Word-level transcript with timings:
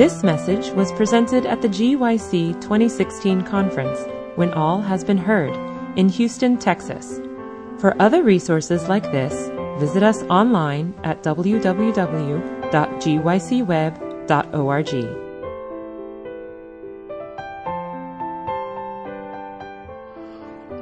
This 0.00 0.22
message 0.22 0.70
was 0.70 0.90
presented 0.92 1.44
at 1.44 1.60
the 1.60 1.68
GYC 1.68 2.58
2016 2.62 3.42
conference, 3.42 4.00
When 4.34 4.50
All 4.54 4.80
Has 4.80 5.04
Been 5.04 5.18
Heard, 5.18 5.54
in 5.98 6.08
Houston, 6.08 6.56
Texas. 6.56 7.20
For 7.76 7.94
other 8.00 8.22
resources 8.22 8.88
like 8.88 9.02
this, 9.12 9.50
visit 9.78 10.02
us 10.02 10.22
online 10.30 10.94
at 11.04 11.22
www.gycweb.org. 11.22 11.66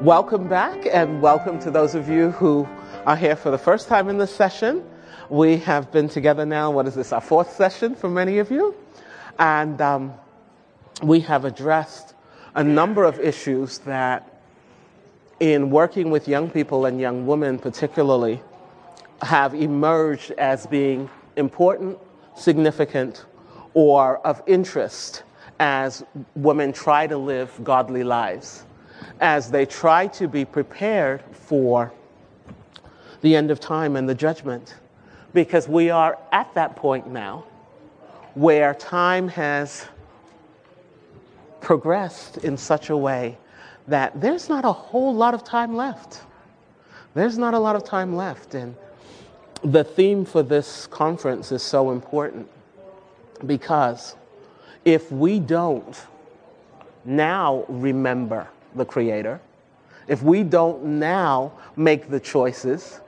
Welcome 0.01 0.47
back, 0.47 0.87
and 0.93 1.21
welcome 1.21 1.59
to 1.59 1.73
those 1.73 1.97
of 1.97 2.09
you 2.09 2.31
who 2.31 2.69
are 3.05 3.17
here 3.17 3.35
for 3.35 3.51
the 3.51 3.59
first 3.59 3.89
time 3.89 4.09
in 4.09 4.19
this 4.19 4.33
session. 4.33 4.85
We 5.29 5.57
have 5.57 5.91
been 5.91 6.09
together 6.09 6.47
now, 6.47 6.71
what 6.71 6.87
is 6.87 6.95
this, 6.95 7.13
our 7.13 7.21
fourth 7.21 7.57
session 7.57 7.97
for 7.97 8.09
many 8.09 8.39
of 8.39 8.53
you? 8.53 8.77
And 9.39 9.81
um, 9.81 10.15
we 11.03 11.21
have 11.21 11.45
addressed 11.45 12.15
a 12.55 12.65
number 12.65 13.05
of 13.05 13.21
issues 13.21 13.79
that, 13.79 14.41
in 15.39 15.71
working 15.71 16.11
with 16.11 16.27
young 16.27 16.51
people 16.51 16.87
and 16.87 17.01
young 17.01 17.27
women 17.27 17.59
particularly, 17.59 18.43
have 19.23 19.55
emerged 19.55 20.33
as 20.33 20.67
being 20.67 21.09
important, 21.37 21.99
significant, 22.37 23.27
or 23.75 24.19
of 24.27 24.43
interest 24.47 25.23
as 25.61 26.05
women 26.35 26.73
try 26.73 27.07
to 27.07 27.17
live 27.17 27.53
godly 27.63 28.03
lives, 28.03 28.65
as 29.21 29.51
they 29.51 29.67
try 29.67 30.07
to 30.07 30.27
be 30.27 30.45
prepared 30.45 31.23
for 31.33 31.93
the 33.21 33.35
end 33.35 33.51
of 33.51 33.61
time 33.61 33.97
and 33.97 34.09
the 34.09 34.15
judgment. 34.15 34.77
Because 35.33 35.69
we 35.69 35.91
are 35.91 36.19
at 36.33 36.53
that 36.55 36.75
point 36.75 37.09
now 37.09 37.45
where 38.39 38.73
time 38.75 39.27
has 39.27 39.85
progressed 41.61 42.39
in 42.39 42.57
such 42.57 42.89
a 42.89 42.97
way 42.97 43.37
that 43.89 44.21
there's 44.21 44.49
not 44.49 44.65
a 44.65 44.71
whole 44.71 45.13
lot 45.13 45.35
of 45.35 45.43
time 45.43 45.75
left. 45.75 46.23
There's 47.15 47.37
not 47.37 47.55
a 47.55 47.59
lot 47.59 47.75
of 47.75 47.83
time 47.83 48.15
left. 48.15 48.55
And 48.55 48.77
the 49.65 49.83
theme 49.83 50.25
for 50.25 50.45
this 50.45 50.87
conference 50.87 51.51
is 51.51 51.65
so 51.65 51.91
important 51.91 52.49
because 53.45 54.15
if 54.85 55.11
we 55.11 55.41
don't 55.41 56.01
now 57.05 57.65
remember 57.67 58.47
the 58.77 58.85
Creator, 58.85 59.41
if 60.07 60.23
we 60.23 60.45
don't 60.45 60.85
now 60.85 61.51
make 61.75 62.09
the 62.09 62.21
choices, 62.21 63.01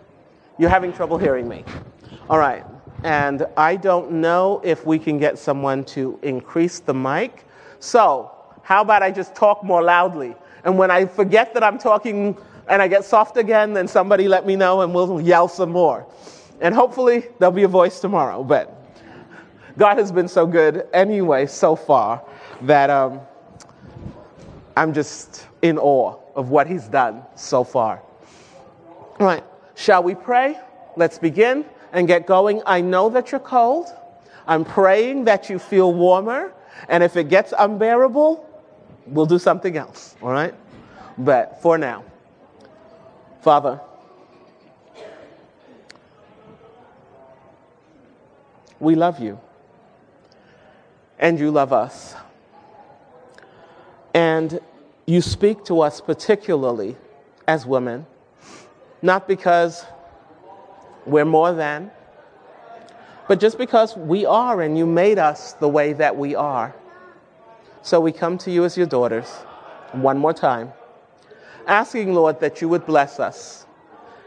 you're 0.58 0.70
having 0.70 0.92
trouble 0.92 1.18
hearing 1.18 1.46
me. 1.46 1.64
All 2.28 2.38
right. 2.38 2.64
And 3.02 3.46
I 3.56 3.76
don't 3.76 4.10
know 4.12 4.60
if 4.62 4.84
we 4.84 4.98
can 4.98 5.18
get 5.18 5.38
someone 5.38 5.84
to 5.84 6.18
increase 6.22 6.80
the 6.80 6.92
mic. 6.92 7.46
So, 7.78 8.30
how 8.62 8.82
about 8.82 9.02
I 9.02 9.10
just 9.10 9.34
talk 9.34 9.64
more 9.64 9.82
loudly? 9.82 10.34
And 10.64 10.76
when 10.76 10.90
I 10.90 11.06
forget 11.06 11.54
that 11.54 11.64
I'm 11.64 11.78
talking 11.78 12.36
and 12.68 12.82
I 12.82 12.88
get 12.88 13.04
soft 13.04 13.38
again, 13.38 13.72
then 13.72 13.88
somebody 13.88 14.28
let 14.28 14.46
me 14.46 14.54
know 14.54 14.82
and 14.82 14.94
we'll 14.94 15.20
yell 15.20 15.48
some 15.48 15.70
more. 15.70 16.06
And 16.60 16.74
hopefully 16.74 17.26
there'll 17.38 17.54
be 17.54 17.62
a 17.62 17.68
voice 17.68 18.00
tomorrow. 18.00 18.44
But 18.44 18.76
God 19.78 19.96
has 19.96 20.12
been 20.12 20.28
so 20.28 20.46
good 20.46 20.86
anyway 20.92 21.46
so 21.46 21.74
far 21.74 22.22
that 22.62 22.90
um, 22.90 23.20
I'm 24.76 24.92
just 24.92 25.46
in 25.62 25.78
awe 25.78 26.18
of 26.36 26.50
what 26.50 26.66
He's 26.66 26.86
done 26.86 27.22
so 27.34 27.64
far. 27.64 28.02
All 29.18 29.26
right, 29.26 29.44
shall 29.74 30.02
we 30.02 30.14
pray? 30.14 30.58
Let's 30.96 31.18
begin 31.18 31.64
and 31.92 32.06
get 32.06 32.26
going. 32.26 32.62
I 32.66 32.80
know 32.80 33.08
that 33.10 33.32
you're 33.32 33.40
cold. 33.40 33.86
I'm 34.46 34.64
praying 34.64 35.24
that 35.24 35.50
you 35.50 35.58
feel 35.58 35.92
warmer. 35.92 36.52
And 36.88 37.02
if 37.02 37.16
it 37.16 37.28
gets 37.28 37.52
unbearable, 37.56 38.46
we'll 39.06 39.26
do 39.26 39.38
something 39.38 39.76
else, 39.76 40.16
all 40.22 40.30
right? 40.30 40.54
But 41.18 41.60
for 41.60 41.76
now, 41.76 42.04
Father, 43.42 43.80
we 48.78 48.94
love 48.94 49.20
you. 49.20 49.38
And 51.18 51.38
you 51.38 51.50
love 51.50 51.72
us. 51.72 52.14
And 54.14 54.58
you 55.06 55.20
speak 55.20 55.64
to 55.64 55.82
us 55.82 56.00
particularly 56.00 56.96
as 57.46 57.66
women, 57.66 58.06
not 59.02 59.28
because 59.28 59.84
we're 61.06 61.24
more 61.24 61.52
than. 61.52 61.90
But 63.28 63.38
just 63.38 63.58
because 63.58 63.96
we 63.96 64.26
are 64.26 64.60
and 64.60 64.76
you 64.76 64.86
made 64.86 65.18
us 65.18 65.52
the 65.54 65.68
way 65.68 65.92
that 65.92 66.16
we 66.16 66.34
are. 66.34 66.74
So 67.82 68.00
we 68.00 68.12
come 68.12 68.36
to 68.38 68.50
you 68.50 68.64
as 68.64 68.76
your 68.76 68.86
daughters 68.86 69.28
one 69.92 70.18
more 70.18 70.34
time, 70.34 70.72
asking, 71.66 72.14
Lord, 72.14 72.40
that 72.40 72.60
you 72.60 72.68
would 72.68 72.84
bless 72.86 73.20
us, 73.20 73.66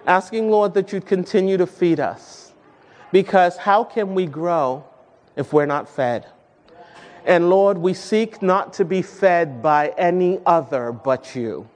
asking, 0.08 0.50
Lord, 0.50 0.74
that 0.74 0.92
you'd 0.92 1.06
continue 1.06 1.58
to 1.58 1.68
feed 1.68 2.00
us. 2.00 2.54
Because 3.12 3.58
how 3.58 3.84
can 3.84 4.16
we 4.16 4.26
grow 4.26 4.84
if 5.36 5.54
we're 5.54 5.66
not 5.66 5.88
fed? 5.88 6.26
And 7.26 7.50
Lord, 7.50 7.78
we 7.78 7.94
seek 7.94 8.42
not 8.42 8.74
to 8.74 8.86
be 8.86 9.02
fed 9.02 9.62
by 9.62 9.94
any 9.98 10.40
other 10.46 10.92
but 10.92 11.36
you. 11.36 11.70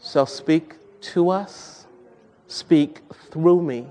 So 0.00 0.24
speak 0.24 0.74
to 1.00 1.30
us 1.30 1.77
speak 2.48 3.00
through 3.30 3.62
me. 3.62 3.86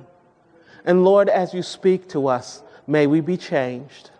And 0.84 1.06
Lord, 1.06 1.30
as 1.30 1.54
you 1.54 1.64
speak 1.64 2.10
to 2.10 2.28
us, 2.28 2.62
may 2.86 3.08
we 3.08 3.22
be 3.22 3.38
changed. 3.38 4.12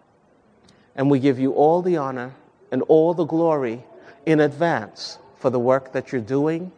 And 0.96 1.12
we 1.12 1.20
give 1.20 1.38
you 1.38 1.52
all 1.52 1.82
the 1.82 1.98
honor 1.98 2.34
and 2.72 2.82
all 2.84 3.14
the 3.14 3.26
glory 3.26 3.84
in 4.26 4.40
advance 4.40 5.20
for 5.36 5.50
the 5.50 5.60
work 5.60 5.92
that 5.92 6.12
you're 6.12 6.22
doing, 6.22 6.72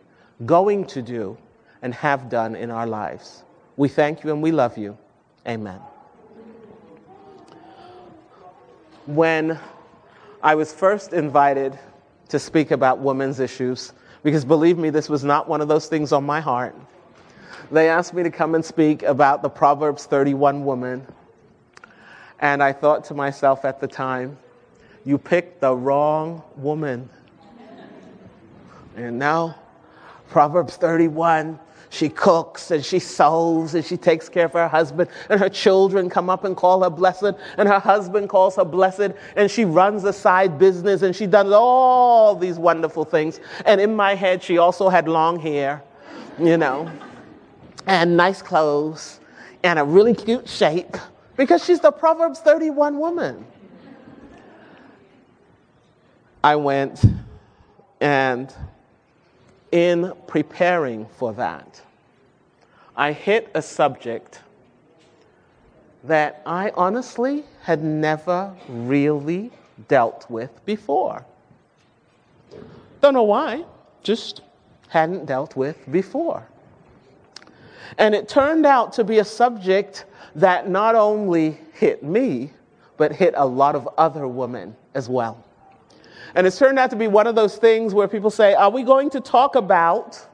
going 0.45 0.85
to 0.87 1.01
do, 1.01 1.37
and 1.81 1.93
have 1.93 2.29
done 2.29 2.55
in 2.55 2.71
our 2.71 2.87
lives. 2.87 3.43
We 3.77 3.87
thank 3.87 4.23
you 4.23 4.31
and 4.31 4.41
we 4.41 4.51
love 4.51 4.77
you. 4.77 4.97
Amen. 5.47 5.79
When 9.05 9.57
I 10.43 10.55
was 10.55 10.73
first 10.73 11.13
invited 11.13 11.79
to 12.27 12.37
speak 12.37 12.71
about 12.71 12.99
women's 12.99 13.39
issues, 13.39 13.93
because 14.21 14.45
believe 14.45 14.77
me, 14.77 14.89
this 14.89 15.09
was 15.09 15.23
not 15.23 15.47
one 15.47 15.61
of 15.61 15.67
those 15.67 15.87
things 15.87 16.11
on 16.11 16.25
my 16.25 16.41
heart 16.41 16.75
they 17.71 17.89
asked 17.89 18.13
me 18.13 18.23
to 18.23 18.31
come 18.31 18.55
and 18.55 18.63
speak 18.63 19.03
about 19.03 19.41
the 19.41 19.49
Proverbs 19.49 20.05
31 20.05 20.63
woman. 20.63 21.05
And 22.39 22.63
I 22.63 22.73
thought 22.73 23.03
to 23.05 23.13
myself 23.13 23.65
at 23.65 23.79
the 23.79 23.87
time, 23.87 24.37
you 25.05 25.17
picked 25.17 25.61
the 25.61 25.75
wrong 25.75 26.41
woman. 26.55 27.09
And 28.95 29.19
now, 29.19 29.55
Proverbs 30.29 30.75
31, 30.77 31.59
she 31.89 32.09
cooks 32.09 32.71
and 32.71 32.83
she 32.83 32.99
sews 32.99 33.75
and 33.75 33.83
she 33.85 33.97
takes 33.97 34.29
care 34.29 34.45
of 34.45 34.53
her 34.53 34.67
husband, 34.67 35.09
and 35.29 35.39
her 35.39 35.49
children 35.49 36.09
come 36.09 36.29
up 36.29 36.43
and 36.43 36.55
call 36.55 36.83
her 36.83 36.89
blessed, 36.89 37.33
and 37.57 37.67
her 37.67 37.79
husband 37.79 38.29
calls 38.29 38.55
her 38.55 38.65
blessed, 38.65 39.11
and 39.35 39.49
she 39.49 39.65
runs 39.65 40.03
a 40.03 40.13
side 40.13 40.59
business 40.59 41.01
and 41.01 41.15
she 41.15 41.27
does 41.27 41.51
all 41.51 42.35
these 42.35 42.57
wonderful 42.59 43.05
things. 43.05 43.39
And 43.65 43.79
in 43.79 43.95
my 43.95 44.15
head, 44.15 44.43
she 44.43 44.57
also 44.57 44.89
had 44.89 45.07
long 45.07 45.39
hair, 45.39 45.81
you 46.39 46.57
know 46.57 46.91
and 47.85 48.15
nice 48.17 48.41
clothes 48.41 49.19
and 49.63 49.79
a 49.79 49.83
really 49.83 50.13
cute 50.13 50.47
shape 50.47 50.95
because 51.35 51.63
she's 51.63 51.79
the 51.79 51.91
Proverbs 51.91 52.39
31 52.39 52.99
woman. 52.99 53.45
I 56.43 56.55
went 56.55 57.03
and 57.99 58.53
in 59.71 60.13
preparing 60.27 61.05
for 61.17 61.33
that, 61.33 61.81
I 62.95 63.11
hit 63.11 63.51
a 63.53 63.61
subject 63.61 64.41
that 66.03 66.41
I 66.45 66.71
honestly 66.75 67.43
had 67.61 67.83
never 67.83 68.55
really 68.67 69.51
dealt 69.87 70.29
with 70.29 70.49
before. 70.65 71.25
Don't 73.01 73.13
know 73.13 73.23
why, 73.23 73.65
just 74.03 74.41
hadn't 74.89 75.25
dealt 75.25 75.55
with 75.55 75.77
before. 75.91 76.45
And 77.97 78.13
it 78.13 78.27
turned 78.27 78.65
out 78.65 78.93
to 78.93 79.03
be 79.03 79.19
a 79.19 79.25
subject 79.25 80.05
that 80.35 80.69
not 80.69 80.95
only 80.95 81.59
hit 81.73 82.03
me, 82.03 82.51
but 82.97 83.11
hit 83.11 83.33
a 83.37 83.45
lot 83.45 83.75
of 83.75 83.87
other 83.97 84.27
women 84.27 84.75
as 84.93 85.09
well. 85.09 85.43
And 86.35 86.45
it's 86.45 86.57
turned 86.57 86.77
out 86.77 86.89
to 86.91 86.95
be 86.95 87.07
one 87.07 87.27
of 87.27 87.35
those 87.35 87.57
things 87.57 87.93
where 87.93 88.07
people 88.07 88.29
say, 88.29 88.53
Are 88.53 88.69
we 88.69 88.83
going 88.83 89.09
to 89.11 89.19
talk 89.19 89.55
about? 89.55 90.25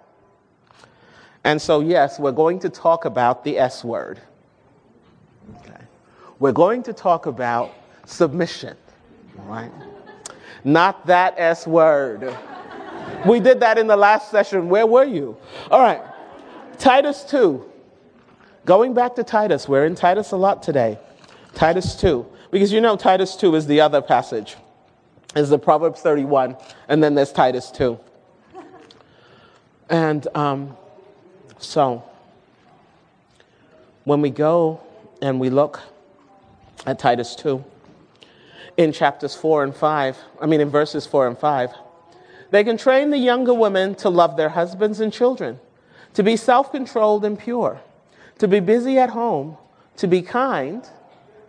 And 1.43 1.61
so, 1.61 1.79
yes, 1.79 2.19
we're 2.19 2.31
going 2.31 2.59
to 2.59 2.69
talk 2.69 3.05
about 3.05 3.43
the 3.43 3.57
S 3.57 3.83
word. 3.83 4.19
Okay. 5.57 5.83
We're 6.39 6.51
going 6.51 6.81
to 6.83 6.93
talk 6.93 7.27
about 7.27 7.71
submission, 8.05 8.75
right? 9.37 9.71
Not 10.63 11.05
that 11.05 11.35
S 11.37 11.67
word. 11.67 12.35
we 13.27 13.39
did 13.39 13.59
that 13.59 13.77
in 13.77 13.85
the 13.85 13.95
last 13.95 14.31
session. 14.31 14.67
Where 14.67 14.87
were 14.87 15.05
you? 15.05 15.37
All 15.69 15.79
right. 15.79 16.01
Titus 16.77 17.23
2. 17.23 17.63
Going 18.65 18.93
back 18.93 19.15
to 19.15 19.23
Titus, 19.23 19.67
we're 19.67 19.85
in 19.85 19.95
Titus 19.95 20.31
a 20.31 20.37
lot 20.37 20.63
today. 20.63 20.97
Titus 21.53 21.95
2. 21.95 22.25
Because 22.51 22.71
you 22.71 22.81
know 22.81 22.95
Titus 22.95 23.35
2 23.35 23.55
is 23.55 23.67
the 23.67 23.81
other 23.81 24.01
passage. 24.01 24.55
Is 25.35 25.49
the 25.49 25.59
Proverbs 25.59 26.01
31, 26.01 26.55
and 26.87 27.03
then 27.03 27.15
there's 27.15 27.33
Titus 27.33 27.69
2. 27.71 27.99
And 29.89 30.27
um, 30.33 30.77
so, 31.57 32.03
when 34.05 34.21
we 34.21 34.29
go 34.29 34.81
and 35.21 35.39
we 35.39 35.49
look 35.49 35.81
at 36.85 36.99
Titus 36.99 37.35
2, 37.35 37.63
in 38.77 38.91
chapters 38.91 39.35
4 39.35 39.63
and 39.63 39.75
5, 39.75 40.17
I 40.41 40.45
mean, 40.45 40.61
in 40.61 40.69
verses 40.69 41.05
4 41.05 41.27
and 41.27 41.37
5, 41.37 41.73
they 42.51 42.63
can 42.63 42.77
train 42.77 43.09
the 43.09 43.17
younger 43.17 43.53
women 43.53 43.95
to 43.95 44.09
love 44.09 44.37
their 44.37 44.49
husbands 44.49 44.99
and 44.99 45.11
children, 45.11 45.59
to 46.15 46.23
be 46.23 46.35
self 46.35 46.71
controlled 46.71 47.23
and 47.23 47.37
pure, 47.37 47.79
to 48.39 48.47
be 48.47 48.59
busy 48.59 48.97
at 48.97 49.11
home, 49.11 49.57
to 49.97 50.07
be 50.07 50.21
kind, 50.21 50.89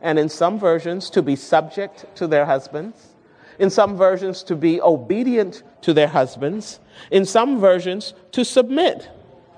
and 0.03 0.19
in 0.19 0.29
some 0.29 0.59
versions, 0.59 1.09
to 1.11 1.23
be 1.23 1.35
subject 1.35 2.05
to 2.17 2.27
their 2.27 2.45
husbands. 2.45 3.15
In 3.59 3.71
some 3.71 3.97
versions, 3.97 4.43
to 4.45 4.55
be 4.55 4.81
obedient 4.83 5.63
to 5.81 5.95
their 5.95 6.09
husbands. 6.09 6.79
In 7.11 7.25
some 7.25 7.59
versions, 7.59 8.13
to 8.33 8.45
submit 8.45 9.09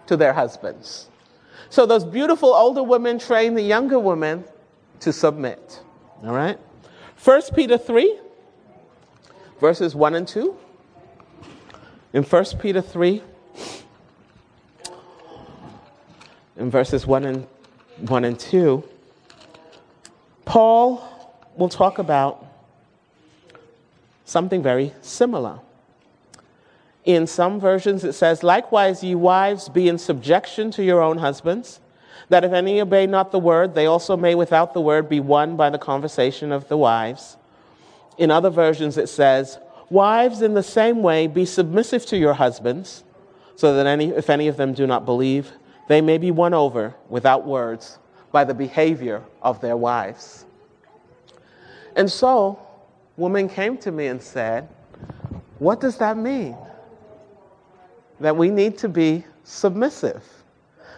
to 0.06 0.16
their 0.16 0.32
husbands. 0.32 1.08
So 1.69 1.84
those 1.84 2.05
beautiful 2.05 2.55
older 2.55 2.82
women 2.82 3.19
train 3.19 3.55
the 3.55 3.62
younger 3.62 3.99
women 3.99 4.44
to 5.00 5.12
submit. 5.12 5.82
All 6.25 6.32
right? 6.32 6.58
1 7.22 7.43
Peter 7.55 7.76
3, 7.76 8.19
verses 9.60 9.94
1 9.94 10.14
and 10.14 10.28
2. 10.28 10.56
In 12.12 12.22
1 12.22 12.44
Peter 12.60 12.81
3, 12.81 13.22
in 16.58 16.70
verses 16.70 17.06
1 17.06 17.25
and, 17.25 17.46
1 18.00 18.25
and 18.25 18.38
2, 18.38 18.82
Paul 20.44 21.46
will 21.56 21.69
talk 21.69 21.99
about 21.99 22.44
something 24.25 24.62
very 24.62 24.93
similar. 25.00 25.60
In 27.05 27.26
some 27.26 27.60
versions, 27.60 28.05
it 28.05 28.12
says, 28.12 28.43
Likewise, 28.43 29.02
ye 29.02 29.14
wives, 29.14 29.69
be 29.69 29.88
in 29.88 29.99
subjection 29.99 30.70
to 30.72 30.82
your 30.82 31.00
own 31.00 31.19
husbands, 31.19 31.81
that 32.28 32.44
if 32.44 32.52
any 32.52 32.81
obey 32.81 33.06
not 33.06 33.31
the 33.31 33.38
word, 33.38 33.75
they 33.75 33.87
also 33.87 34.16
may 34.16 34.34
without 34.34 34.75
the 34.75 34.81
word 34.81 35.08
be 35.08 35.20
won 35.20 35.56
by 35.56 35.70
the 35.70 35.78
conversation 35.78 36.52
of 36.52 36.69
the 36.69 36.76
wives. 36.76 37.37
In 38.19 38.31
other 38.31 38.50
versions, 38.50 38.99
it 38.99 39.08
says, 39.08 39.58
Wives, 39.88 40.43
in 40.43 40.52
the 40.52 40.62
same 40.62 41.02
way, 41.02 41.26
be 41.28 41.46
submissive 41.46 42.05
to 42.06 42.19
your 42.19 42.34
husbands, 42.34 43.05
so 43.56 43.75
that 43.75 43.87
any, 43.87 44.08
if 44.08 44.28
any 44.28 44.49
of 44.49 44.58
them 44.58 44.75
do 44.75 44.87
not 44.87 45.06
believe, 45.06 45.52
they 45.88 46.00
may 46.02 46.19
be 46.19 46.31
won 46.31 46.55
over 46.55 46.94
without 47.08 47.46
words 47.46 47.99
by 48.31 48.44
the 48.44 48.55
behavior 48.55 49.23
of 49.43 49.61
their 49.61 49.76
wives. 49.76 50.44
And 51.96 52.11
so, 52.11 52.61
woman 53.17 53.49
came 53.49 53.76
to 53.79 53.90
me 53.90 54.06
and 54.06 54.23
said, 54.23 54.69
What 55.58 55.81
does 55.81 55.96
that 55.99 56.17
mean? 56.17 56.56
That 58.20 58.37
we 58.37 58.50
need 58.50 58.79
to 58.79 58.88
be 58.88 59.25
submissive, 59.44 60.23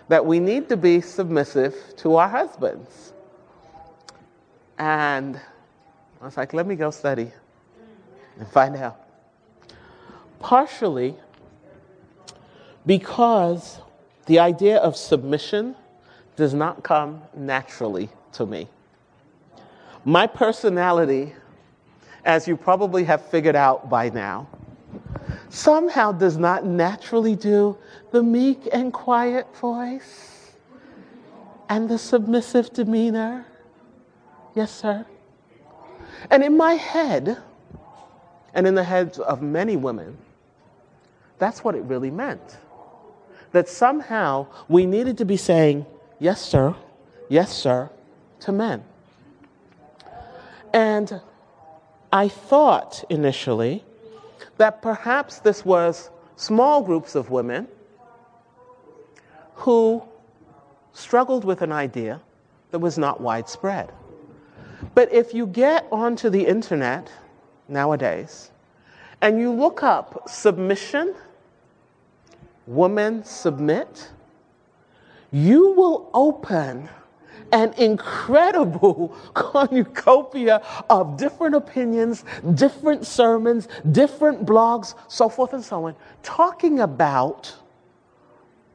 that 0.09 0.27
we 0.27 0.41
need 0.41 0.69
to 0.69 0.77
be 0.77 1.01
submissive 1.01 1.75
to 1.99 2.17
our 2.17 2.29
husbands. 2.29 3.13
And 4.79 5.41
I 6.21 6.25
was 6.25 6.37
like, 6.37 6.53
Let 6.53 6.67
me 6.67 6.75
go 6.75 6.91
study 6.91 7.31
and 8.39 8.49
find 8.49 8.77
out. 8.77 9.01
Partially 10.41 11.15
because 12.87 13.79
the 14.31 14.39
idea 14.39 14.77
of 14.77 14.97
submission 14.97 15.75
does 16.37 16.55
not 16.55 16.85
come 16.85 17.21
naturally 17.37 18.09
to 18.31 18.47
me. 18.47 18.69
My 20.05 20.29
personality, 20.29 21.35
as 22.25 22.47
you 22.47 22.57
probably 22.57 23.03
have 23.03 23.27
figured 23.27 23.57
out 23.57 23.91
by 23.91 24.09
now, 24.11 24.49
somehow 25.49 26.13
does 26.13 26.37
not 26.37 26.65
naturally 26.65 27.35
do 27.35 27.77
the 28.13 28.23
meek 28.23 28.69
and 28.73 28.93
quiet 28.93 29.49
voice 29.57 30.53
and 31.69 31.89
the 31.89 31.99
submissive 31.99 32.73
demeanor. 32.73 33.45
Yes, 34.55 34.71
sir. 34.71 35.05
And 36.31 36.45
in 36.45 36.57
my 36.57 36.75
head, 36.75 37.37
and 38.55 38.65
in 38.65 38.77
the 38.77 38.85
heads 38.85 39.19
of 39.19 39.43
many 39.43 39.75
women, 39.75 40.17
that's 41.41 41.65
what 41.65 41.75
it 41.75 41.83
really 41.83 42.13
meant. 42.13 42.59
That 43.53 43.69
somehow 43.69 44.47
we 44.69 44.87
needed 44.87 45.19
to 45.19 45.25
be 45.25 45.37
saying, 45.37 45.87
yes, 46.19 46.41
sir, 46.41 46.75
yes, 47.29 47.53
sir, 47.53 47.91
to 48.41 48.53
men. 48.53 48.85
And 50.73 51.21
I 52.13 52.29
thought 52.29 53.05
initially 53.09 53.85
that 54.57 54.83
perhaps 54.83 55.39
this 55.39 55.65
was 55.65 56.11
small 56.37 56.83
groups 56.83 57.15
of 57.15 57.31
women 57.31 57.67
who 59.55 60.03
struggled 60.93 61.45
with 61.45 61.63
an 61.63 61.73
idea 61.73 62.21
that 62.71 62.79
was 62.79 62.99
not 62.99 63.21
widespread. 63.21 63.93
But 64.95 65.13
if 65.13 65.35
you 65.35 65.47
get 65.47 65.87
onto 65.93 66.31
the 66.31 66.47
internet 66.47 67.11
nowadays 67.69 68.51
and 69.21 69.39
you 69.39 69.53
look 69.53 69.83
up 69.83 70.29
submission, 70.29 71.15
women 72.71 73.25
submit, 73.25 74.11
you 75.33 75.73
will 75.73 76.09
open 76.15 76.89
an 77.53 77.73
incredible 77.75 79.09
cornucopia 79.35 80.63
of 80.89 81.17
different 81.17 81.57
opinions, 81.57 82.25
different 82.55 83.05
sermons, 83.05 83.67
different 83.91 84.47
blogs, 84.47 84.95
so 85.09 85.29
forth 85.29 85.53
and 85.53 85.65
so 85.65 85.85
on, 85.87 85.97
talking 86.23 86.81
about 86.81 87.53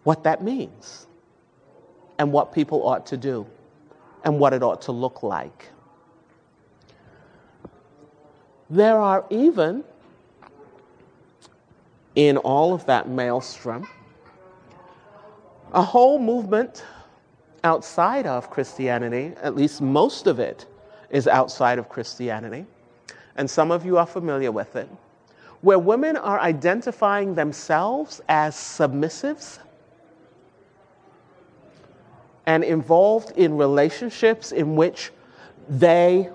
what 0.03 0.23
that 0.25 0.43
means 0.43 1.07
and 2.19 2.31
what 2.31 2.53
people 2.53 2.85
ought 2.85 3.05
to 3.05 3.17
do 3.17 3.45
and 4.25 4.37
what 4.37 4.51
it 4.51 4.61
ought 4.61 4.81
to 4.81 4.91
look 4.91 5.23
like. 5.23 5.69
There 8.69 8.99
are 8.99 9.25
even, 9.29 9.83
in 12.15 12.37
all 12.37 12.73
of 12.73 12.85
that 12.85 13.09
maelstrom, 13.09 13.87
a 15.73 15.81
whole 15.81 16.17
movement 16.17 16.83
outside 17.63 18.25
of 18.25 18.49
Christianity, 18.49 19.33
at 19.41 19.55
least 19.55 19.81
most 19.81 20.27
of 20.27 20.39
it 20.39 20.65
is 21.09 21.27
outside 21.27 21.79
of 21.79 21.89
Christianity, 21.89 22.65
and 23.35 23.49
some 23.49 23.71
of 23.71 23.85
you 23.85 23.97
are 23.97 24.05
familiar 24.05 24.51
with 24.51 24.75
it, 24.75 24.89
where 25.61 25.79
women 25.79 26.15
are 26.15 26.39
identifying 26.39 27.35
themselves 27.35 28.21
as 28.29 28.55
submissives 28.55 29.59
and 32.45 32.63
involved 32.63 33.31
in 33.31 33.57
relationships 33.57 34.51
in 34.51 34.75
which 34.75 35.11
they 35.67 36.29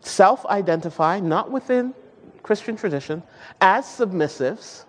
self 0.00 0.44
identify, 0.46 1.20
not 1.20 1.50
within 1.50 1.94
Christian 2.42 2.76
tradition, 2.76 3.22
as 3.60 3.84
submissives 3.84 4.85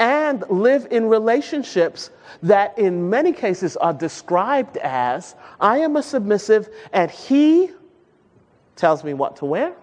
and 0.00 0.42
live 0.48 0.88
in 0.90 1.06
relationships 1.06 2.10
that 2.42 2.76
in 2.78 3.10
many 3.10 3.32
cases 3.32 3.76
are 3.76 3.92
described 3.92 4.78
as 4.78 5.34
I 5.60 5.78
am 5.78 5.96
a 5.96 6.02
submissive 6.02 6.70
and 6.92 7.10
he 7.10 7.70
tells 8.76 9.04
me 9.04 9.12
what 9.12 9.36
to 9.36 9.44
wear, 9.44 9.74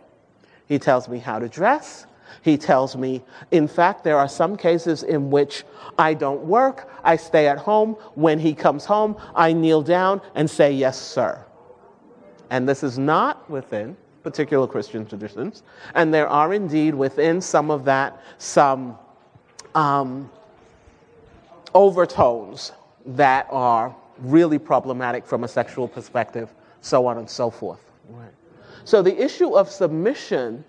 he 0.66 0.80
tells 0.80 1.08
me 1.08 1.20
how 1.20 1.38
to 1.40 1.48
dress. 1.48 2.08
He 2.42 2.58
tells 2.58 2.98
me, 2.98 3.24
in 3.52 3.68
fact, 3.68 4.04
there 4.04 4.18
are 4.18 4.28
some 4.28 4.58
cases 4.58 5.04
in 5.04 5.30
which 5.30 5.64
I 5.98 6.14
don't 6.14 6.44
work, 6.44 6.90
I 7.04 7.16
stay 7.16 7.48
at 7.48 7.58
home. 7.58 7.94
When 8.16 8.38
he 8.38 8.54
comes 8.54 8.84
home, 8.84 9.16
I 9.34 9.54
kneel 9.54 9.82
down 9.82 10.22
and 10.36 10.50
say, 10.50 10.72
Yes, 10.74 11.00
sir. 11.00 11.44
And 12.50 12.68
this 12.68 12.84
is 12.84 12.98
not 12.98 13.50
within 13.50 13.96
particular 14.24 14.68
Christian 14.68 15.06
traditions. 15.06 15.64
And 15.96 16.14
there 16.14 16.28
are 16.28 16.54
indeed 16.54 16.96
within 16.96 17.40
some 17.40 17.72
of 17.72 17.86
that 17.86 18.22
some 18.40 18.98
um, 19.76 20.30
overtones 21.74 22.72
that 23.06 23.48
are 23.50 23.96
really 24.20 24.60
problematic 24.60 25.26
from 25.26 25.44
a 25.44 25.48
sexual 25.48 25.88
perspective, 25.88 26.54
so 26.82 27.06
on 27.06 27.18
and 27.18 27.30
so 27.30 27.50
forth. 27.50 27.80
Right. 28.10 28.32
So 28.84 29.02
the 29.02 29.22
issue 29.22 29.56
of 29.56 29.70
submission 29.70 30.64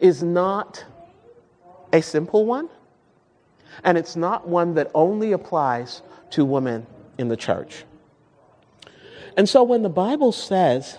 is 0.00 0.22
not 0.22 0.84
a 1.92 2.02
simple 2.02 2.44
one, 2.44 2.68
and 3.84 3.96
it's 3.96 4.16
not 4.16 4.48
one 4.48 4.74
that 4.74 4.90
only 4.94 5.32
applies 5.32 6.02
to 6.30 6.44
women 6.44 6.86
in 7.18 7.28
the 7.28 7.36
church. 7.36 7.84
And 9.36 9.48
so 9.48 9.62
when 9.62 9.82
the 9.82 9.88
Bible 9.88 10.32
says 10.32 10.98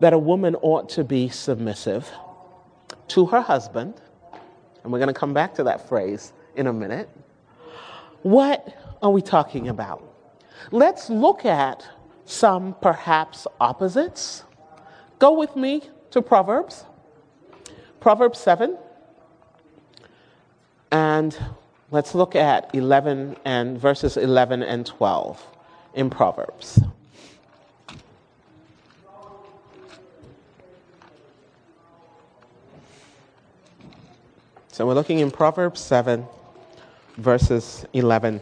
that 0.00 0.12
a 0.12 0.18
woman 0.18 0.56
ought 0.56 0.88
to 0.90 1.04
be 1.04 1.28
submissive 1.28 2.10
to 3.08 3.26
her 3.26 3.40
husband, 3.40 3.94
and 4.82 4.92
we're 4.92 4.98
going 4.98 5.08
to 5.08 5.20
come 5.20 5.34
back 5.34 5.54
to 5.54 5.64
that 5.64 5.88
phrase 5.88 6.32
in 6.56 6.66
a 6.66 6.72
minute. 6.72 7.08
What 8.22 8.66
are 9.02 9.10
we 9.10 9.22
talking 9.22 9.68
about? 9.68 10.02
Let's 10.70 11.08
look 11.08 11.44
at 11.44 11.86
some 12.24 12.76
perhaps 12.80 13.46
opposites 13.60 14.44
go 15.20 15.38
with 15.38 15.54
me 15.54 15.82
to 16.10 16.22
Proverbs, 16.22 16.84
Proverbs 18.00 18.38
7, 18.38 18.76
and 20.90 21.38
let's 21.90 22.14
look 22.14 22.34
at 22.34 22.74
11 22.74 23.36
and 23.44 23.78
verses 23.78 24.16
11 24.16 24.62
and 24.62 24.84
12 24.86 25.46
in 25.94 26.10
Proverbs. 26.10 26.80
So 34.72 34.86
we're 34.86 34.94
looking 34.94 35.18
in 35.18 35.30
Proverbs 35.30 35.80
7, 35.80 36.26
verses 37.20 37.84
11 37.92 38.40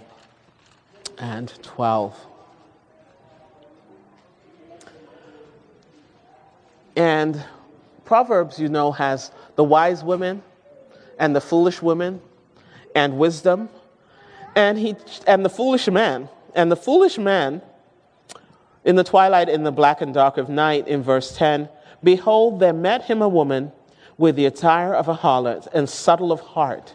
and 1.18 1.52
12. 1.62 2.16
And 6.97 7.44
Proverbs, 8.04 8.58
you 8.58 8.68
know, 8.68 8.92
has 8.92 9.30
the 9.56 9.64
wise 9.64 10.02
women 10.02 10.42
and 11.18 11.35
the 11.35 11.40
foolish 11.40 11.82
women 11.82 12.20
and 12.94 13.18
wisdom 13.18 13.68
and 14.56 14.78
he 14.78 14.97
and 15.26 15.44
the 15.44 15.50
foolish 15.50 15.88
man. 15.88 16.28
And 16.54 16.73
the 16.73 16.76
foolish 16.76 17.18
man 17.18 17.62
in 18.85 18.97
the 18.97 19.04
twilight 19.04 19.49
in 19.49 19.64
the 19.64 19.73
black 19.73 20.00
and 20.00 20.14
dark 20.14 20.38
of 20.38 20.49
night 20.49 20.88
in 20.88 21.02
verse 21.02 21.37
10, 21.37 21.68
behold 22.02 22.58
there 22.58 22.73
met 22.73 23.02
him 23.02 23.23
a 23.23 23.28
woman 23.28 23.73
with 24.16 24.35
the 24.35 24.47
attire 24.47 24.94
of 24.94 25.08
a 25.08 25.14
harlot 25.14 25.68
and 25.73 25.88
subtle 25.88 26.32
of 26.32 26.40
heart. 26.40 26.94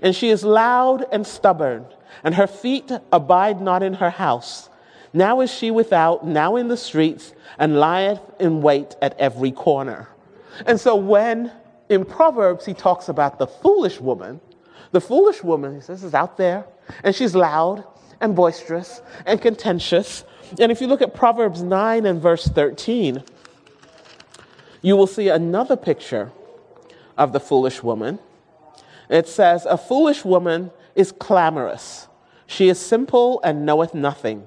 And 0.00 0.14
she 0.14 0.30
is 0.30 0.44
loud 0.44 1.04
and 1.12 1.26
stubborn, 1.26 1.86
and 2.24 2.34
her 2.34 2.46
feet 2.46 2.90
abide 3.12 3.60
not 3.60 3.82
in 3.82 3.94
her 3.94 4.10
house. 4.10 4.70
Now 5.12 5.40
is 5.40 5.50
she 5.52 5.70
without, 5.70 6.26
now 6.26 6.56
in 6.56 6.68
the 6.68 6.76
streets, 6.76 7.34
and 7.58 7.78
lieth 7.78 8.20
in 8.40 8.62
wait 8.62 8.96
at 9.02 9.18
every 9.18 9.52
corner. 9.52 10.08
And 10.66 10.80
so 10.80 10.96
when 10.96 11.52
in 11.88 12.04
Proverbs 12.04 12.64
he 12.64 12.72
talks 12.72 13.08
about 13.08 13.38
the 13.38 13.46
foolish 13.46 14.00
woman, 14.00 14.40
the 14.92 15.00
foolish 15.00 15.42
woman, 15.42 15.74
he 15.74 15.80
says, 15.80 16.04
is 16.04 16.14
out 16.14 16.36
there, 16.36 16.64
and 17.02 17.14
she's 17.14 17.34
loud 17.34 17.84
and 18.20 18.34
boisterous 18.34 19.02
and 19.26 19.40
contentious. 19.40 20.24
And 20.58 20.72
if 20.72 20.80
you 20.80 20.86
look 20.86 21.02
at 21.02 21.14
Proverbs 21.14 21.62
9 21.62 22.06
and 22.06 22.20
verse 22.20 22.46
13, 22.46 23.22
you 24.82 24.96
will 24.96 25.06
see 25.06 25.28
another 25.28 25.76
picture 25.76 26.30
of 27.16 27.32
the 27.32 27.40
foolish 27.40 27.82
woman. 27.82 28.18
It 29.12 29.28
says, 29.28 29.66
A 29.66 29.76
foolish 29.76 30.24
woman 30.24 30.70
is 30.94 31.12
clamorous. 31.12 32.08
She 32.46 32.70
is 32.70 32.80
simple 32.80 33.42
and 33.44 33.66
knoweth 33.66 33.92
nothing. 33.92 34.46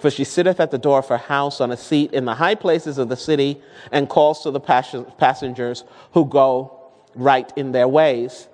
For 0.00 0.10
she 0.10 0.24
sitteth 0.24 0.58
at 0.58 0.72
the 0.72 0.78
door 0.78 0.98
of 0.98 1.08
her 1.08 1.16
house 1.16 1.60
on 1.60 1.70
a 1.70 1.76
seat 1.76 2.12
in 2.12 2.24
the 2.24 2.34
high 2.34 2.56
places 2.56 2.98
of 2.98 3.08
the 3.08 3.16
city 3.16 3.62
and 3.92 4.08
calls 4.08 4.42
to 4.42 4.50
the 4.50 4.58
passengers 4.58 5.84
who 6.12 6.24
go 6.24 6.90
right 7.14 7.52
in 7.54 7.70
their 7.70 7.86
ways. 7.86 8.48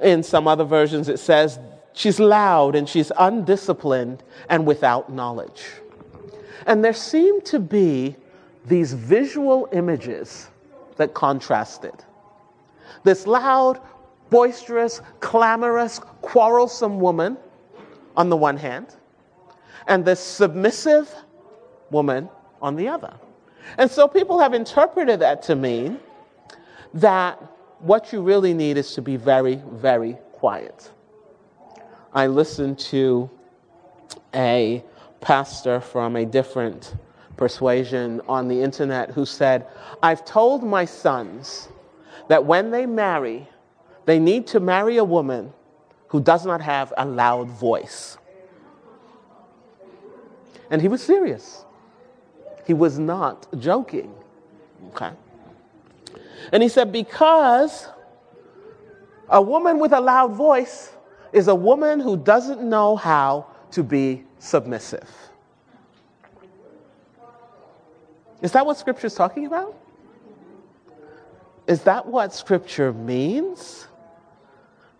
In 0.00 0.22
some 0.22 0.48
other 0.48 0.64
versions, 0.64 1.10
it 1.10 1.18
says, 1.18 1.58
She's 1.92 2.18
loud 2.18 2.74
and 2.74 2.88
she's 2.88 3.12
undisciplined 3.18 4.22
and 4.48 4.66
without 4.66 5.12
knowledge. 5.12 5.62
And 6.66 6.82
there 6.82 6.94
seem 6.94 7.42
to 7.42 7.58
be 7.58 8.16
these 8.64 8.94
visual 8.94 9.68
images 9.72 10.48
that 10.96 11.12
contrasted 11.12 12.02
this 13.04 13.26
loud, 13.26 13.80
boisterous, 14.32 15.02
clamorous, 15.20 16.00
quarrelsome 16.22 16.98
woman 16.98 17.36
on 18.16 18.30
the 18.30 18.36
one 18.36 18.56
hand, 18.56 18.96
and 19.86 20.04
this 20.04 20.18
submissive 20.18 21.14
woman 21.90 22.28
on 22.60 22.74
the 22.74 22.88
other. 22.88 23.14
And 23.76 23.90
so 23.90 24.08
people 24.08 24.38
have 24.38 24.54
interpreted 24.54 25.20
that 25.20 25.42
to 25.42 25.54
mean 25.54 26.00
that 26.94 27.40
what 27.80 28.12
you 28.12 28.22
really 28.22 28.54
need 28.54 28.78
is 28.78 28.94
to 28.94 29.02
be 29.02 29.16
very, 29.16 29.62
very 29.72 30.16
quiet. 30.32 30.90
I 32.14 32.26
listened 32.26 32.78
to 32.90 33.30
a 34.34 34.82
pastor 35.20 35.80
from 35.80 36.16
a 36.16 36.24
different 36.24 36.96
persuasion 37.36 38.22
on 38.28 38.48
the 38.48 38.62
internet 38.62 39.10
who 39.10 39.26
said, 39.26 39.66
I've 40.02 40.24
told 40.24 40.62
my 40.62 40.84
sons 40.84 41.68
that 42.28 42.44
when 42.44 42.70
they 42.70 42.86
marry, 42.86 43.48
they 44.04 44.18
need 44.18 44.46
to 44.48 44.60
marry 44.60 44.96
a 44.96 45.04
woman 45.04 45.52
who 46.08 46.20
does 46.20 46.44
not 46.44 46.60
have 46.60 46.92
a 46.96 47.06
loud 47.06 47.48
voice. 47.48 48.18
And 50.70 50.80
he 50.80 50.88
was 50.88 51.02
serious. 51.02 51.64
He 52.66 52.74
was 52.74 52.98
not 52.98 53.46
joking. 53.58 54.14
Okay? 54.88 55.10
And 56.52 56.62
he 56.62 56.68
said, 56.68 56.92
because 56.92 57.88
a 59.28 59.40
woman 59.40 59.78
with 59.78 59.92
a 59.92 60.00
loud 60.00 60.32
voice 60.32 60.92
is 61.32 61.48
a 61.48 61.54
woman 61.54 62.00
who 62.00 62.16
doesn't 62.16 62.62
know 62.62 62.96
how 62.96 63.46
to 63.70 63.82
be 63.82 64.24
submissive. 64.38 65.08
Is 68.42 68.52
that 68.52 68.66
what 68.66 68.76
scripture 68.76 69.06
is 69.06 69.14
talking 69.14 69.46
about? 69.46 69.76
Is 71.66 71.82
that 71.82 72.04
what 72.06 72.34
scripture 72.34 72.92
means? 72.92 73.86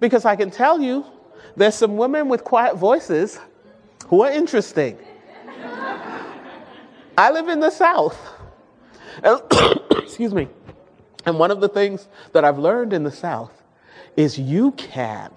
Because 0.02 0.24
I 0.24 0.34
can 0.34 0.50
tell 0.50 0.80
you, 0.80 1.06
there's 1.54 1.76
some 1.76 1.96
women 1.96 2.28
with 2.28 2.42
quiet 2.42 2.74
voices 2.76 3.38
who 4.08 4.22
are 4.22 4.32
interesting. 4.32 4.98
I 7.16 7.30
live 7.30 7.46
in 7.46 7.60
the 7.60 7.70
South. 7.70 8.18
excuse 9.92 10.34
me. 10.34 10.48
And 11.24 11.38
one 11.38 11.52
of 11.52 11.60
the 11.60 11.68
things 11.68 12.08
that 12.32 12.44
I've 12.44 12.58
learned 12.58 12.92
in 12.92 13.04
the 13.04 13.12
South 13.12 13.62
is 14.16 14.36
you 14.36 14.72
can 14.72 15.30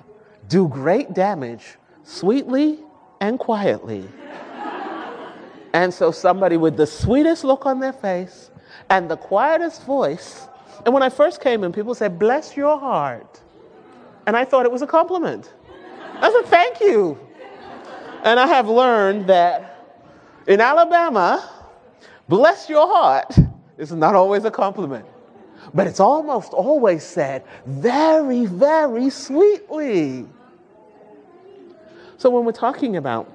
do 0.47 0.67
great 0.67 1.13
damage 1.13 1.75
sweetly 2.03 2.79
and 3.21 3.37
quietly. 3.37 4.09
and 5.73 5.93
so, 5.93 6.09
somebody 6.09 6.57
with 6.57 6.75
the 6.75 6.87
sweetest 6.87 7.43
look 7.43 7.67
on 7.67 7.79
their 7.79 7.93
face 7.93 8.49
and 8.89 9.11
the 9.11 9.17
quietest 9.17 9.83
voice 9.85 10.47
and 10.83 10.93
when 10.93 11.03
I 11.03 11.09
first 11.09 11.41
came 11.41 11.63
in, 11.63 11.71
people 11.71 11.95
said, 11.95 12.19
Bless 12.19 12.57
your 12.57 12.79
heart. 12.79 13.41
And 14.27 14.35
I 14.35 14.45
thought 14.45 14.65
it 14.65 14.71
was 14.71 14.81
a 14.81 14.87
compliment. 14.87 15.51
I 16.15 16.31
said, 16.31 16.49
Thank 16.49 16.79
you. 16.79 17.19
And 18.23 18.39
I 18.39 18.47
have 18.47 18.67
learned 18.67 19.27
that 19.27 19.85
in 20.47 20.59
Alabama, 20.59 21.47
bless 22.27 22.69
your 22.69 22.87
heart 22.87 23.35
is 23.77 23.91
not 23.91 24.15
always 24.15 24.45
a 24.45 24.51
compliment, 24.51 25.05
but 25.73 25.85
it's 25.85 25.99
almost 25.99 26.53
always 26.53 27.03
said 27.03 27.43
very, 27.65 28.45
very 28.45 29.09
sweetly. 29.09 30.25
So 32.17 32.29
when 32.29 32.45
we're 32.45 32.51
talking 32.51 32.95
about 32.97 33.31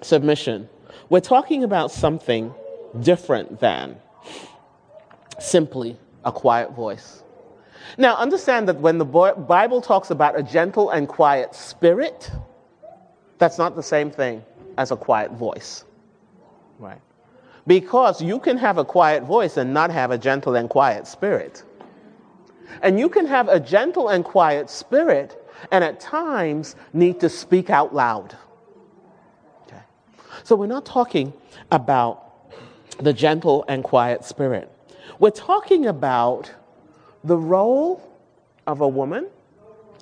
submission, 0.00 0.68
we're 1.10 1.20
talking 1.20 1.64
about 1.64 1.90
something 1.90 2.54
different 3.00 3.60
than 3.60 3.96
simply 5.38 5.98
a 6.24 6.32
quiet 6.32 6.72
voice. 6.72 7.22
Now, 7.98 8.16
understand 8.16 8.68
that 8.68 8.80
when 8.80 8.98
the 8.98 9.04
Bible 9.04 9.80
talks 9.80 10.10
about 10.10 10.38
a 10.38 10.42
gentle 10.42 10.90
and 10.90 11.08
quiet 11.08 11.54
spirit, 11.54 12.30
that's 13.38 13.58
not 13.58 13.76
the 13.76 13.82
same 13.82 14.10
thing 14.10 14.42
as 14.78 14.90
a 14.90 14.96
quiet 14.96 15.32
voice. 15.32 15.84
Right? 16.78 17.00
Because 17.66 18.20
you 18.22 18.38
can 18.38 18.56
have 18.58 18.78
a 18.78 18.84
quiet 18.84 19.22
voice 19.22 19.56
and 19.56 19.72
not 19.72 19.90
have 19.90 20.10
a 20.10 20.18
gentle 20.18 20.54
and 20.54 20.68
quiet 20.68 21.06
spirit. 21.06 21.62
And 22.82 22.98
you 22.98 23.08
can 23.08 23.26
have 23.26 23.48
a 23.48 23.60
gentle 23.60 24.08
and 24.08 24.24
quiet 24.24 24.68
spirit 24.68 25.40
and 25.70 25.84
at 25.84 26.00
times 26.00 26.76
need 26.92 27.20
to 27.20 27.28
speak 27.28 27.70
out 27.70 27.94
loud. 27.94 28.36
Okay. 29.66 29.82
So 30.42 30.56
we're 30.56 30.66
not 30.66 30.84
talking 30.84 31.32
about 31.70 32.20
the 32.98 33.12
gentle 33.12 33.64
and 33.68 33.82
quiet 33.82 34.24
spirit. 34.24 34.70
We're 35.18 35.30
talking 35.30 35.86
about 35.86 36.52
the 37.24 37.36
role 37.36 38.02
of 38.66 38.80
a 38.82 38.88
woman 38.88 39.26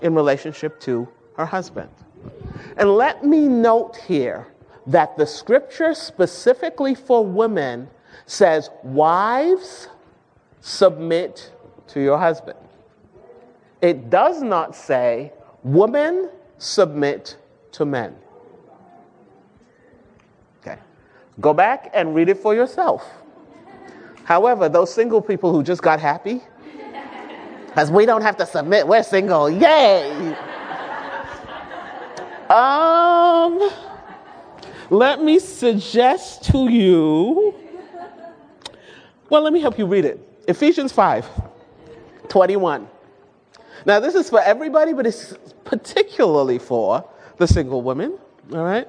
in 0.02 0.14
relationship 0.14 0.78
to 0.80 1.08
her 1.36 1.46
husband. 1.46 1.90
And 2.76 2.90
let 2.90 3.24
me 3.24 3.48
note 3.48 3.96
here 3.96 4.48
that 4.86 5.16
the 5.16 5.26
scripture 5.26 5.94
specifically 5.94 6.94
for 6.94 7.24
women 7.24 7.88
says, 8.26 8.70
Wives, 8.82 9.88
submit 10.60 11.52
to 11.88 12.00
your 12.00 12.18
husband. 12.18 12.58
It 13.80 14.10
does 14.10 14.42
not 14.42 14.74
say, 14.74 15.32
Women, 15.62 16.30
submit 16.58 17.36
to 17.72 17.84
men. 17.84 18.14
Okay. 20.60 20.78
Go 21.40 21.54
back 21.54 21.90
and 21.94 22.14
read 22.14 22.28
it 22.28 22.38
for 22.38 22.54
yourself. 22.54 23.08
However, 24.24 24.68
those 24.68 24.92
single 24.92 25.20
people 25.20 25.52
who 25.52 25.62
just 25.62 25.82
got 25.82 26.00
happy, 26.00 26.42
because 27.72 27.90
we 27.90 28.04
don't 28.04 28.20
have 28.20 28.36
to 28.36 28.44
submit, 28.44 28.86
we're 28.86 29.02
single, 29.02 29.48
yay! 29.48 30.36
Um, 32.50 33.70
let 34.90 35.22
me 35.22 35.38
suggest 35.38 36.44
to 36.52 36.68
you, 36.68 37.54
well, 39.30 39.40
let 39.40 39.54
me 39.54 39.60
help 39.60 39.78
you 39.78 39.86
read 39.86 40.04
it. 40.04 40.20
Ephesians 40.46 40.92
5 40.92 41.26
21. 42.28 42.88
Now, 43.86 44.00
this 44.00 44.14
is 44.14 44.28
for 44.28 44.40
everybody, 44.40 44.92
but 44.92 45.06
it's 45.06 45.34
particularly 45.64 46.58
for 46.58 47.08
the 47.38 47.46
single 47.46 47.80
women, 47.80 48.18
all 48.52 48.64
right? 48.64 48.86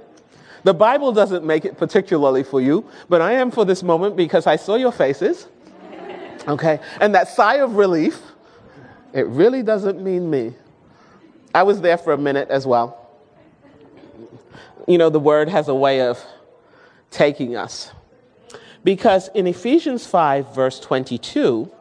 The 0.63 0.73
Bible 0.73 1.13
doesn't 1.13 1.45
make 1.45 1.63
it 1.63 1.77
particularly 1.77 2.43
for 2.43 2.59
you, 2.59 2.85
but 3.07 3.21
I 3.21 3.31
am 3.33 3.49
for 3.49 3.63
this 3.63 3.81
moment 3.81 4.17
because 4.17 4.45
I 4.45 4.57
saw 4.57 4.75
your 4.75 4.91
faces, 4.91 5.47
okay? 6.49 6.81
And 6.99 7.15
that 7.15 7.29
sigh 7.29 7.55
of 7.55 7.77
relief, 7.77 8.32
it 9.13 9.27
really 9.27 9.62
doesn't 9.62 10.03
mean 10.03 10.29
me. 10.29 10.53
I 11.53 11.63
was 11.63 11.82
there 11.82 11.98
for 11.98 12.13
a 12.13 12.17
minute 12.17 12.50
as 12.50 12.65
well. 12.65 13.00
You 14.88 14.98
know, 14.98 15.10
the 15.10 15.20
word 15.20 15.50
has 15.50 15.67
a 15.67 15.75
way 15.75 16.01
of 16.01 16.20
taking 17.12 17.55
us. 17.55 17.91
Because 18.84 19.29
in 19.34 19.48
Ephesians 19.48 20.05
5, 20.05 20.53
verse 20.53 20.79
22, 20.79 21.72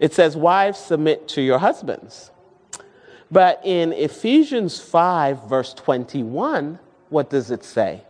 it 0.00 0.14
says, 0.14 0.36
Wives, 0.36 0.78
submit 0.78 1.28
to 1.28 1.42
your 1.42 1.58
husbands. 1.58 2.30
But 3.30 3.60
in 3.64 3.92
Ephesians 3.92 4.80
5, 4.80 5.48
verse 5.48 5.74
21, 5.74 6.78
what 7.10 7.30
does 7.30 7.50
it 7.50 7.62
say? 7.62 8.02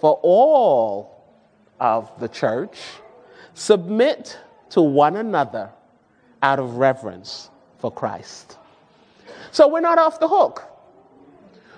For 0.00 0.18
all 0.22 1.22
of 1.78 2.10
the 2.18 2.26
church 2.26 2.78
submit 3.54 4.38
to 4.72 4.80
one 4.80 5.16
another 5.16 5.70
out 6.42 6.58
of 6.58 6.76
reverence 6.76 7.50
for 7.78 7.92
Christ. 7.92 8.56
So 9.50 9.68
we're 9.68 9.80
not 9.80 9.98
off 9.98 10.18
the 10.18 10.28
hook 10.28 10.64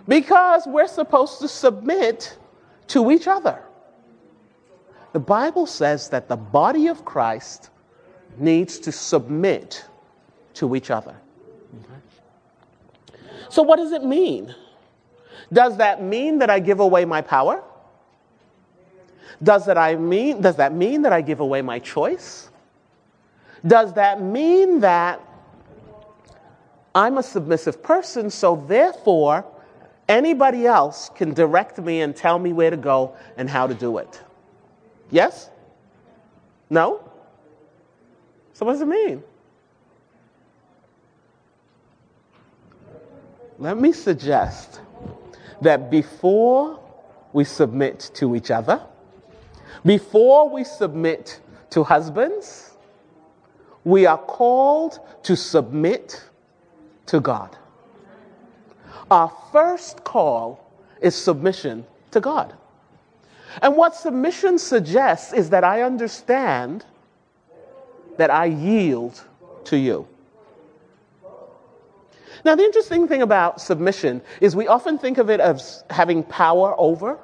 because 0.06 0.64
we're 0.66 0.86
supposed 0.86 1.40
to 1.40 1.48
submit 1.48 2.38
to 2.88 3.10
each 3.10 3.26
other. 3.26 3.60
The 5.12 5.18
Bible 5.18 5.66
says 5.66 6.08
that 6.10 6.28
the 6.28 6.36
body 6.36 6.86
of 6.86 7.04
Christ 7.04 7.70
needs 8.38 8.78
to 8.80 8.92
submit 8.92 9.84
to 10.54 10.76
each 10.76 10.90
other. 10.90 11.16
So, 13.48 13.62
what 13.62 13.76
does 13.76 13.92
it 13.92 14.04
mean? 14.04 14.54
Does 15.52 15.76
that 15.78 16.02
mean 16.02 16.38
that 16.38 16.50
I 16.50 16.60
give 16.60 16.80
away 16.80 17.04
my 17.04 17.22
power? 17.22 17.62
Does 19.42 19.66
that, 19.66 19.78
I 19.78 19.96
mean, 19.96 20.40
does 20.40 20.56
that 20.56 20.72
mean 20.72 21.02
that 21.02 21.12
I 21.12 21.20
give 21.20 21.40
away 21.40 21.60
my 21.60 21.78
choice? 21.80 22.50
Does 23.66 23.92
that 23.94 24.22
mean 24.22 24.80
that 24.80 25.20
I'm 26.94 27.18
a 27.18 27.22
submissive 27.22 27.82
person, 27.82 28.30
so 28.30 28.62
therefore 28.68 29.44
anybody 30.08 30.66
else 30.66 31.10
can 31.14 31.32
direct 31.32 31.78
me 31.78 32.02
and 32.02 32.14
tell 32.14 32.38
me 32.38 32.52
where 32.52 32.70
to 32.70 32.76
go 32.76 33.16
and 33.36 33.48
how 33.48 33.66
to 33.66 33.74
do 33.74 33.98
it? 33.98 34.20
Yes? 35.10 35.50
No? 36.70 37.10
So, 38.52 38.66
what 38.66 38.72
does 38.72 38.82
it 38.82 38.88
mean? 38.88 39.22
Let 43.58 43.78
me 43.78 43.92
suggest 43.92 44.80
that 45.60 45.90
before 45.90 46.80
we 47.32 47.44
submit 47.44 48.10
to 48.14 48.36
each 48.36 48.50
other, 48.50 48.80
before 49.84 50.48
we 50.48 50.64
submit 50.64 51.40
to 51.70 51.82
husbands, 51.82 52.63
we 53.84 54.06
are 54.06 54.18
called 54.18 54.98
to 55.24 55.36
submit 55.36 56.22
to 57.06 57.20
God. 57.20 57.56
Our 59.10 59.30
first 59.52 60.04
call 60.04 60.72
is 61.00 61.14
submission 61.14 61.86
to 62.10 62.20
God. 62.20 62.54
And 63.62 63.76
what 63.76 63.94
submission 63.94 64.58
suggests 64.58 65.32
is 65.32 65.50
that 65.50 65.62
I 65.62 65.82
understand 65.82 66.84
that 68.16 68.30
I 68.30 68.46
yield 68.46 69.22
to 69.64 69.76
you. 69.76 70.08
Now, 72.44 72.54
the 72.54 72.62
interesting 72.62 73.08
thing 73.08 73.22
about 73.22 73.60
submission 73.60 74.20
is 74.40 74.54
we 74.54 74.66
often 74.66 74.98
think 74.98 75.18
of 75.18 75.30
it 75.30 75.40
as 75.40 75.82
having 75.88 76.22
power 76.24 76.74
over. 76.78 77.18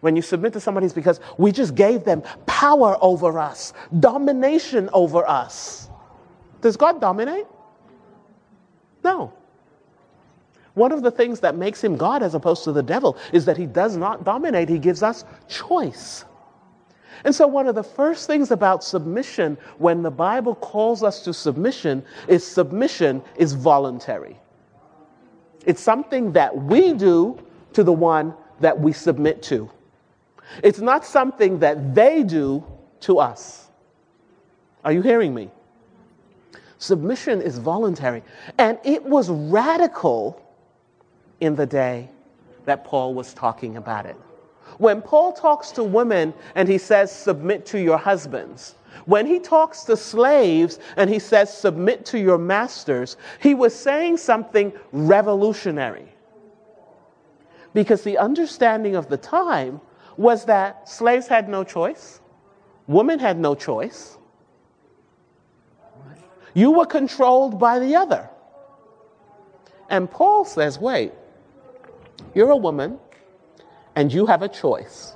When 0.00 0.14
you 0.14 0.22
submit 0.22 0.52
to 0.52 0.60
somebody, 0.60 0.86
it's 0.86 0.94
because 0.94 1.20
we 1.38 1.50
just 1.50 1.74
gave 1.74 2.04
them 2.04 2.22
power 2.46 2.96
over 3.00 3.38
us, 3.38 3.72
domination 3.98 4.88
over 4.92 5.28
us. 5.28 5.90
Does 6.60 6.76
God 6.76 7.00
dominate? 7.00 7.46
No. 9.02 9.32
One 10.74 10.92
of 10.92 11.02
the 11.02 11.10
things 11.10 11.40
that 11.40 11.56
makes 11.56 11.82
him 11.82 11.96
God 11.96 12.22
as 12.22 12.34
opposed 12.34 12.62
to 12.64 12.72
the 12.72 12.82
devil 12.82 13.16
is 13.32 13.44
that 13.46 13.56
he 13.56 13.66
does 13.66 13.96
not 13.96 14.24
dominate, 14.24 14.68
he 14.68 14.78
gives 14.78 15.02
us 15.02 15.24
choice. 15.48 16.24
And 17.24 17.34
so, 17.34 17.48
one 17.48 17.66
of 17.66 17.74
the 17.74 17.82
first 17.82 18.28
things 18.28 18.52
about 18.52 18.84
submission 18.84 19.58
when 19.78 20.02
the 20.02 20.10
Bible 20.10 20.54
calls 20.54 21.02
us 21.02 21.24
to 21.24 21.34
submission 21.34 22.04
is 22.28 22.46
submission 22.46 23.22
is 23.36 23.54
voluntary. 23.54 24.38
It's 25.66 25.82
something 25.82 26.30
that 26.32 26.56
we 26.56 26.92
do 26.92 27.36
to 27.72 27.82
the 27.82 27.92
one 27.92 28.34
that 28.60 28.78
we 28.78 28.92
submit 28.92 29.42
to. 29.44 29.68
It's 30.62 30.80
not 30.80 31.04
something 31.04 31.58
that 31.60 31.94
they 31.94 32.22
do 32.22 32.64
to 33.00 33.18
us. 33.18 33.68
Are 34.84 34.92
you 34.92 35.02
hearing 35.02 35.34
me? 35.34 35.50
Submission 36.78 37.42
is 37.42 37.58
voluntary. 37.58 38.22
And 38.58 38.78
it 38.84 39.04
was 39.04 39.28
radical 39.30 40.42
in 41.40 41.56
the 41.56 41.66
day 41.66 42.08
that 42.64 42.84
Paul 42.84 43.14
was 43.14 43.34
talking 43.34 43.76
about 43.76 44.06
it. 44.06 44.16
When 44.78 45.02
Paul 45.02 45.32
talks 45.32 45.70
to 45.72 45.82
women 45.84 46.32
and 46.54 46.68
he 46.68 46.78
says, 46.78 47.10
submit 47.10 47.66
to 47.66 47.80
your 47.80 47.98
husbands, 47.98 48.76
when 49.06 49.26
he 49.26 49.38
talks 49.40 49.82
to 49.84 49.96
slaves 49.96 50.78
and 50.96 51.10
he 51.10 51.18
says, 51.18 51.52
submit 51.56 52.04
to 52.06 52.18
your 52.18 52.38
masters, 52.38 53.16
he 53.40 53.54
was 53.54 53.74
saying 53.74 54.18
something 54.18 54.72
revolutionary. 54.92 56.08
Because 57.74 58.02
the 58.02 58.18
understanding 58.18 58.94
of 58.96 59.08
the 59.08 59.16
time 59.16 59.80
was 60.18 60.44
that 60.46 60.88
slaves 60.88 61.28
had 61.28 61.48
no 61.48 61.64
choice, 61.64 62.20
women 62.86 63.18
had 63.18 63.38
no 63.38 63.54
choice. 63.54 64.18
You 66.54 66.72
were 66.72 66.86
controlled 66.86 67.58
by 67.58 67.78
the 67.78 67.94
other. 67.94 68.28
And 69.88 70.10
Paul 70.10 70.44
says, 70.44 70.78
wait, 70.78 71.12
you're 72.34 72.50
a 72.50 72.56
woman, 72.56 72.98
and 73.94 74.12
you 74.12 74.26
have 74.26 74.42
a 74.42 74.48
choice. 74.48 75.14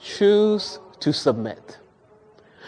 Choose 0.00 0.78
to 1.00 1.12
submit. 1.12 1.78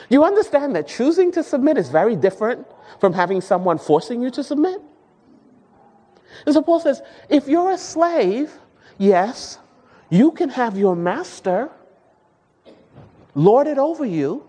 You 0.09 0.25
understand 0.25 0.75
that 0.75 0.89
choosing 0.89 1.31
to 1.33 1.43
submit 1.43 1.79
is 1.79 1.89
very 1.89 2.17
different 2.17 2.67
from 3.01 3.13
having 3.13 3.41
someone 3.41 3.79
forcing 3.79 4.21
you 4.21 4.31
to 4.33 4.43
submit? 4.43 4.81
And 6.45 6.55
so 6.55 6.61
Paul 6.61 6.81
says 6.81 7.03
if 7.29 7.47
you're 7.47 7.71
a 7.71 7.79
slave, 7.79 8.53
yes, 8.99 9.59
you 10.11 10.31
can 10.33 10.49
have 10.51 10.77
your 10.79 10.97
master 10.97 11.71
lord 13.37 13.67
it 13.67 13.79
over 13.79 14.05
you, 14.05 14.43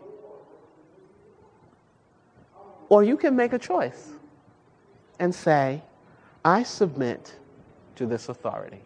or 2.90 3.04
you 3.04 3.18
can 3.18 3.36
make 3.36 3.54
a 3.54 3.60
choice 3.60 4.12
and 5.20 5.36
say, 5.36 5.82
I 6.44 6.64
submit 6.64 7.36
to 7.98 8.06
this 8.06 8.30
authority. 8.30 8.80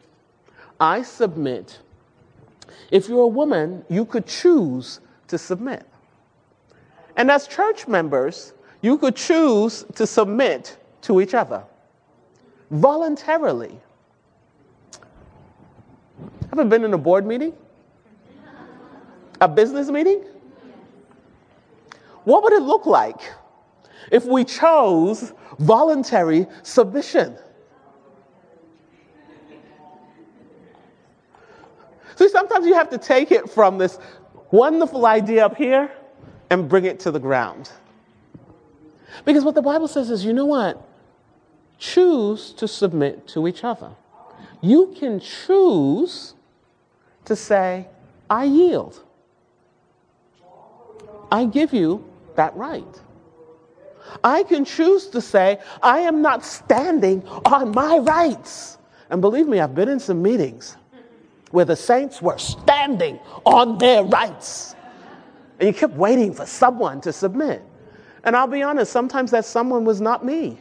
I 0.79 1.03
submit. 1.03 1.79
If 2.89 3.07
you're 3.07 3.21
a 3.21 3.27
woman, 3.27 3.85
you 3.89 4.05
could 4.05 4.25
choose 4.25 4.99
to 5.27 5.37
submit. 5.37 5.85
And 7.15 7.29
as 7.29 7.47
church 7.47 7.87
members, 7.87 8.53
you 8.81 8.97
could 8.97 9.15
choose 9.15 9.85
to 9.95 10.07
submit 10.07 10.77
to 11.03 11.21
each 11.21 11.35
other 11.35 11.63
voluntarily. 12.71 13.77
Ever 16.51 16.65
been 16.65 16.83
in 16.83 16.93
a 16.93 16.97
board 16.97 17.25
meeting? 17.25 17.53
A 19.39 19.47
business 19.47 19.89
meeting? 19.89 20.23
What 22.25 22.43
would 22.43 22.53
it 22.53 22.61
look 22.61 22.85
like 22.85 23.19
if 24.11 24.25
we 24.25 24.43
chose 24.43 25.33
voluntary 25.59 26.45
submission? 26.63 27.37
See, 32.17 32.29
sometimes 32.29 32.67
you 32.67 32.73
have 32.75 32.89
to 32.89 32.97
take 32.97 33.31
it 33.31 33.49
from 33.49 33.77
this 33.77 33.97
wonderful 34.51 35.05
idea 35.05 35.45
up 35.45 35.55
here 35.55 35.89
and 36.49 36.67
bring 36.67 36.85
it 36.85 36.99
to 36.99 37.11
the 37.11 37.19
ground. 37.19 37.71
Because 39.25 39.43
what 39.43 39.55
the 39.55 39.61
Bible 39.61 39.87
says 39.87 40.11
is, 40.11 40.23
you 40.23 40.33
know 40.33 40.45
what? 40.45 40.87
Choose 41.79 42.51
to 42.53 42.67
submit 42.67 43.27
to 43.29 43.47
each 43.47 43.63
other. 43.63 43.91
You 44.61 44.93
can 44.99 45.19
choose 45.19 46.35
to 47.31 47.35
say, 47.37 47.87
I 48.29 48.43
yield. 48.43 49.01
I 51.31 51.45
give 51.45 51.73
you 51.73 52.03
that 52.35 52.53
right. 52.57 53.01
I 54.21 54.43
can 54.43 54.65
choose 54.65 55.07
to 55.07 55.21
say, 55.21 55.61
I 55.81 55.99
am 55.99 56.21
not 56.21 56.43
standing 56.43 57.25
on 57.45 57.71
my 57.71 57.99
rights. 57.99 58.77
And 59.09 59.21
believe 59.21 59.47
me, 59.47 59.61
I've 59.61 59.73
been 59.73 59.87
in 59.87 59.99
some 60.01 60.21
meetings 60.21 60.75
where 61.51 61.63
the 61.63 61.75
saints 61.75 62.21
were 62.21 62.37
standing 62.37 63.17
on 63.45 63.77
their 63.77 64.03
rights. 64.03 64.75
And 65.59 65.67
you 65.67 65.73
kept 65.73 65.93
waiting 65.93 66.33
for 66.33 66.45
someone 66.45 66.99
to 66.99 67.13
submit. 67.13 67.61
And 68.25 68.35
I'll 68.35 68.47
be 68.47 68.61
honest, 68.61 68.91
sometimes 68.91 69.31
that 69.31 69.45
someone 69.45 69.85
was 69.85 70.01
not 70.01 70.25
me. 70.25 70.59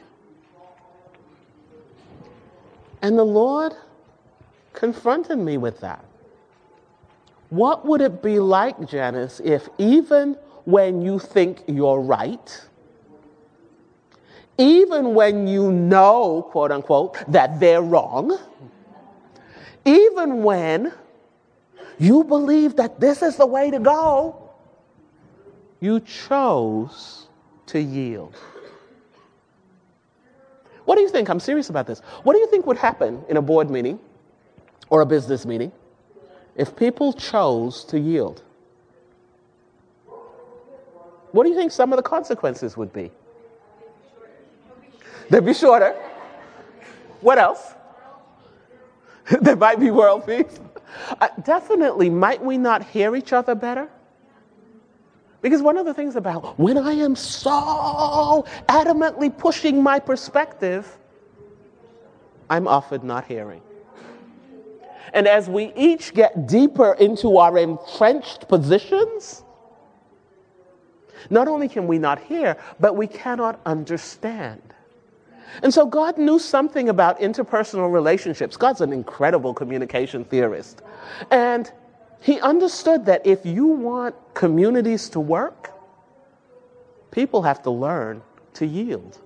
And 3.03 3.19
the 3.19 3.25
Lord 3.25 3.73
confronted 4.73 5.39
me 5.39 5.59
with 5.59 5.81
that. 5.81 6.05
What 7.51 7.85
would 7.85 8.01
it 8.01 8.23
be 8.23 8.39
like, 8.39 8.89
Janice, 8.89 9.41
if 9.45 9.69
even 9.77 10.37
when 10.65 11.03
you 11.03 11.19
think 11.19 11.65
you're 11.67 12.01
right, 12.01 12.65
even 14.57 15.15
when 15.15 15.49
you 15.49 15.73
know, 15.73 16.43
quote 16.51 16.71
unquote, 16.71 17.17
that 17.29 17.59
they're 17.59 17.83
wrong, 17.83 18.39
even 19.85 20.43
when 20.45 20.93
you 21.99 22.23
believe 22.23 22.77
that 22.77 23.01
this 23.01 23.21
is 23.21 23.37
the 23.37 23.47
way 23.47 23.71
to 23.71 23.81
go, 23.81 24.51
you 25.81 25.99
chose 26.01 27.27
to 27.67 27.81
yield. 27.81 28.37
What 30.85 30.97
do 30.97 31.03
you 31.03 31.09
think? 31.09 31.29
I'm 31.29 31.41
serious 31.41 31.69
about 31.69 31.87
this. 31.87 32.01
What 32.23 32.35
do 32.35 32.39
you 32.39 32.47
think 32.49 32.67
would 32.67 32.77
happen 32.77 33.25
in 33.29 33.37
a 33.37 33.43
board 33.43 33.71
meeting 33.71 33.99
or 34.89 35.01
a 35.01 35.07
business 35.07 35.47
meeting 35.47 35.73
if 36.57 36.77
people 36.77 37.13
chose 37.13 37.85
to 37.85 37.99
yield? 37.99 38.43
What 41.33 41.45
do 41.45 41.51
you 41.51 41.55
think 41.55 41.73
some 41.73 41.93
of 41.93 41.97
the 41.97 42.03
consequences 42.03 42.77
would 42.77 42.93
be? 42.93 43.11
They'd 45.29 45.45
be 45.45 45.55
shorter. 45.55 45.93
What 47.21 47.39
else? 47.39 47.75
there 49.41 49.57
might 49.57 49.79
be 49.79 49.91
world 49.91 50.27
peace. 50.27 50.59
Uh, 51.21 51.29
definitely, 51.45 52.11
might 52.11 52.43
we 52.45 52.59
not 52.59 52.85
hear 52.85 53.15
each 53.15 53.33
other 53.33 53.55
better? 53.55 53.89
Because 55.41 55.63
one 55.63 55.79
of 55.79 55.87
the 55.87 55.95
things 55.95 56.17
about 56.17 56.59
when 56.59 56.77
I 56.77 56.93
am 56.93 57.17
so 57.17 58.45
adamantly 58.69 59.37
pushing 59.37 59.83
my 59.83 59.99
perspective, 59.99 60.99
I'm 62.51 62.67
often 62.67 63.07
not 63.07 63.25
hearing. 63.25 63.63
And 65.13 65.27
as 65.27 65.49
we 65.49 65.73
each 65.77 66.15
get 66.15 66.47
deeper 66.47 66.93
into 66.95 67.39
our 67.39 67.59
entrenched 67.59 68.49
positions, 68.49 69.45
not 71.29 71.49
only 71.49 71.69
can 71.69 71.87
we 71.87 71.99
not 71.99 72.21
hear, 72.21 72.57
but 72.79 72.97
we 72.97 73.07
cannot 73.07 73.61
understand. 73.67 74.63
And 75.63 75.75
so 75.75 75.85
God 75.85 76.17
knew 76.17 76.39
something 76.39 76.89
about 76.89 77.19
interpersonal 77.21 77.93
relationships. 77.93 78.57
God's 78.57 78.81
an 78.81 78.93
incredible 78.93 79.53
communication 79.53 80.25
theorist. 80.25 80.83
And 81.31 81.71
he 82.21 82.41
understood 82.41 83.07
that 83.07 83.27
if 83.27 83.45
you 83.45 83.67
want 83.67 84.15
communities 84.35 85.09
to 85.11 85.21
work, 85.21 85.71
people 87.11 87.43
have 87.43 87.63
to 87.65 87.71
learn 87.71 88.23
to 88.55 88.67
yield. 88.67 89.19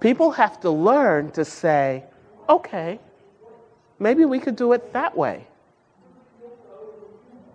People 0.00 0.32
have 0.32 0.60
to 0.60 0.70
learn 0.70 1.30
to 1.32 1.44
say, 1.44 2.04
okay, 2.48 3.00
maybe 3.98 4.24
we 4.24 4.38
could 4.38 4.56
do 4.56 4.72
it 4.72 4.92
that 4.92 5.16
way. 5.16 5.46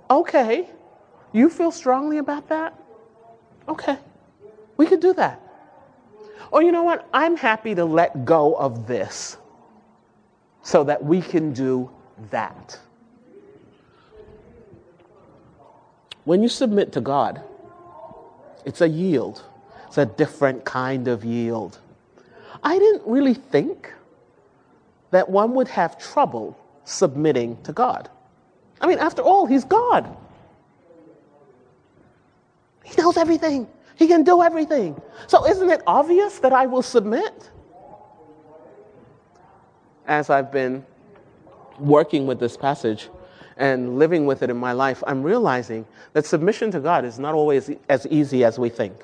Okay, 0.10 0.70
you 1.32 1.50
feel 1.50 1.72
strongly 1.72 2.18
about 2.18 2.50
that? 2.50 2.78
Okay, 3.68 3.98
we 4.78 4.86
could 4.86 5.00
do 5.00 5.14
that. 5.14 5.40
Or 6.52 6.62
you 6.62 6.72
know 6.72 6.84
what? 6.84 7.08
I'm 7.14 7.38
happy 7.38 7.74
to 7.76 7.86
let 7.86 8.26
go 8.26 8.56
of 8.56 8.88
this 8.88 9.38
so 10.64 10.84
that 10.84 11.04
we 11.04 11.22
can 11.22 11.54
do 11.54 11.90
that. 12.30 12.78
When 16.26 16.44
you 16.44 16.50
submit 16.50 16.92
to 16.94 17.02
God, 17.02 17.42
it's 18.66 18.82
a 18.82 18.88
yield. 18.88 19.44
It's 19.88 19.98
a 19.98 20.06
different 20.06 20.64
kind 20.66 21.08
of 21.08 21.26
yield. 21.26 21.80
I 22.64 22.78
didn't 22.78 23.04
really 23.08 23.34
think 23.34 23.92
that 25.12 25.30
one 25.30 25.54
would 25.54 25.68
have 25.68 25.98
trouble 25.98 26.58
submitting 26.84 27.62
to 27.64 27.72
God. 27.72 28.10
I 28.80 28.88
mean, 28.88 28.98
after 28.98 29.22
all, 29.22 29.46
He's 29.46 29.64
God. 29.64 30.18
He 32.84 33.00
knows 33.00 33.18
everything. 33.18 33.68
He 33.96 34.08
can 34.08 34.24
do 34.24 34.42
everything. 34.42 35.00
So 35.28 35.46
isn't 35.48 35.70
it 35.70 35.84
obvious 35.86 36.40
that 36.40 36.54
I 36.54 36.66
will 36.66 36.82
submit? 36.82 37.52
As 40.08 40.30
I've 40.30 40.52
been 40.52 40.84
working 41.78 42.26
with 42.26 42.40
this 42.40 42.58
passage 42.58 43.10
and 43.58 44.00
living 44.00 44.26
with 44.26 44.42
it 44.42 44.50
in 44.50 44.58
my 44.58 44.72
life, 44.72 45.04
I'm 45.06 45.22
realizing 45.22 45.86
that 46.14 46.26
submission 46.26 46.72
to 46.72 46.80
God 46.80 47.06
is 47.06 47.20
not 47.20 47.36
always 47.36 47.70
as 47.90 48.08
easy 48.08 48.44
as 48.44 48.58
we 48.58 48.70
think. 48.70 48.96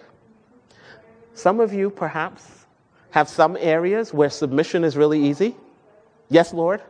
Some 1.33 1.59
of 1.59 1.71
you, 1.71 1.91
perhaps, 1.91 2.65
have 3.11 3.29
some 3.29 3.55
areas 3.59 4.13
where 4.13 4.29
submission 4.29 4.83
is 4.83 4.97
really 4.97 5.23
easy. 5.23 5.55
Yes, 6.29 6.53
Lord. 6.53 6.81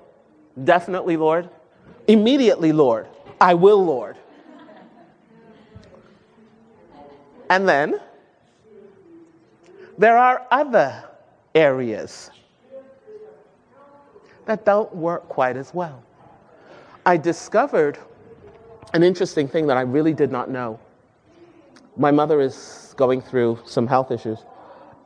Definitely, 0.64 1.18
Lord. 1.18 1.50
Immediately, 2.08 2.72
Lord. 2.72 3.08
I 3.40 3.54
will, 3.54 3.84
Lord. 3.84 4.16
And 7.50 7.68
then 7.68 8.00
there 9.98 10.18
are 10.18 10.46
other 10.52 11.04
areas 11.56 12.30
that 14.46 14.66
don't 14.66 14.94
work 14.96 15.28
quite 15.28 15.58
as 15.58 15.74
well. 15.74 16.04
I 17.06 17.18
discovered 17.18 17.98
an 18.94 19.04
interesting 19.04 19.48
thing 19.48 19.68
that 19.68 19.78
I 19.78 19.82
really 19.82 20.14
did 20.14 20.32
not 20.32 20.50
know. 20.50 20.80
My 21.96 22.12
mother 22.12 22.42
is 22.42 22.94
going 22.98 23.22
through 23.22 23.60
some 23.66 23.88
health 23.88 24.12
issues, 24.12 24.40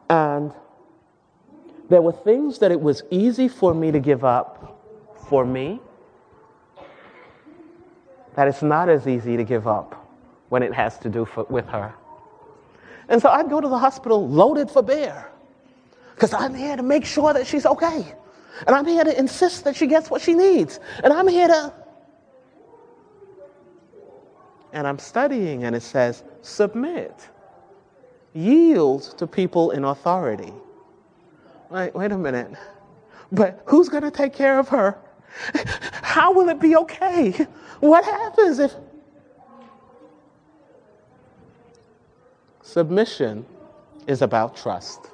and 0.10 0.54
there 1.92 2.02
were 2.02 2.14
things 2.14 2.58
that 2.60 2.72
it 2.72 2.80
was 2.80 3.04
easy 3.12 3.50
for 3.50 3.74
me 3.74 3.92
to 3.92 4.00
give 4.00 4.24
up 4.24 4.80
for 5.28 5.46
me 5.46 5.82
that 8.36 8.48
it's 8.48 8.64
not 8.64 8.88
as 8.88 9.08
easy 9.08 9.36
to 9.36 9.44
give 9.44 9.68
up 9.68 10.08
when 10.48 10.64
it 10.64 10.74
has 10.74 10.98
to 11.00 11.10
do 11.10 11.26
for, 11.26 11.44
with 11.50 11.68
her. 11.68 11.94
And 13.10 13.22
so 13.22 13.30
I'd 13.30 13.50
go 13.50 13.60
to 13.60 13.68
the 13.68 13.78
hospital 13.78 14.26
loaded 14.26 14.72
for 14.72 14.82
bear 14.82 15.30
because 16.16 16.34
I'm 16.34 16.54
here 16.54 16.78
to 16.78 16.84
make 16.84 17.04
sure 17.04 17.34
that 17.34 17.46
she's 17.46 17.66
okay. 17.66 18.16
And 18.68 18.74
I'm 18.74 18.86
here 18.86 19.04
to 19.04 19.20
insist 19.20 19.66
that 19.66 19.76
she 19.76 19.86
gets 19.86 20.10
what 20.10 20.22
she 20.22 20.34
needs. 20.34 20.80
And 21.04 21.12
I'm 21.12 21.28
here 21.28 21.50
to. 21.50 21.74
And 24.72 24.88
I'm 24.88 25.00
studying, 25.00 25.66
and 25.66 25.76
it 25.76 25.84
says, 25.84 26.24
submit, 26.42 27.28
yield 28.34 29.18
to 29.18 29.28
people 29.28 29.72
in 29.72 29.84
authority. 29.84 30.54
Wait, 31.72 31.96
wait 31.96 32.12
a 32.12 32.18
minute. 32.18 32.52
But 33.32 33.64
who's 33.66 33.88
going 33.88 34.04
to 34.04 34.12
take 34.12 34.34
care 34.34 34.60
of 34.60 34.68
her? 34.70 34.98
How 36.04 36.34
will 36.34 36.50
it 36.50 36.60
be 36.60 36.76
okay? 36.76 37.32
What 37.80 38.04
happens 38.04 38.60
if 38.60 38.76
Submission 42.62 43.46
is 44.08 44.22
about 44.22 44.56
trust. 44.56 45.10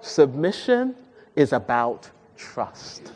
Submission 0.00 0.94
is 1.36 1.52
about 1.52 2.10
trust. 2.36 3.12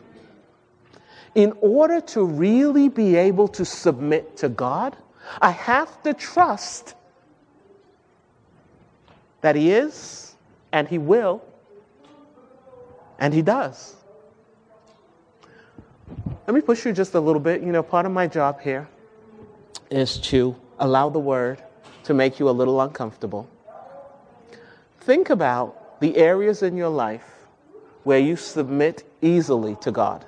In 1.34 1.54
order 1.62 2.00
to 2.00 2.24
really 2.24 2.90
be 2.90 3.16
able 3.16 3.48
to 3.48 3.64
submit 3.64 4.36
to 4.36 4.50
God, 4.50 4.96
I 5.40 5.50
have 5.50 6.02
to 6.02 6.12
trust 6.12 6.94
that 9.40 9.56
He 9.56 9.70
is 9.70 10.31
and 10.72 10.88
He 10.88 10.98
will 10.98 11.42
and 13.18 13.32
He 13.32 13.42
does. 13.42 13.94
Let 16.46 16.54
me 16.54 16.60
push 16.60 16.84
you 16.84 16.92
just 16.92 17.14
a 17.14 17.20
little 17.20 17.40
bit. 17.40 17.62
You 17.62 17.70
know, 17.70 17.82
part 17.82 18.06
of 18.06 18.12
my 18.12 18.26
job 18.26 18.60
here 18.60 18.88
is 19.90 20.18
to 20.18 20.56
allow 20.78 21.08
the 21.08 21.20
Word 21.20 21.62
to 22.04 22.14
make 22.14 22.40
you 22.40 22.48
a 22.48 22.50
little 22.50 22.80
uncomfortable. 22.80 23.48
Think 25.00 25.30
about 25.30 26.00
the 26.00 26.16
areas 26.16 26.62
in 26.62 26.76
your 26.76 26.88
life 26.88 27.24
where 28.02 28.18
you 28.18 28.36
submit 28.36 29.04
easily 29.20 29.76
to 29.82 29.92
God. 29.92 30.24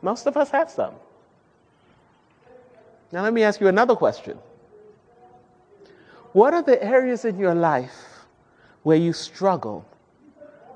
Most 0.00 0.26
of 0.26 0.36
us 0.36 0.50
have 0.50 0.70
some. 0.70 0.94
Now, 3.12 3.22
let 3.22 3.32
me 3.32 3.42
ask 3.42 3.60
you 3.60 3.68
another 3.68 3.96
question. 3.96 4.38
What 6.36 6.52
are 6.52 6.60
the 6.60 6.84
areas 6.84 7.24
in 7.24 7.38
your 7.38 7.54
life 7.54 8.26
where 8.82 8.98
you 8.98 9.14
struggle 9.14 9.86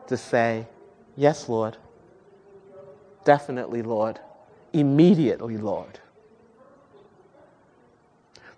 to 0.07 0.17
say, 0.17 0.67
Yes, 1.19 1.51
Lord, 1.51 1.77
definitely, 3.27 3.83
Lord, 3.83 4.19
immediately, 4.73 5.59
Lord? 5.59 6.01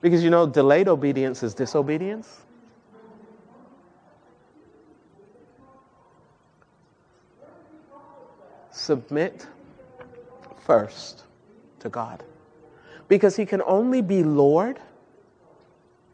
Because 0.01 0.23
you 0.23 0.31
know, 0.31 0.47
delayed 0.47 0.87
obedience 0.87 1.43
is 1.43 1.55
disobedience. 1.55 2.43
Submit 8.71 9.49
first 10.65 11.25
to 11.81 11.89
God. 11.89 12.23
Because 13.09 13.35
he 13.35 13.45
can 13.45 13.61
only 13.63 14.03
be 14.03 14.23
Lord 14.23 14.79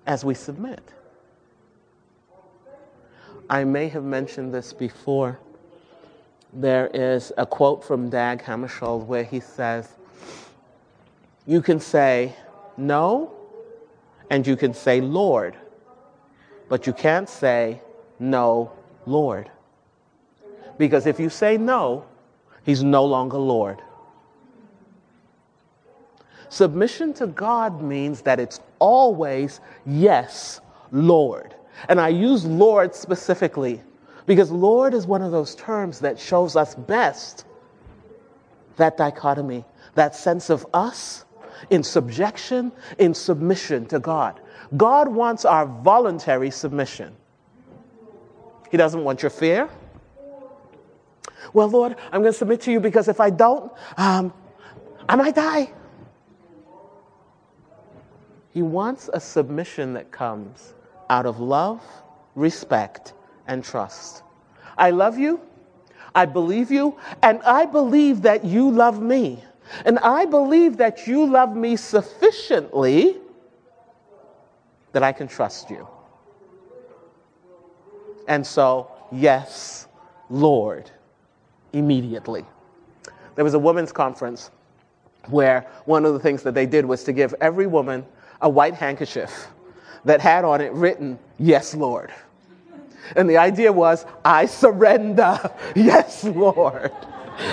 as 0.08 0.24
we 0.24 0.34
submit. 0.34 0.80
I 3.50 3.62
may 3.64 3.88
have 3.88 4.02
mentioned 4.02 4.52
this 4.52 4.72
before. 4.72 5.38
There 6.52 6.88
is 6.88 7.30
a 7.36 7.44
quote 7.44 7.84
from 7.84 8.08
Dag 8.08 8.42
Hammarskjöld 8.42 9.04
where 9.04 9.22
he 9.22 9.38
says, 9.38 9.90
You 11.46 11.60
can 11.60 11.78
say 11.78 12.34
no, 12.78 13.34
and 14.30 14.46
you 14.46 14.56
can 14.56 14.72
say 14.72 15.02
Lord, 15.02 15.54
but 16.70 16.86
you 16.86 16.94
can't 16.94 17.28
say 17.28 17.82
no, 18.18 18.72
Lord. 19.04 19.50
Because 20.78 21.06
if 21.06 21.20
you 21.20 21.28
say 21.28 21.58
no, 21.58 22.06
he's 22.64 22.82
no 22.82 23.04
longer 23.04 23.36
Lord. 23.36 23.82
Submission 26.48 27.12
to 27.14 27.26
God 27.26 27.82
means 27.82 28.22
that 28.22 28.40
it's 28.40 28.61
always 28.78 29.61
yes, 29.87 30.61
Lord. 30.92 31.54
And 31.88 32.00
I 32.00 32.08
use 32.08 32.44
Lord 32.44 32.94
specifically 32.94 33.80
because 34.26 34.50
Lord 34.50 34.94
is 34.94 35.06
one 35.06 35.22
of 35.22 35.32
those 35.32 35.54
terms 35.54 36.00
that 36.00 36.18
shows 36.18 36.56
us 36.56 36.74
best 36.74 37.44
that 38.78 38.96
dichotomy, 38.96 39.64
that 39.94 40.16
sense 40.16 40.48
of 40.50 40.66
us 40.72 41.24
in 41.70 41.82
subjection, 41.82 42.72
in 42.98 43.12
submission 43.12 43.84
to 43.87 43.98
God. 43.98 44.40
God 44.76 45.08
wants 45.08 45.44
our 45.44 45.66
voluntary 45.66 46.50
submission. 46.50 47.14
He 48.70 48.76
doesn't 48.76 49.02
want 49.02 49.22
your 49.22 49.30
fear. 49.30 49.68
Well, 51.52 51.68
Lord, 51.68 51.96
I'm 52.12 52.20
going 52.20 52.32
to 52.32 52.38
submit 52.38 52.61
to 52.62 52.72
you 52.72 52.80
because 52.80 53.08
if 53.08 53.20
I 53.20 53.30
don't, 53.30 53.72
um, 53.96 54.32
I 55.08 55.16
might 55.16 55.34
die. 55.34 55.72
He 58.50 58.62
wants 58.62 59.11
a 59.12 59.20
submission 59.20 59.94
that 59.94 60.11
comes 60.11 60.74
out 61.11 61.26
of 61.26 61.40
love, 61.40 61.82
respect, 62.34 63.12
and 63.46 63.62
trust. 63.62 64.22
I 64.76 64.90
love 64.90 65.18
you. 65.18 65.40
I 66.14 66.24
believe 66.24 66.70
you. 66.70 66.96
And 67.22 67.42
I 67.42 67.66
believe 67.66 68.22
that 68.22 68.44
you 68.44 68.70
love 68.70 69.00
me. 69.00 69.42
And 69.84 69.98
I 69.98 70.24
believe 70.24 70.78
that 70.78 71.06
you 71.06 71.26
love 71.26 71.54
me 71.54 71.76
sufficiently 71.76 73.16
that 74.92 75.02
I 75.02 75.12
can 75.12 75.28
trust 75.28 75.70
you. 75.70 75.87
And 78.26 78.46
so, 78.46 78.90
yes, 79.12 79.87
Lord, 80.30 80.90
immediately. 81.72 82.44
There 83.34 83.44
was 83.44 83.54
a 83.54 83.58
women's 83.58 83.92
conference 83.92 84.50
where 85.28 85.66
one 85.84 86.04
of 86.04 86.14
the 86.14 86.18
things 86.18 86.42
that 86.42 86.54
they 86.54 86.66
did 86.66 86.84
was 86.84 87.04
to 87.04 87.12
give 87.12 87.34
every 87.40 87.66
woman 87.66 88.04
a 88.40 88.48
white 88.48 88.74
handkerchief 88.74 89.48
that 90.05 90.20
had 90.20 90.44
on 90.44 90.61
it 90.61 90.72
written, 90.72 91.18
Yes, 91.38 91.74
Lord. 91.74 92.12
And 93.16 93.29
the 93.29 93.38
idea 93.38 93.72
was, 93.72 94.05
I 94.24 94.46
surrender. 94.46 95.38
Yes, 95.74 96.24
Lord. 96.24 96.92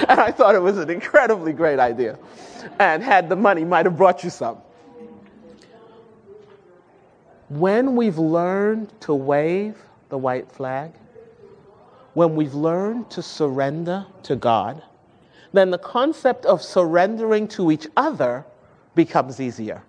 And 0.09 0.19
I 0.19 0.31
thought 0.31 0.55
it 0.55 0.63
was 0.63 0.79
an 0.79 0.89
incredibly 0.89 1.53
great 1.53 1.77
idea. 1.77 2.17
And 2.79 3.03
had 3.03 3.29
the 3.29 3.35
money, 3.35 3.63
might 3.63 3.85
have 3.85 3.95
brought 3.95 4.23
you 4.23 4.31
some. 4.31 4.57
When 7.49 7.95
we've 7.95 8.17
learned 8.17 8.99
to 9.01 9.13
wave 9.13 9.77
the 10.09 10.17
white 10.17 10.51
flag, 10.51 10.91
when 12.15 12.35
we've 12.35 12.55
learned 12.55 13.11
to 13.11 13.21
surrender 13.21 14.07
to 14.23 14.35
God, 14.35 14.81
then 15.53 15.69
the 15.69 15.77
concept 15.77 16.47
of 16.47 16.63
surrendering 16.63 17.47
to 17.49 17.69
each 17.69 17.87
other 17.95 18.43
becomes 18.95 19.39
easier. 19.39 19.83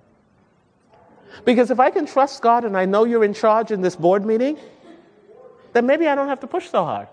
Because 1.45 1.71
if 1.71 1.79
I 1.79 1.91
can 1.91 2.07
trust 2.07 2.43
God 2.43 2.65
and 2.65 2.77
I 2.77 2.85
know 2.87 3.05
you're 3.05 3.25
in 3.25 3.35
charge 3.35 3.71
in 3.71 3.81
this 3.81 3.97
board 3.97 4.25
meeting, 4.25 4.59
then 5.73 5.87
maybe 5.87 6.09
I 6.09 6.15
don't 6.15 6.29
have 6.29 6.41
to 6.41 6.47
push 6.47 6.69
so 6.69 6.85
hard. 6.85 7.09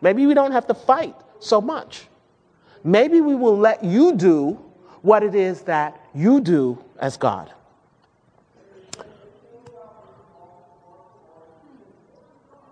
Maybe 0.00 0.26
we 0.26 0.34
don't 0.34 0.52
have 0.52 0.66
to 0.66 0.74
fight 0.74 1.14
so 1.38 1.60
much. 1.60 2.08
Maybe 2.84 3.20
we 3.20 3.34
will 3.34 3.56
let 3.56 3.84
you 3.84 4.16
do 4.16 4.58
what 5.02 5.22
it 5.22 5.34
is 5.34 5.62
that 5.62 6.00
you 6.14 6.40
do 6.40 6.82
as 6.98 7.16
God. 7.16 7.52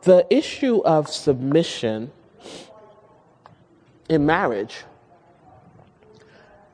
The 0.02 0.26
issue 0.30 0.78
of 0.78 1.08
submission 1.08 2.10
in 4.08 4.26
marriage 4.26 4.84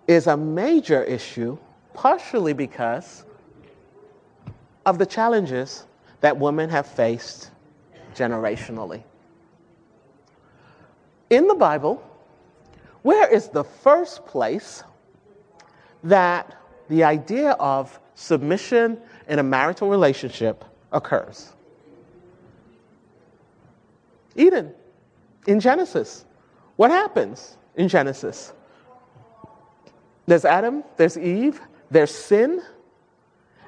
is 0.06 0.26
a 0.26 0.36
major 0.36 1.02
issue, 1.02 1.58
partially 1.92 2.52
because 2.52 3.25
of 4.86 4.98
the 4.98 5.04
challenges 5.04 5.84
that 6.20 6.38
women 6.38 6.70
have 6.70 6.86
faced 6.86 7.50
generationally. 8.14 9.02
In 11.28 11.48
the 11.48 11.54
Bible, 11.54 12.02
where 13.02 13.28
is 13.28 13.48
the 13.48 13.64
first 13.64 14.24
place 14.26 14.84
that 16.04 16.56
the 16.88 17.02
idea 17.02 17.50
of 17.52 17.98
submission 18.14 18.98
in 19.28 19.40
a 19.40 19.42
marital 19.42 19.90
relationship 19.90 20.64
occurs? 20.92 21.52
Eden, 24.36 24.72
in 25.46 25.58
Genesis. 25.58 26.24
What 26.76 26.90
happens 26.90 27.56
in 27.74 27.88
Genesis? 27.88 28.52
There's 30.26 30.44
Adam, 30.44 30.84
there's 30.96 31.18
Eve, 31.18 31.60
there's 31.90 32.14
sin, 32.14 32.62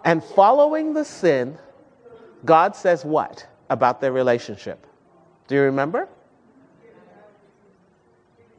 and 0.04 0.22
following 0.22 0.94
the 0.94 1.04
sin, 1.04 1.58
God 2.44 2.76
says 2.76 3.04
what 3.04 3.46
about 3.70 4.00
their 4.00 4.12
relationship? 4.12 4.86
Do 5.46 5.54
you 5.54 5.62
remember? 5.62 6.08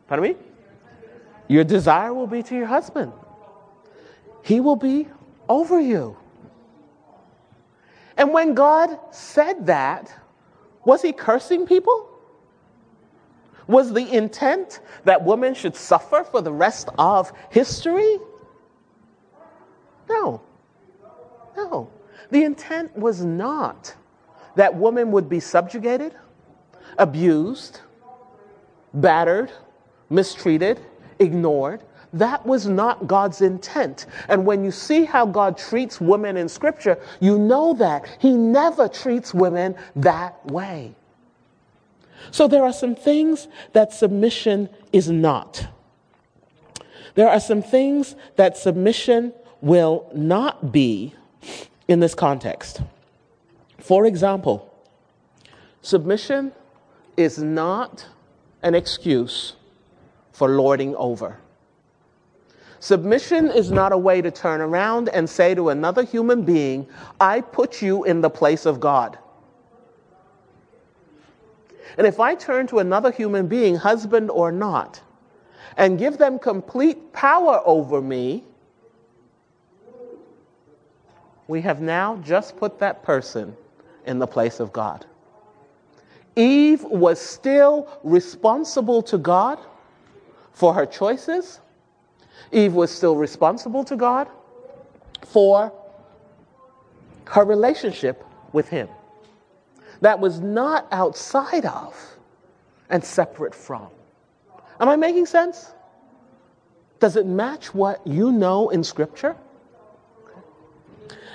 Pardon 0.08 0.32
me? 0.32 0.38
Your 1.47 1.63
desire 1.63 2.13
will 2.13 2.28
be 2.28 2.43
to 2.43 2.56
your 2.56 2.65
husband. 2.65 3.12
He 4.43 4.60
will 4.60 4.75
be 4.75 5.08
over 5.47 5.80
you. 5.80 6.17
And 8.17 8.34
when 8.34 8.54
God 8.54 8.97
said 9.12 9.67
that, 9.67 10.13
was 10.84 11.02
he 11.02 11.13
cursing 11.13 11.65
people? 11.65 12.08
Was 13.67 13.93
the 13.93 14.12
intent 14.12 14.80
that 15.06 15.23
women 15.23 15.54
should 15.54 15.75
suffer 15.75 16.23
for 16.23 16.41
the 16.41 16.52
rest 16.52 16.89
of 16.97 17.32
history? 17.49 18.17
No. 20.10 20.41
No. 21.59 21.89
The 22.31 22.43
intent 22.43 22.95
was 22.95 23.23
not 23.23 23.95
that 24.55 24.75
women 24.75 25.11
would 25.11 25.29
be 25.29 25.39
subjugated, 25.39 26.15
abused, 26.97 27.81
battered, 28.93 29.51
mistreated, 30.09 30.79
ignored. 31.19 31.83
That 32.13 32.45
was 32.45 32.67
not 32.67 33.07
God's 33.07 33.41
intent. 33.41 34.07
And 34.27 34.45
when 34.45 34.63
you 34.63 34.71
see 34.71 35.05
how 35.05 35.25
God 35.25 35.57
treats 35.57 36.01
women 36.01 36.37
in 36.37 36.49
Scripture, 36.49 36.97
you 37.19 37.37
know 37.37 37.73
that 37.75 38.07
He 38.19 38.31
never 38.31 38.87
treats 38.87 39.33
women 39.33 39.75
that 39.95 40.43
way. 40.47 40.95
So 42.31 42.47
there 42.47 42.63
are 42.63 42.73
some 42.73 42.95
things 42.95 43.47
that 43.73 43.93
submission 43.93 44.69
is 44.91 45.09
not. 45.09 45.67
There 47.15 47.29
are 47.29 47.39
some 47.39 47.61
things 47.61 48.15
that 48.35 48.57
submission 48.57 49.33
will 49.61 50.09
not 50.13 50.71
be 50.71 51.13
in 51.89 51.99
this 51.99 52.13
context. 52.13 52.82
For 53.80 54.06
example, 54.06 54.71
submission 55.82 56.52
is 57.17 57.39
not 57.39 58.06
an 58.62 58.75
excuse 58.75 59.56
for 60.32 60.49
lording 60.49 60.95
over. 60.95 61.39
Submission 62.80 63.49
is 63.49 63.71
not 63.71 63.91
a 63.91 63.97
way 63.97 64.21
to 64.21 64.30
turn 64.30 64.62
around 64.62 65.10
and 65.10 65.28
say 65.28 65.56
to 65.56 65.69
another 65.69 66.04
human 66.04 66.43
being, 66.43 66.88
I 67.19 67.41
put 67.41 67.82
you 67.82 68.04
in 68.04 68.21
the 68.21 68.30
place 68.30 68.67
of 68.67 68.80
God. 68.80 69.17
And 71.97 72.06
if 72.06 72.19
I 72.19 72.36
turn 72.36 72.67
to 72.67 72.80
another 72.80 73.12
human 73.12 73.47
being, 73.47 73.75
husband 73.75 74.30
or 74.30 74.52
not, 74.52 75.02
and 75.75 75.97
give 75.97 76.19
them 76.19 76.38
complete 76.38 77.13
power 77.13 77.62
over 77.65 77.99
me, 77.99 78.43
we 81.49 81.62
have 81.62 81.81
now 81.81 82.15
just 82.17 82.55
put 82.57 82.77
that 82.77 83.01
person 83.01 83.57
in 84.05 84.19
the 84.19 84.27
place 84.27 84.59
of 84.59 84.71
God. 84.71 85.03
Eve 86.35 86.83
was 86.83 87.19
still 87.19 87.89
responsible 88.03 89.01
to 89.01 89.17
God 89.17 89.57
for 90.53 90.75
her 90.75 90.85
choices. 90.85 91.59
Eve 92.51 92.75
was 92.75 92.91
still 92.91 93.15
responsible 93.15 93.83
to 93.85 93.95
God 93.95 94.27
for 95.25 95.73
her 97.25 97.43
relationship 97.43 98.23
with 98.53 98.69
Him. 98.69 98.88
That 100.01 100.19
was 100.19 100.39
not 100.39 100.88
outside 100.91 101.65
of 101.65 101.99
and 102.91 103.03
separate 103.03 103.55
from. 103.55 103.88
Am 104.79 104.88
I 104.88 104.95
making 104.95 105.25
sense? 105.25 105.73
Does 106.99 107.15
it 107.15 107.25
match 107.25 107.73
what 107.73 108.05
you 108.05 108.31
know 108.31 108.69
in 108.69 108.83
Scripture? 108.83 109.35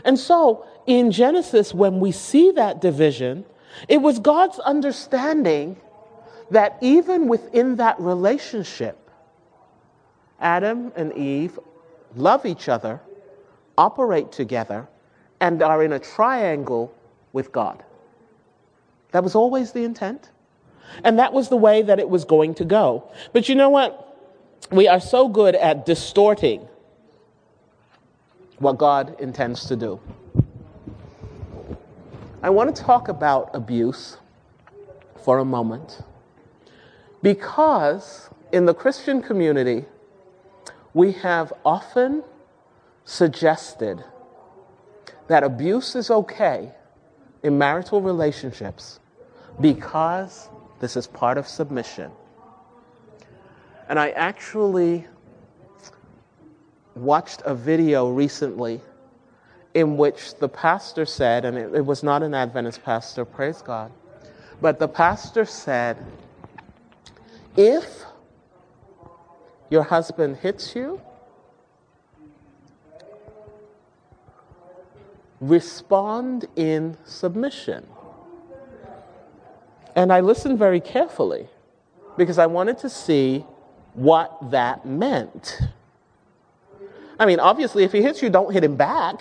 And 0.05 0.19
so 0.19 0.67
in 0.87 1.11
Genesis, 1.11 1.73
when 1.75 2.01
we 2.01 2.13
see 2.13 2.51
that 2.53 2.81
division, 2.81 3.45
it 3.89 3.99
was 3.99 4.19
God's 4.19 4.59
understanding 4.61 5.77
that 6.51 6.79
even 6.81 7.29
within 7.29 7.77
that 7.77 7.99
relationship, 7.99 8.99
Adam 10.41 10.93
and 10.95 11.13
Eve 11.15 11.59
love 12.15 12.45
each 12.47 12.69
other, 12.69 13.01
operate 13.77 14.31
together, 14.31 14.87
and 15.41 15.63
are 15.63 15.83
in 15.83 15.93
a 15.93 15.99
triangle 15.99 16.95
with 17.33 17.51
God. 17.51 17.83
That 19.13 19.23
was 19.23 19.35
always 19.35 19.73
the 19.73 19.85
intent. 19.85 20.31
And 21.03 21.19
that 21.19 21.33
was 21.33 21.49
the 21.49 21.57
way 21.57 21.83
that 21.83 21.99
it 21.99 22.09
was 22.09 22.25
going 22.25 22.55
to 22.57 22.65
go. 22.65 23.11
But 23.33 23.49
you 23.49 23.55
know 23.55 23.71
what? 23.71 24.01
We 24.71 24.87
are 24.87 25.01
so 25.01 25.29
good 25.29 25.55
at 25.55 25.87
distorting 25.87 26.69
what 28.65 28.79
God 28.79 29.15
intends 29.21 29.67
to 29.67 29.77
do. 29.77 30.01
I 32.43 32.51
want 32.51 32.75
to 32.75 32.83
talk 32.83 33.09
about 33.09 33.51
abuse 33.55 34.17
for 35.23 35.39
a 35.39 35.45
moment 35.45 36.03
because 37.23 38.29
in 38.53 38.67
the 38.67 38.75
Christian 38.75 39.23
community, 39.23 39.85
we 40.95 41.13
have 41.13 41.53
often 41.65 42.23
suggested 43.05 44.03
that 45.29 45.43
abuse 45.43 45.95
is 45.95 46.11
okay 46.11 46.73
in 47.43 47.59
marital 47.59 48.01
relationships 48.01 49.01
because 49.61 50.49
this 50.81 50.97
is 50.97 51.07
part 51.07 51.39
of 51.39 51.47
submission. 51.47 52.11
And 53.89 53.99
I 53.99 54.11
actually 54.11 55.07
watched 56.95 57.43
a 57.45 57.55
video 57.55 58.09
recently 58.09 58.81
in 59.75 59.97
which 59.97 60.37
the 60.37 60.49
pastor 60.49 61.05
said, 61.05 61.45
and 61.45 61.59
it, 61.59 61.75
it, 61.75 61.85
was 61.85 62.03
not 62.03 62.23
an 62.23 62.35
Adventist 62.35 62.83
pastor, 62.85 63.25
praise 63.25 63.61
God, 63.61 63.91
but 64.61 64.79
the 64.79 64.87
pastor 64.87 65.45
said, 65.45 65.97
if 67.57 68.05
your 69.71 69.83
husband 69.83 70.37
hits 70.37 70.77
you, 70.77 71.01
respond 75.41 76.47
in 76.57 76.97
submission. 77.05 77.87
And 79.97 80.13
I 80.13 80.21
listened 80.21 80.59
very 80.59 80.81
carefully 80.81 81.49
because 82.17 82.39
I 82.39 82.47
wanted 82.47 82.79
to 82.79 82.89
see 82.89 83.45
what 83.95 84.51
that 84.51 84.87
meant. 84.87 85.61
I 87.19 87.27
mean, 87.27 87.41
obviously, 87.41 87.85
if 87.85 87.93
he 87.93 88.03
hits 88.03 88.23
you, 88.23 88.31
don't 88.31 88.53
hit 88.53 88.65
him 88.65 88.77
back. 88.77 89.21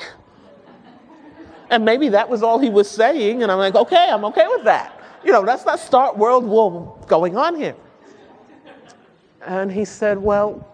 And 1.69 1.86
maybe 1.86 2.10
that 2.10 2.29
was 2.29 2.43
all 2.43 2.60
he 2.60 2.69
was 2.69 2.89
saying, 2.89 3.43
and 3.43 3.51
I'm 3.51 3.58
like, 3.58 3.75
okay, 3.75 4.10
I'm 4.10 4.25
okay 4.25 4.45
with 4.47 4.63
that. 4.65 4.99
You 5.23 5.32
know, 5.32 5.41
let's 5.41 5.65
not 5.65 5.79
start 5.79 6.17
world 6.17 6.45
war 6.45 6.97
going 7.08 7.38
on 7.38 7.56
here. 7.56 7.75
And 9.45 9.71
he 9.71 9.86
said, 9.86 10.17
well, 10.17 10.67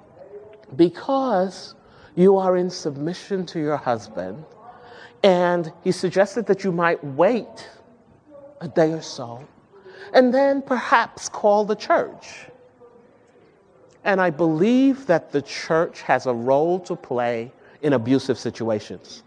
because 0.75 1.75
you 2.15 2.37
are 2.37 2.57
in 2.57 2.69
submission 2.69 3.45
to 3.47 3.59
your 3.59 3.77
husband, 3.77 4.43
and 5.23 5.71
he 5.83 5.91
suggested 5.91 6.45
that 6.47 6.63
you 6.63 6.71
might 6.71 7.03
wait 7.03 7.69
a 8.61 8.67
day 8.67 8.91
or 8.91 9.01
so, 9.01 9.45
and 10.13 10.33
then 10.33 10.61
perhaps 10.61 11.29
call 11.29 11.65
the 11.65 11.75
church 11.75 12.47
and 14.03 14.21
I 14.21 14.29
believe 14.29 15.05
that 15.07 15.31
the 15.31 15.41
church 15.41 16.01
has 16.01 16.25
a 16.25 16.33
role 16.33 16.79
to 16.81 16.95
play 16.95 17.51
in 17.81 17.93
abusive 17.93 18.37
situations. 18.37 19.23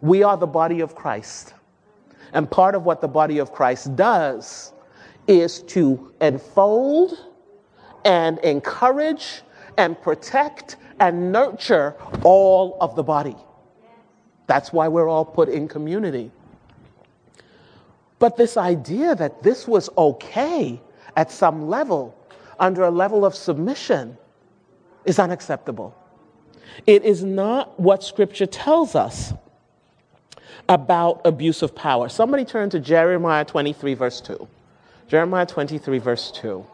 We 0.00 0.22
are 0.22 0.36
the 0.36 0.46
body 0.46 0.80
of 0.80 0.94
Christ. 0.94 1.54
And 2.32 2.50
part 2.50 2.74
of 2.74 2.84
what 2.84 3.00
the 3.00 3.08
body 3.08 3.38
of 3.38 3.52
Christ 3.52 3.94
does 3.96 4.72
is 5.26 5.62
to 5.62 6.12
enfold 6.20 7.26
and 8.04 8.38
encourage 8.38 9.42
and 9.76 10.00
protect 10.00 10.76
and 11.00 11.32
nurture 11.32 11.94
all 12.22 12.78
of 12.80 12.94
the 12.94 13.02
body. 13.02 13.36
That's 14.46 14.72
why 14.72 14.88
we're 14.88 15.08
all 15.08 15.24
put 15.24 15.48
in 15.48 15.68
community. 15.68 16.30
But 18.18 18.36
this 18.36 18.56
idea 18.56 19.14
that 19.14 19.42
this 19.42 19.68
was 19.68 19.90
okay 19.98 20.80
at 21.16 21.30
some 21.30 21.68
level 21.68 22.15
under 22.58 22.82
a 22.84 22.90
level 22.90 23.24
of 23.24 23.34
submission 23.34 24.16
is 25.04 25.18
unacceptable. 25.18 25.94
It 26.86 27.04
is 27.04 27.24
not 27.24 27.78
what 27.78 28.02
Scripture 28.02 28.46
tells 28.46 28.94
us 28.94 29.32
about 30.68 31.20
abuse 31.24 31.62
of 31.62 31.74
power. 31.74 32.08
Somebody 32.08 32.44
turn 32.44 32.70
to 32.70 32.80
Jeremiah 32.80 33.44
23, 33.44 33.94
verse 33.94 34.20
2. 34.20 34.48
Jeremiah 35.08 35.46
23, 35.46 35.98
verse 35.98 36.30
2. 36.32 36.66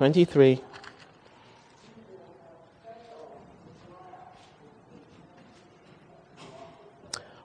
23. 0.00 0.62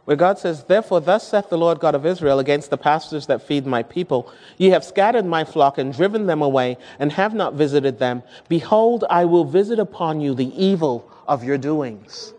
Where 0.05 0.15
God 0.15 0.39
says, 0.39 0.63
Therefore, 0.63 1.01
thus 1.01 1.27
saith 1.27 1.49
the 1.49 1.57
Lord 1.57 1.81
God 1.81 1.95
of 1.95 2.05
Israel 2.05 2.39
against 2.39 2.69
the 2.69 2.77
pastors 2.77 3.27
that 3.27 3.41
feed 3.41 3.65
my 3.65 3.83
people 3.83 4.31
Ye 4.57 4.69
have 4.69 4.85
scattered 4.85 5.25
my 5.25 5.43
flock 5.43 5.77
and 5.77 5.91
driven 5.91 6.27
them 6.27 6.41
away, 6.41 6.77
and 6.97 7.11
have 7.11 7.33
not 7.33 7.55
visited 7.55 7.99
them. 7.99 8.23
Behold, 8.47 9.03
I 9.09 9.25
will 9.25 9.43
visit 9.43 9.77
upon 9.77 10.21
you 10.21 10.33
the 10.33 10.55
evil 10.55 11.11
of 11.27 11.43
your 11.43 11.57
doings. 11.57 12.33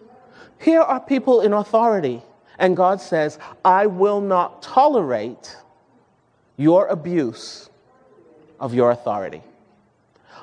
Here 0.58 0.80
are 0.80 0.98
people 0.98 1.42
in 1.42 1.52
authority, 1.52 2.22
and 2.58 2.74
God 2.74 3.02
says, 3.02 3.38
I 3.66 3.84
will 3.84 4.22
not 4.22 4.62
tolerate 4.62 5.58
your 6.56 6.86
abuse 6.86 7.68
of 8.58 8.72
your 8.72 8.92
authority. 8.92 9.42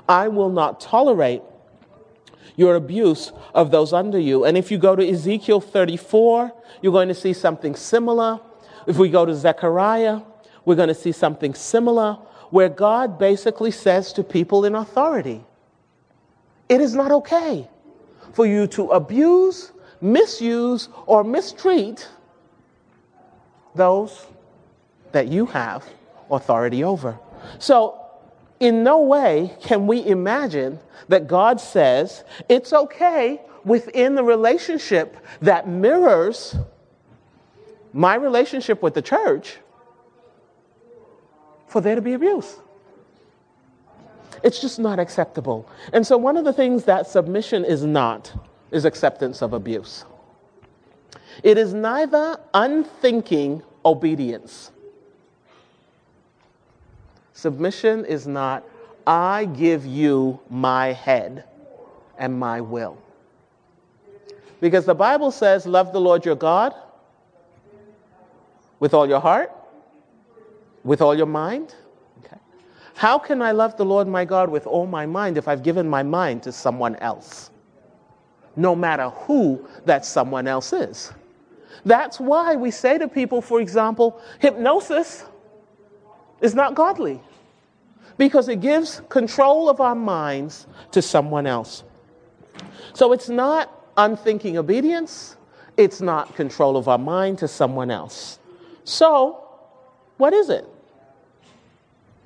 I 0.08 0.27
will 0.27 0.49
not 0.49 0.79
tolerate 0.79 1.41
your 2.56 2.75
abuse 2.75 3.32
of 3.53 3.71
those 3.71 3.93
under 3.93 4.19
you. 4.19 4.45
And 4.45 4.58
if 4.58 4.71
you 4.71 4.77
go 4.77 4.95
to 4.95 5.08
Ezekiel 5.08 5.62
34, 5.62 6.51
you're 6.82 6.91
going 6.91 7.08
to 7.08 7.15
see 7.15 7.34
something 7.34 7.75
similar. 7.75 8.39
If 8.86 8.97
we 8.97 9.10
go 9.10 9.25
to 9.25 9.34
Zechariah, 9.34 10.21
we're 10.65 10.75
going 10.75 10.89
to 10.89 10.95
see 10.95 11.12
something 11.12 11.53
similar 11.53 12.13
where 12.49 12.69
God 12.69 13.17
basically 13.17 13.71
says 13.71 14.13
to 14.13 14.23
people 14.23 14.65
in 14.65 14.75
authority, 14.75 15.43
it 16.69 16.82
is 16.82 16.93
not 16.93 17.12
okay 17.12 17.67
for 18.34 18.45
you 18.45 18.67
to 18.67 18.89
abuse, 18.89 19.71
misuse, 20.01 20.89
or 21.06 21.23
mistreat 21.23 22.08
those 23.75 24.27
that 25.12 25.27
you 25.27 25.45
have 25.47 25.84
authority 26.29 26.84
over. 26.84 27.17
So 27.60 28.03
in 28.63 28.82
no 28.82 29.02
way 29.02 29.54
can 29.62 29.88
we 29.88 30.06
imagine 30.06 30.80
that 31.10 31.28
God 31.28 31.60
says 31.60 32.23
it's 32.47 32.71
okay 32.71 33.41
within 33.65 34.15
the 34.15 34.23
relationship 34.23 35.17
that 35.42 35.67
mirrors 35.67 36.56
my 37.92 38.15
relationship 38.15 38.81
with 38.81 38.94
the 38.94 39.02
church 39.02 39.58
for 41.67 41.81
there 41.81 41.96
to 41.96 42.02
be 42.02 42.13
abuse. 42.13 42.56
It's 44.44 44.62
just 44.62 44.79
not 44.79 44.98
acceptable. 44.98 45.69
And 45.92 46.08
so, 46.08 46.17
one 46.17 46.38
of 46.38 46.46
the 46.46 46.54
things 46.54 46.85
that 46.85 47.06
submission 47.06 47.65
is 47.65 47.83
not 47.83 48.33
is 48.71 48.85
acceptance 48.85 49.42
of 49.42 49.52
abuse. 49.52 50.06
It 51.44 51.58
is 51.58 51.73
neither 51.73 52.40
unthinking 52.54 53.62
obedience 53.83 54.71
Submission 57.34 58.06
is 58.06 58.27
not, 58.27 58.63
I 59.06 59.46
give 59.46 59.86
you 59.86 60.40
my 60.50 60.94
head 60.94 61.44
and 62.17 62.40
my 62.40 62.62
will. 62.62 62.98
Because 64.62 64.86
the 64.86 64.96
Bible 64.96 65.31
says, 65.31 65.65
love 65.65 65.92
the 65.92 66.00
Lord 66.00 66.23
your 66.23 66.36
God 66.36 66.73
with 68.79 68.94
all 68.94 69.08
your 69.10 69.19
heart, 69.19 69.52
with 70.84 71.02
all 71.02 71.15
your 71.15 71.25
mind. 71.25 71.75
Okay. 72.23 72.38
How 72.94 73.17
can 73.17 73.42
I 73.42 73.52
love 73.52 73.75
the 73.77 73.84
Lord 73.84 74.08
my 74.08 74.23
God 74.23 74.50
with 74.50 74.67
all 74.67 74.86
my 74.86 75.06
mind 75.06 75.38
if 75.38 75.48
I've 75.48 75.63
given 75.63 75.90
my 75.90 76.04
mind 76.04 76.44
to 76.44 76.52
someone 76.52 76.96
else? 76.98 77.50
No 78.56 78.75
matter 78.75 79.10
who 79.10 79.67
that 79.86 80.06
someone 80.06 80.48
else 80.48 80.71
is. 80.71 81.12
That's 81.84 82.19
why 82.19 82.56
we 82.56 82.71
say 82.71 82.98
to 83.00 83.08
people, 83.08 83.42
for 83.42 83.60
example, 83.60 84.21
hypnosis 84.40 85.25
is 86.44 86.54
not 86.54 86.75
godly 86.75 87.19
because 88.17 88.50
it 88.50 88.62
gives 88.62 89.02
control 89.10 89.69
of 89.69 89.81
our 89.81 89.96
minds 89.96 90.67
to 90.91 91.02
someone 91.02 91.48
else. 91.48 91.83
So 92.94 93.13
it's 93.13 93.29
not 93.29 93.71
unthinking 93.98 94.58
obedience, 94.58 95.37
it's 95.77 96.02
not 96.02 96.35
control 96.35 96.77
of 96.77 96.87
our 96.87 96.98
mind 97.00 97.39
to 97.39 97.48
someone 97.48 97.89
else. 97.89 98.37
So, 98.83 99.44
what 100.17 100.33
is 100.33 100.50
it? 100.50 100.67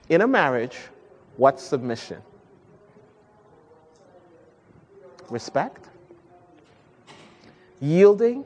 In 0.09 0.21
a 0.21 0.27
marriage, 0.27 0.77
what's 1.37 1.63
submission? 1.63 2.21
Respect? 5.29 5.85
Yielding? 7.79 8.43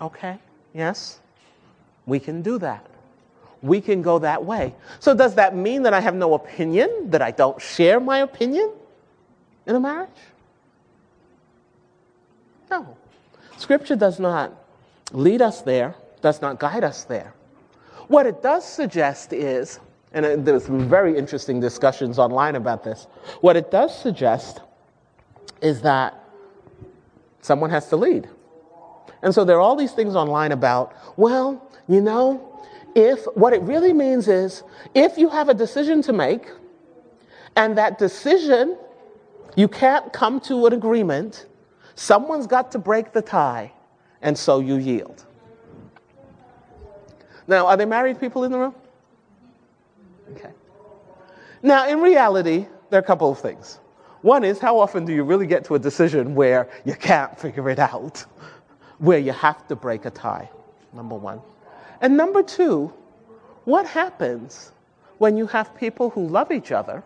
Okay, 0.00 0.38
yes, 0.74 1.20
we 2.06 2.18
can 2.18 2.42
do 2.42 2.58
that. 2.58 2.86
We 3.66 3.80
can 3.80 4.00
go 4.00 4.18
that 4.20 4.44
way. 4.44 4.74
So, 5.00 5.14
does 5.14 5.34
that 5.34 5.56
mean 5.56 5.82
that 5.82 5.92
I 5.92 6.00
have 6.00 6.14
no 6.14 6.34
opinion, 6.34 7.10
that 7.10 7.20
I 7.20 7.32
don't 7.32 7.60
share 7.60 7.98
my 7.98 8.18
opinion 8.20 8.72
in 9.66 9.74
a 9.74 9.80
marriage? 9.80 10.08
No. 12.70 12.96
Scripture 13.56 13.96
does 13.96 14.20
not 14.20 14.52
lead 15.12 15.42
us 15.42 15.62
there, 15.62 15.94
does 16.20 16.40
not 16.40 16.58
guide 16.58 16.84
us 16.84 17.04
there. 17.04 17.34
What 18.08 18.26
it 18.26 18.42
does 18.42 18.64
suggest 18.64 19.32
is, 19.32 19.80
and 20.12 20.46
there's 20.46 20.66
some 20.66 20.88
very 20.88 21.16
interesting 21.16 21.58
discussions 21.60 22.18
online 22.18 22.54
about 22.54 22.84
this, 22.84 23.06
what 23.40 23.56
it 23.56 23.70
does 23.70 23.96
suggest 23.96 24.60
is 25.60 25.82
that 25.82 26.14
someone 27.40 27.70
has 27.70 27.88
to 27.88 27.96
lead. 27.96 28.28
And 29.22 29.34
so 29.34 29.44
there 29.44 29.56
are 29.56 29.60
all 29.60 29.76
these 29.76 29.92
things 29.92 30.14
online 30.14 30.52
about, 30.52 30.94
well, 31.16 31.68
you 31.88 32.00
know, 32.00 32.55
if 32.96 33.24
what 33.34 33.52
it 33.52 33.60
really 33.62 33.92
means 33.92 34.26
is 34.26 34.64
if 34.94 35.18
you 35.18 35.28
have 35.28 35.50
a 35.50 35.54
decision 35.54 36.00
to 36.02 36.14
make 36.14 36.46
and 37.54 37.76
that 37.76 37.98
decision 37.98 38.76
you 39.54 39.68
can't 39.68 40.12
come 40.12 40.40
to 40.40 40.66
an 40.66 40.72
agreement, 40.72 41.46
someone's 41.94 42.46
got 42.46 42.72
to 42.72 42.78
break 42.78 43.12
the 43.12 43.22
tie, 43.22 43.72
and 44.20 44.36
so 44.36 44.60
you 44.60 44.76
yield. 44.76 45.24
Now, 47.48 47.66
are 47.66 47.76
there 47.76 47.86
married 47.86 48.20
people 48.20 48.44
in 48.44 48.52
the 48.52 48.58
room? 48.58 48.74
Okay. 50.32 50.50
Now, 51.62 51.88
in 51.88 52.00
reality, 52.00 52.66
there 52.90 53.00
are 53.00 53.02
a 53.02 53.06
couple 53.06 53.30
of 53.30 53.38
things. 53.38 53.78
One 54.20 54.44
is, 54.44 54.58
how 54.58 54.78
often 54.78 55.06
do 55.06 55.14
you 55.14 55.22
really 55.22 55.46
get 55.46 55.64
to 55.66 55.74
a 55.74 55.78
decision 55.78 56.34
where 56.34 56.68
you 56.84 56.94
can't 56.94 57.38
figure 57.38 57.70
it 57.70 57.78
out, 57.78 58.24
where 58.98 59.18
you 59.18 59.32
have 59.32 59.66
to 59.68 59.76
break 59.76 60.04
a 60.04 60.10
tie? 60.10 60.50
Number 60.92 61.14
one. 61.14 61.40
And 62.00 62.16
number 62.16 62.42
two, 62.42 62.92
what 63.64 63.86
happens 63.86 64.72
when 65.18 65.36
you 65.36 65.46
have 65.46 65.74
people 65.76 66.10
who 66.10 66.26
love 66.28 66.52
each 66.52 66.72
other, 66.72 67.02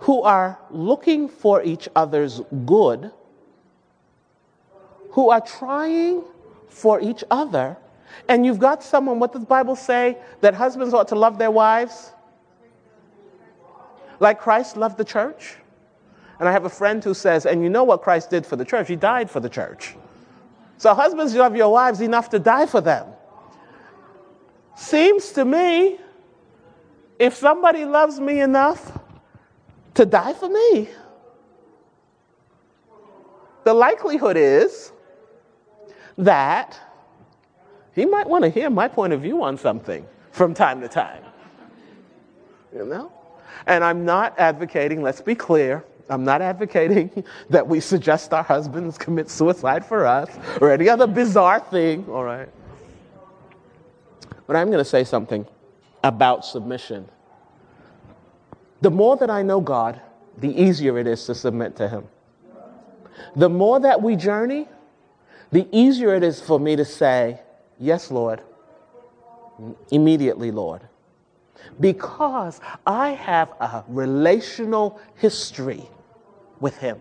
who 0.00 0.22
are 0.22 0.58
looking 0.70 1.28
for 1.28 1.62
each 1.62 1.88
other's 1.96 2.40
good, 2.66 3.10
who 5.12 5.30
are 5.30 5.40
trying 5.40 6.22
for 6.68 7.00
each 7.00 7.24
other, 7.30 7.76
and 8.28 8.44
you've 8.44 8.58
got 8.58 8.82
someone, 8.82 9.18
what 9.18 9.32
does 9.32 9.42
the 9.42 9.46
Bible 9.46 9.76
say, 9.76 10.16
that 10.40 10.54
husbands 10.54 10.94
ought 10.94 11.08
to 11.08 11.14
love 11.14 11.38
their 11.38 11.50
wives? 11.50 12.12
Like 14.20 14.40
Christ 14.40 14.76
loved 14.76 14.98
the 14.98 15.04
church? 15.04 15.56
And 16.38 16.48
I 16.48 16.52
have 16.52 16.64
a 16.64 16.70
friend 16.70 17.02
who 17.02 17.14
says, 17.14 17.46
and 17.46 17.62
you 17.62 17.68
know 17.68 17.84
what 17.84 18.02
Christ 18.02 18.30
did 18.30 18.46
for 18.46 18.56
the 18.56 18.64
church? 18.64 18.88
He 18.88 18.96
died 18.96 19.30
for 19.30 19.40
the 19.40 19.48
church. 19.48 19.94
So, 20.78 20.94
husbands, 20.94 21.34
you 21.34 21.40
love 21.40 21.54
your 21.54 21.70
wives 21.70 22.00
enough 22.00 22.30
to 22.30 22.38
die 22.38 22.66
for 22.66 22.80
them. 22.80 23.06
Seems 24.80 25.32
to 25.32 25.44
me, 25.44 25.98
if 27.18 27.34
somebody 27.34 27.84
loves 27.84 28.18
me 28.18 28.40
enough 28.40 28.98
to 29.92 30.06
die 30.06 30.32
for 30.32 30.48
me, 30.48 30.88
the 33.64 33.74
likelihood 33.74 34.38
is 34.38 34.90
that 36.16 36.80
he 37.94 38.06
might 38.06 38.26
want 38.26 38.42
to 38.44 38.48
hear 38.48 38.70
my 38.70 38.88
point 38.88 39.12
of 39.12 39.20
view 39.20 39.42
on 39.42 39.58
something 39.58 40.06
from 40.32 40.54
time 40.54 40.80
to 40.80 40.88
time. 40.88 41.24
You 42.74 42.86
know? 42.86 43.12
And 43.66 43.84
I'm 43.84 44.06
not 44.06 44.36
advocating, 44.38 45.02
let's 45.02 45.20
be 45.20 45.34
clear, 45.34 45.84
I'm 46.08 46.24
not 46.24 46.40
advocating 46.40 47.22
that 47.50 47.68
we 47.68 47.80
suggest 47.80 48.32
our 48.32 48.42
husbands 48.42 48.96
commit 48.96 49.28
suicide 49.28 49.84
for 49.84 50.06
us 50.06 50.30
or 50.58 50.72
any 50.72 50.88
other 50.88 51.06
bizarre 51.06 51.60
thing, 51.60 52.08
all 52.08 52.24
right? 52.24 52.48
But 54.50 54.56
I'm 54.56 54.66
going 54.66 54.82
to 54.82 54.84
say 54.84 55.04
something 55.04 55.46
about 56.02 56.44
submission. 56.44 57.08
The 58.80 58.90
more 58.90 59.16
that 59.18 59.30
I 59.30 59.42
know 59.42 59.60
God, 59.60 60.00
the 60.38 60.48
easier 60.48 60.98
it 60.98 61.06
is 61.06 61.24
to 61.26 61.36
submit 61.36 61.76
to 61.76 61.88
Him. 61.88 62.08
The 63.36 63.48
more 63.48 63.78
that 63.78 64.02
we 64.02 64.16
journey, 64.16 64.66
the 65.52 65.68
easier 65.70 66.16
it 66.16 66.24
is 66.24 66.40
for 66.40 66.58
me 66.58 66.74
to 66.74 66.84
say, 66.84 67.40
Yes, 67.78 68.10
Lord, 68.10 68.42
immediately, 69.92 70.50
Lord. 70.50 70.82
Because 71.78 72.60
I 72.84 73.10
have 73.10 73.52
a 73.60 73.84
relational 73.86 75.00
history 75.14 75.88
with 76.58 76.76
Him. 76.76 76.98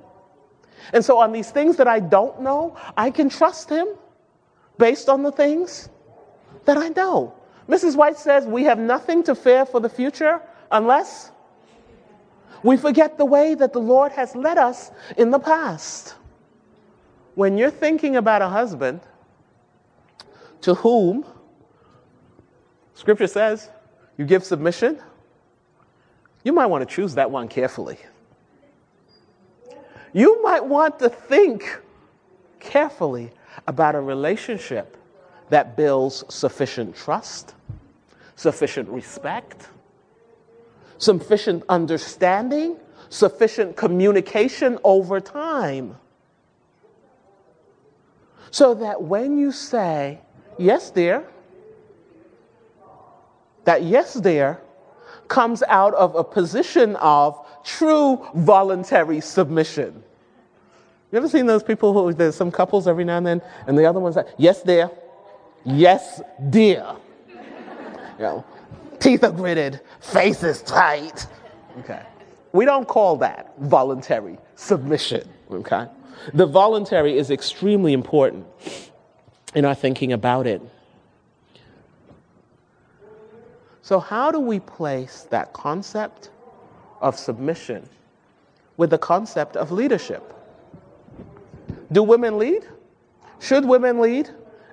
And 0.93 1.03
so, 1.03 1.17
on 1.17 1.31
these 1.31 1.49
things 1.49 1.77
that 1.77 1.87
I 1.87 1.99
don't 1.99 2.41
know, 2.41 2.77
I 2.95 3.09
can 3.09 3.27
trust 3.27 3.71
Him 3.71 3.87
based 4.77 5.09
on 5.09 5.23
the 5.23 5.31
things 5.31 5.89
that 6.65 6.77
I 6.77 6.89
know. 6.89 7.33
Mrs. 7.69 7.95
White 7.95 8.17
says 8.17 8.47
we 8.47 8.63
have 8.63 8.79
nothing 8.79 9.21
to 9.23 9.35
fear 9.35 9.63
for 9.63 9.79
the 9.79 9.89
future 9.89 10.41
unless 10.71 11.31
we 12.63 12.75
forget 12.75 13.17
the 13.19 13.25
way 13.25 13.53
that 13.53 13.73
the 13.73 13.79
Lord 13.79 14.11
has 14.11 14.35
led 14.35 14.57
us 14.57 14.89
in 15.17 15.29
the 15.29 15.37
past. 15.37 16.15
When 17.35 17.57
you're 17.59 17.69
thinking 17.69 18.15
about 18.15 18.41
a 18.41 18.49
husband 18.49 19.01
to 20.61 20.73
whom 20.73 21.23
Scripture 22.95 23.27
says 23.27 23.69
you 24.17 24.25
give 24.25 24.43
submission, 24.43 24.99
you 26.43 26.51
might 26.51 26.65
want 26.65 26.89
to 26.89 26.93
choose 26.93 27.13
that 27.15 27.29
one 27.29 27.47
carefully. 27.47 27.99
You 30.11 30.41
might 30.41 30.65
want 30.65 30.97
to 30.99 31.09
think 31.09 31.79
carefully 32.59 33.31
about 33.67 33.93
a 33.93 34.01
relationship 34.01 34.97
that 35.49 35.77
builds 35.77 36.25
sufficient 36.29 36.95
trust 36.95 37.53
sufficient 38.39 38.87
respect, 38.87 39.67
sufficient 40.97 41.61
understanding, 41.67 42.77
sufficient 43.09 43.75
communication 43.75 44.79
over 44.85 45.19
time. 45.19 45.97
So 48.49 48.75
that 48.75 49.01
when 49.01 49.37
you 49.37 49.51
say, 49.51 50.19
yes, 50.57 50.89
dear, 50.89 51.27
that 53.65 53.83
yes, 53.83 54.13
dear 54.13 54.61
comes 55.27 55.61
out 55.63 55.93
of 55.95 56.15
a 56.15 56.23
position 56.23 56.95
of 56.95 57.45
true 57.65 58.25
voluntary 58.35 59.19
submission. 59.19 60.01
You 61.11 61.17
ever 61.17 61.27
seen 61.27 61.45
those 61.45 61.61
people 61.61 61.91
who, 61.91 62.13
there's 62.13 62.35
some 62.35 62.51
couples 62.51 62.87
every 62.87 63.03
now 63.03 63.17
and 63.17 63.27
then, 63.27 63.41
and 63.67 63.77
the 63.77 63.85
other 63.85 63.99
one's 63.99 64.15
like, 64.15 64.27
yes, 64.37 64.63
dear, 64.63 64.89
yes, 65.65 66.21
dear. 66.49 66.95
You 68.19 68.25
know, 68.25 68.45
teeth 68.99 69.23
are 69.23 69.31
gritted, 69.31 69.79
face 70.01 70.43
is 70.43 70.61
tight. 70.61 71.25
Okay. 71.79 72.01
We 72.51 72.65
don't 72.65 72.85
call 72.85 73.15
that 73.17 73.53
voluntary 73.59 74.37
submission. 74.55 75.27
Okay. 75.49 75.87
The 76.33 76.45
voluntary 76.45 77.17
is 77.17 77.31
extremely 77.31 77.93
important 77.93 78.45
in 79.55 79.63
our 79.63 79.73
thinking 79.73 80.11
about 80.11 80.47
it. 80.47 80.61
So, 83.81 83.99
how 83.99 84.31
do 84.31 84.39
we 84.39 84.59
place 84.59 85.25
that 85.29 85.53
concept 85.53 86.29
of 87.01 87.17
submission 87.17 87.87
with 88.75 88.89
the 88.89 88.97
concept 88.97 89.55
of 89.55 89.71
leadership? 89.71 90.33
Do 91.91 92.03
women 92.03 92.37
lead? 92.37 92.67
Should 93.39 93.63
women 93.63 94.01
lead? 94.01 94.29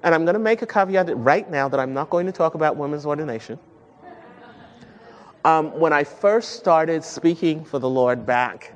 And 0.07 0.15
I'm 0.15 0.25
going 0.25 0.35
to 0.35 0.39
make 0.39 0.63
a 0.63 0.67
caveat 0.67 1.09
right 1.17 1.51
now 1.51 1.69
that 1.69 1.81
I'm 1.81 1.93
not 1.93 2.11
going 2.11 2.27
to 2.27 2.33
talk 2.33 2.55
about 2.55 2.77
women's 2.77 3.05
ordination. 3.05 3.59
Um, 5.45 5.77
when 5.81 5.93
I 5.93 6.05
first 6.05 6.53
started 6.53 7.03
speaking 7.03 7.65
for 7.65 7.81
the 7.81 7.89
Lord 7.89 8.25
back 8.25 8.73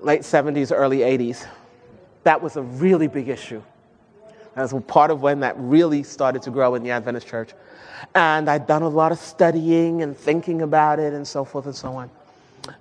late 0.00 0.22
70s, 0.22 0.72
early 0.74 0.98
80s, 0.98 1.46
that 2.24 2.42
was 2.42 2.56
a 2.56 2.62
really 2.62 3.06
big 3.06 3.28
issue. 3.28 3.62
That 4.56 4.72
was 4.72 4.82
part 4.88 5.12
of 5.12 5.22
when 5.22 5.38
that 5.40 5.54
really 5.58 6.02
started 6.02 6.42
to 6.42 6.50
grow 6.50 6.74
in 6.74 6.82
the 6.82 6.90
Adventist 6.90 7.28
church. 7.28 7.52
And 8.16 8.50
I'd 8.50 8.66
done 8.66 8.82
a 8.82 8.88
lot 8.88 9.12
of 9.12 9.18
studying 9.18 10.02
and 10.02 10.16
thinking 10.16 10.62
about 10.62 10.98
it 10.98 11.12
and 11.12 11.24
so 11.24 11.44
forth 11.44 11.66
and 11.66 11.74
so 11.76 11.92
on. 11.92 12.10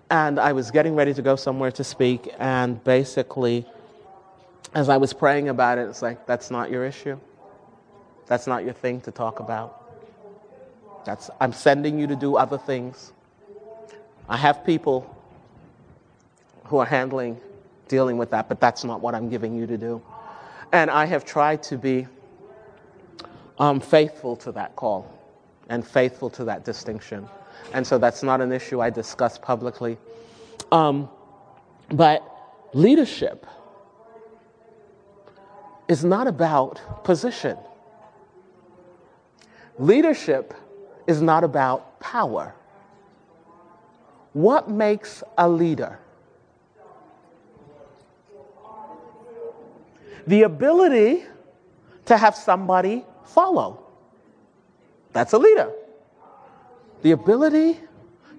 And 0.10 0.40
I 0.40 0.52
was 0.52 0.72
getting 0.72 0.96
ready 0.96 1.14
to 1.14 1.22
go 1.22 1.36
somewhere 1.36 1.70
to 1.74 1.84
speak, 1.84 2.28
and 2.40 2.84
basically, 2.84 3.68
as 4.74 4.90
I 4.90 4.98
was 4.98 5.14
praying 5.14 5.50
about 5.50 5.78
it, 5.78 5.88
it's 5.88 6.02
like, 6.02 6.26
that's 6.26 6.50
not 6.50 6.72
your 6.72 6.84
issue. 6.84 7.20
That's 8.28 8.48
not 8.48 8.64
your 8.64 8.74
thing 8.74 9.02
to 9.02 9.12
talk 9.12 9.40
about. 9.40 9.82
That's, 11.06 11.30
I'm 11.40 11.54
sending 11.54 12.00
you 12.00 12.08
to 12.08 12.16
do 12.16 12.36
other 12.36 12.58
things. 12.58 13.14
I 14.28 14.38
have 14.38 14.66
people 14.66 15.16
who 16.66 16.78
are 16.78 16.86
handling 16.86 17.40
dealing 17.88 18.18
with 18.18 18.32
that, 18.32 18.50
but 18.50 18.60
that's 18.60 18.84
not 18.84 19.02
what 19.02 19.14
I'm 19.14 19.30
giving 19.30 19.56
you 19.56 19.68
to 19.68 19.78
do. 19.78 20.02
And 20.72 20.90
I 20.90 21.06
have 21.06 21.24
tried 21.24 21.62
to 21.64 21.78
be 21.78 22.08
um, 23.60 23.80
faithful 23.80 24.36
to 24.38 24.52
that 24.54 24.76
call 24.76 25.12
and 25.70 25.86
faithful 25.86 26.30
to 26.32 26.46
that 26.46 26.66
distinction. 26.66 27.28
And 27.74 27.86
so 27.86 27.98
that's 27.98 28.24
not 28.24 28.42
an 28.42 28.52
issue 28.52 28.82
I 28.82 28.90
discuss 28.90 29.38
publicly. 29.38 29.98
Um, 30.72 31.10
but 31.90 32.24
leadership 32.74 33.46
is 35.88 36.04
not 36.04 36.28
about 36.28 37.04
position. 37.04 37.58
Leadership 39.78 40.54
is 41.08 41.22
not 41.22 41.44
about 41.44 42.00
power. 42.00 42.56
What 44.34 44.70
makes 44.70 45.24
a 45.38 45.48
leader? 45.48 46.00
The 50.28 50.44
ability 50.44 51.26
to 52.06 52.18
have 52.18 52.36
somebody 52.36 53.06
follow. 53.26 53.84
That's 55.14 55.34
a 55.34 55.38
leader. 55.38 55.72
The 57.02 57.12
ability 57.12 57.80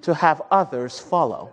to 0.02 0.14
have 0.14 0.42
others 0.50 0.98
follow. 0.98 1.52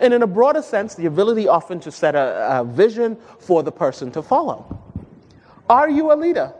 And 0.00 0.12
in 0.12 0.22
a 0.22 0.26
broader 0.26 0.62
sense, 0.62 0.94
the 0.94 1.06
ability 1.06 1.46
often 1.46 1.78
to 1.80 1.92
set 1.92 2.14
a, 2.14 2.60
a 2.60 2.64
vision 2.64 3.16
for 3.38 3.62
the 3.62 3.72
person 3.72 4.10
to 4.12 4.22
follow. 4.22 4.78
Are 5.68 5.88
you 5.88 6.12
a 6.12 6.16
leader? 6.16 6.52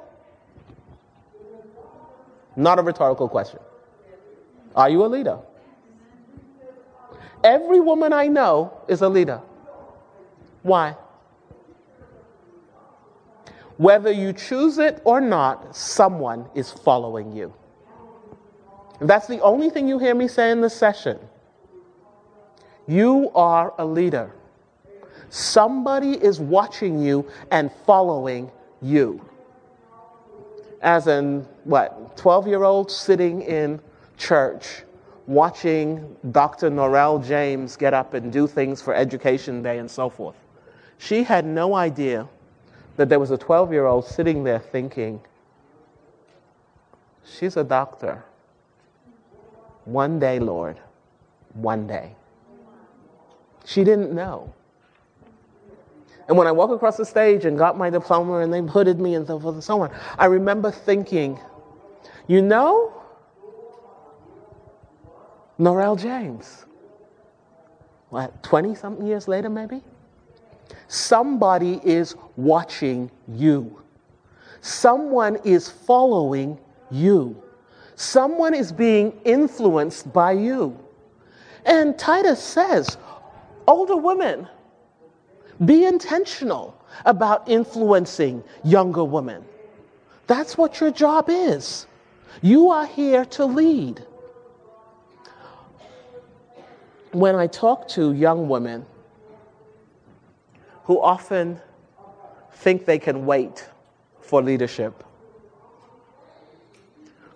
Not 2.57 2.79
a 2.79 2.83
rhetorical 2.83 3.29
question. 3.29 3.61
Are 4.75 4.89
you 4.89 5.05
a 5.05 5.07
leader? 5.07 5.39
Every 7.45 7.81
woman 7.81 8.13
I 8.13 8.27
know 8.27 8.73
is 8.89 9.03
a 9.03 9.09
leader. 9.09 9.41
Why? 10.63 10.97
Whether 13.77 14.11
you 14.11 14.33
choose 14.33 14.79
it 14.79 15.03
or 15.05 15.21
not, 15.21 15.77
someone 15.77 16.47
is 16.55 16.73
following 16.73 17.33
you. 17.37 17.53
That's 19.01 19.27
the 19.27 19.41
only 19.41 19.69
thing 19.69 19.87
you 19.87 19.99
hear 19.99 20.15
me 20.15 20.29
say 20.29 20.51
in 20.51 20.63
this 20.63 20.75
session. 20.75 21.19
You 22.87 23.31
are 23.35 23.75
a 23.79 23.85
leader. 23.85 24.33
Somebody 25.29 26.13
is 26.13 26.41
watching 26.41 26.99
you 27.03 27.29
and 27.51 27.71
following 27.85 28.51
you. 28.81 29.21
As 30.83 31.07
in, 31.07 31.47
what, 31.65 32.17
12 32.17 32.47
year 32.47 32.65
old 32.65 32.91
sitting 32.91 33.43
in 33.43 33.81
church 34.17 34.83
watching 35.27 36.17
Dr. 36.31 36.71
Norel 36.71 37.25
James 37.25 37.77
get 37.77 37.95
up 37.95 38.15
and 38.15 38.33
do 38.33 38.47
things 38.47 38.81
for 38.81 38.95
Education 38.95 39.63
Day 39.63 39.79
and 39.79 39.91
so 39.91 40.09
forth. 40.09 40.37
She 40.99 41.25
had 41.25 41.45
no 41.45 41.75
idea 41.75 42.29
that 42.97 43.09
there 43.09 43.19
was 43.19 43.31
a 43.31 43.37
12 43.37 43.73
year 43.73 43.87
old 43.87 44.05
sitting 44.07 44.45
there 44.45 44.59
thinking, 44.59 45.21
She's 47.25 47.57
a 47.57 47.65
doctor. 47.65 48.25
One 49.85 50.19
day, 50.19 50.39
Lord, 50.39 50.81
one 51.55 51.87
day. 51.87 52.15
She 53.65 53.83
didn't 53.83 54.13
know. 54.13 54.53
And 56.29 56.37
when 56.37 56.47
I 56.47 56.53
walked 56.53 56.73
across 56.73 56.97
the 56.97 57.05
stage 57.05 57.45
and 57.45 57.57
got 57.57 57.79
my 57.79 57.89
diploma 57.89 58.39
and 58.39 58.53
they 58.53 58.61
hooded 58.61 59.01
me 59.01 59.15
and 59.15 59.27
so 59.27 59.39
forth 59.39 59.55
and 59.55 59.65
so 59.65 59.83
on, 59.83 59.93
I 60.19 60.27
remember 60.27 60.71
thinking, 60.71 61.39
you 62.27 62.43
know, 62.43 62.93
Norel 65.59 65.99
James, 65.99 66.67
what, 68.11 68.43
20 68.43 68.75
something 68.75 69.07
years 69.07 69.29
later, 69.29 69.49
maybe? 69.49 69.83
Somebody 70.89 71.81
is 71.85 72.15
watching 72.37 73.11
you. 73.29 73.83
Someone 74.61 75.37
is 75.45 75.71
following 75.71 76.59
you. 76.91 77.41
Someone 77.95 78.53
is 78.53 78.73
being 78.73 79.19
influenced 79.25 80.13
by 80.13 80.33
you. 80.33 80.79
And 81.65 81.99
Titus 81.99 82.43
says, 82.43 82.99
older 83.67 83.97
women, 83.97 84.49
be 85.65 85.85
intentional 85.85 86.77
about 87.05 87.49
influencing 87.49 88.43
younger 88.65 89.05
women. 89.05 89.45
That's 90.27 90.59
what 90.59 90.81
your 90.81 90.91
job 90.91 91.27
is. 91.29 91.87
You 92.43 92.71
are 92.71 92.87
here 92.87 93.25
to 93.27 93.45
lead. 93.45 94.05
When 97.13 97.35
I 97.35 97.47
talk 97.47 97.89
to 97.89 98.13
young 98.13 98.49
women 98.49 98.85
who 100.85 101.01
often 101.01 101.61
think 102.53 102.85
they 102.85 102.99
can 102.99 103.25
wait 103.25 103.67
for 104.21 104.43
leadership, 104.43 105.05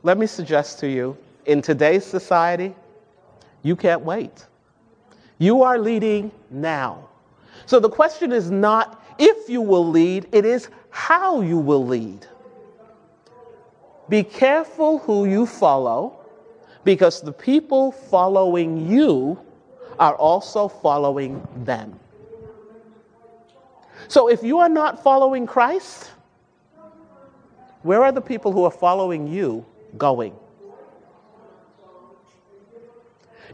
let 0.02 0.18
me 0.18 0.26
suggest 0.26 0.78
to 0.80 0.88
you 0.88 1.16
in 1.46 1.62
today's 1.62 2.04
society, 2.04 2.74
you 3.62 3.76
can't 3.76 4.02
wait. 4.02 4.46
You 5.38 5.62
are 5.62 5.78
leading 5.78 6.30
now. 6.50 7.09
So 7.70 7.78
the 7.78 7.88
question 7.88 8.32
is 8.32 8.50
not 8.50 9.00
if 9.16 9.48
you 9.48 9.60
will 9.60 9.88
lead, 9.88 10.26
it 10.32 10.44
is 10.44 10.70
how 10.90 11.40
you 11.40 11.56
will 11.56 11.86
lead. 11.86 12.26
Be 14.08 14.24
careful 14.24 14.98
who 14.98 15.24
you 15.26 15.46
follow 15.46 16.18
because 16.82 17.20
the 17.20 17.30
people 17.30 17.92
following 17.92 18.90
you 18.90 19.38
are 20.00 20.16
also 20.16 20.66
following 20.66 21.46
them. 21.58 21.96
So 24.08 24.28
if 24.28 24.42
you 24.42 24.58
are 24.58 24.68
not 24.68 25.00
following 25.00 25.46
Christ, 25.46 26.10
where 27.82 28.02
are 28.02 28.10
the 28.10 28.20
people 28.20 28.50
who 28.50 28.64
are 28.64 28.72
following 28.72 29.28
you 29.28 29.64
going? 29.96 30.34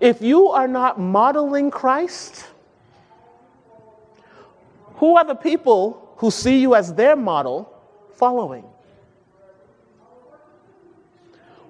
If 0.01 0.23
you 0.23 0.49
are 0.49 0.69
not 0.69 0.99
modeling 0.99 1.71
Christ, 1.71 2.47
who 4.97 5.16
are 5.16 5.24
the 5.24 5.34
people 5.34 6.14
who 6.16 6.30
see 6.30 6.61
you 6.61 6.74
as 6.74 6.94
their 6.94 7.16
model 7.16 7.72
following? 8.14 8.64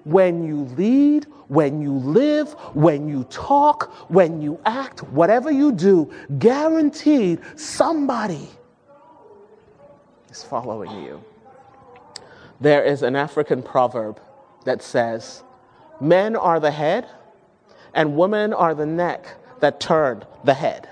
When 0.03 0.45
you 0.45 0.63
lead, 0.77 1.25
when 1.49 1.81
you 1.81 1.93
live, 1.93 2.53
when 2.73 3.09
you 3.09 3.25
talk, 3.25 3.91
when 4.09 4.41
you 4.41 4.59
act, 4.65 5.03
whatever 5.03 5.51
you 5.51 5.73
do, 5.73 6.11
guaranteed 6.39 7.41
somebody 7.57 8.49
is 10.29 10.43
following 10.43 11.03
you. 11.03 11.21
There 12.61 12.83
is 12.83 13.03
an 13.03 13.15
African 13.15 13.61
proverb 13.61 14.21
that 14.63 14.81
says, 14.81 15.43
Men 15.99 16.35
are 16.35 16.59
the 16.59 16.71
head, 16.71 17.07
and 17.93 18.15
women 18.15 18.53
are 18.53 18.73
the 18.73 18.85
neck 18.85 19.27
that 19.59 19.79
turned 19.79 20.25
the 20.43 20.53
head. 20.53 20.89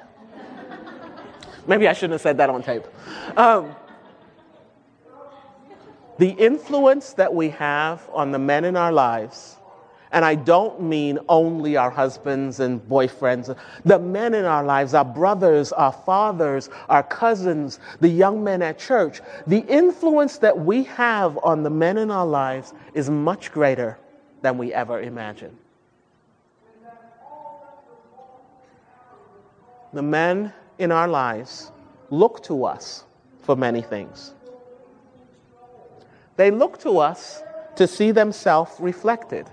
Maybe 1.68 1.88
I 1.88 1.93
shouldn't 1.93 2.13
have 2.13 2.22
said 2.22 2.38
that 2.38 2.49
on 2.49 2.63
tape. 2.63 2.84
Um, 3.38 3.76
the 6.18 6.30
influence 6.30 7.13
that 7.13 7.34
we 7.34 7.49
have 7.49 8.07
on 8.13 8.32
the 8.32 8.39
men 8.39 8.63
in 8.63 8.78
our 8.78 8.91
lives, 8.91 9.57
and 10.11 10.24
I 10.24 10.36
don't 10.36 10.82
mean 10.82 11.20
only 11.28 11.76
our 11.76 11.89
husbands 11.89 12.61
and 12.61 12.80
boyfriends, 12.82 13.55
the 13.84 13.99
men 13.99 14.34
in 14.34 14.45
our 14.45 14.63
lives, 14.63 14.93
our 14.93 15.03
brothers, 15.03 15.74
our 15.74 15.91
fathers, 15.91 16.70
our 16.88 17.03
cousins, 17.03 17.80
the 17.99 18.07
young 18.07 18.43
men 18.43 18.61
at 18.61 18.80
church, 18.80 19.22
the 19.45 19.59
influence 19.59 20.38
that 20.38 20.57
we 20.57 20.84
have 20.84 21.38
on 21.43 21.63
the 21.63 21.70
men 21.70 21.97
in 21.97 22.11
our 22.11 22.26
lives 22.26 22.74
is 22.93 23.09
much 23.09 23.51
greater 23.51 23.97
than 24.41 24.57
we 24.57 24.74
ever 24.74 25.01
imagined. 25.01 25.57
The 29.91 30.01
men 30.01 30.53
in 30.78 30.91
our 30.91 31.07
lives 31.07 31.71
look 32.09 32.43
to 32.43 32.65
us 32.65 33.05
for 33.41 33.55
many 33.55 33.82
things. 33.82 34.34
They 36.38 36.51
look 36.51 36.80
to 36.80 36.97
us 36.99 37.41
to 37.76 37.88
see 37.88 38.11
themselves 38.11 38.71
reflected, 38.80 39.47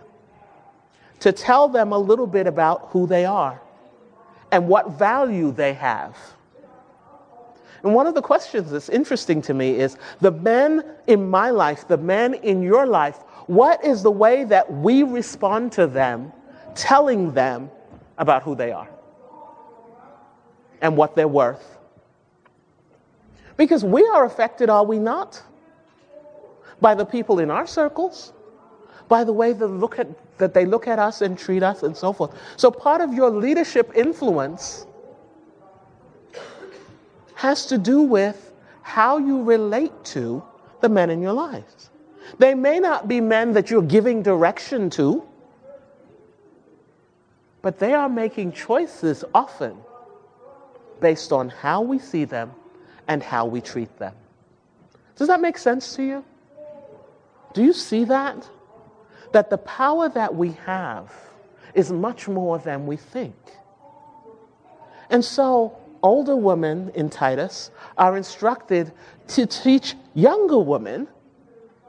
to 1.20 1.32
tell 1.32 1.68
them 1.68 1.92
a 1.92 1.98
little 1.98 2.26
bit 2.26 2.46
about 2.46 2.88
who 2.90 3.06
they 3.06 3.24
are 3.24 3.60
and 4.50 4.68
what 4.68 4.92
value 4.92 5.52
they 5.52 5.74
have. 5.74 6.16
And 7.82 7.94
one 7.94 8.06
of 8.06 8.14
the 8.14 8.22
questions 8.22 8.70
that's 8.70 8.88
interesting 8.88 9.42
to 9.42 9.54
me 9.54 9.76
is 9.76 9.96
the 10.20 10.30
men 10.30 10.84
in 11.08 11.28
my 11.28 11.50
life, 11.50 11.88
the 11.88 11.96
men 11.96 12.34
in 12.34 12.62
your 12.62 12.86
life, 12.86 13.16
what 13.46 13.84
is 13.84 14.02
the 14.02 14.10
way 14.10 14.44
that 14.44 14.72
we 14.72 15.02
respond 15.02 15.72
to 15.72 15.88
them, 15.88 16.32
telling 16.76 17.32
them 17.32 17.70
about 18.18 18.44
who 18.44 18.54
they 18.54 18.70
are 18.70 18.88
and 20.82 20.96
what 20.96 21.16
they're 21.16 21.26
worth? 21.26 21.78
Because 23.56 23.82
we 23.84 24.06
are 24.06 24.26
affected, 24.26 24.68
are 24.68 24.84
we 24.84 24.98
not? 24.98 25.42
by 26.82 26.94
the 26.94 27.06
people 27.06 27.38
in 27.38 27.50
our 27.50 27.66
circles, 27.66 28.34
by 29.08 29.24
the 29.24 29.32
way 29.32 29.54
they 29.54 29.64
look 29.64 29.98
at, 29.98 30.08
that 30.38 30.52
they 30.52 30.66
look 30.66 30.86
at 30.88 30.98
us 30.98 31.22
and 31.22 31.38
treat 31.38 31.62
us 31.62 31.82
and 31.84 31.96
so 31.96 32.12
forth. 32.12 32.36
So, 32.56 32.70
part 32.70 33.00
of 33.00 33.14
your 33.14 33.30
leadership 33.30 33.92
influence 33.94 34.84
has 37.34 37.64
to 37.66 37.78
do 37.78 38.02
with 38.02 38.52
how 38.82 39.16
you 39.18 39.42
relate 39.42 39.92
to 40.06 40.42
the 40.80 40.88
men 40.88 41.08
in 41.08 41.22
your 41.22 41.32
lives. 41.32 41.90
They 42.38 42.54
may 42.54 42.80
not 42.80 43.08
be 43.08 43.20
men 43.20 43.52
that 43.52 43.70
you're 43.70 43.82
giving 43.82 44.22
direction 44.22 44.90
to, 44.90 45.22
but 47.62 47.78
they 47.78 47.94
are 47.94 48.08
making 48.08 48.52
choices 48.52 49.24
often 49.32 49.76
based 51.02 51.32
on 51.32 51.50
how 51.50 51.82
we 51.82 51.98
see 51.98 52.24
them 52.24 52.52
and 53.08 53.22
how 53.22 53.44
we 53.44 53.60
treat 53.60 53.98
them. 53.98 54.14
Does 55.16 55.28
that 55.28 55.40
make 55.40 55.58
sense 55.58 55.94
to 55.96 56.02
you? 56.02 56.24
Do 57.52 57.62
you 57.62 57.74
see 57.74 58.04
that? 58.04 58.48
That 59.32 59.50
the 59.50 59.58
power 59.58 60.08
that 60.08 60.34
we 60.34 60.52
have 60.64 61.12
is 61.74 61.92
much 61.92 62.28
more 62.28 62.58
than 62.58 62.86
we 62.86 62.96
think. 62.96 63.34
And 65.10 65.22
so, 65.22 65.76
older 66.02 66.36
women 66.36 66.90
in 66.94 67.10
Titus 67.10 67.70
are 67.98 68.16
instructed 68.16 68.92
to 69.28 69.46
teach 69.46 69.94
younger 70.14 70.58
women 70.58 71.08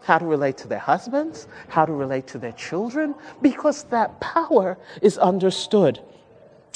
how 0.01 0.18
to 0.18 0.26
relate 0.26 0.57
to 0.57 0.68
their 0.68 0.80
husbands, 0.80 1.47
how 1.70 1.86
to 1.86 1.93
relate 1.93 2.28
to 2.28 2.38
their 2.38 2.51
children, 2.51 3.16
because 3.41 3.86
that 3.86 4.20
power 4.20 4.78
is 5.01 5.18
understood. 5.18 6.01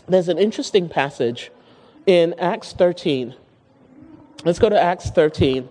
There's 0.07 0.29
an 0.29 0.37
interesting 0.37 0.87
passage 0.87 1.51
in 2.07 2.33
Acts 2.39 2.73
13. 2.73 3.35
Let's 4.45 4.59
go 4.59 4.69
to 4.69 4.81
Acts 4.81 5.11
13, 5.11 5.67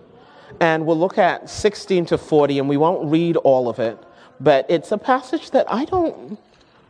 and 0.61 0.85
we'll 0.85 0.97
look 0.97 1.17
at 1.17 1.49
16 1.49 2.05
to 2.05 2.17
40, 2.17 2.59
and 2.59 2.69
we 2.69 2.77
won't 2.77 3.09
read 3.11 3.35
all 3.37 3.67
of 3.67 3.79
it, 3.79 3.97
but 4.39 4.65
it's 4.69 4.91
a 4.91 4.97
passage 4.97 5.51
that 5.51 5.65
I 5.69 5.83
don't 5.85 6.39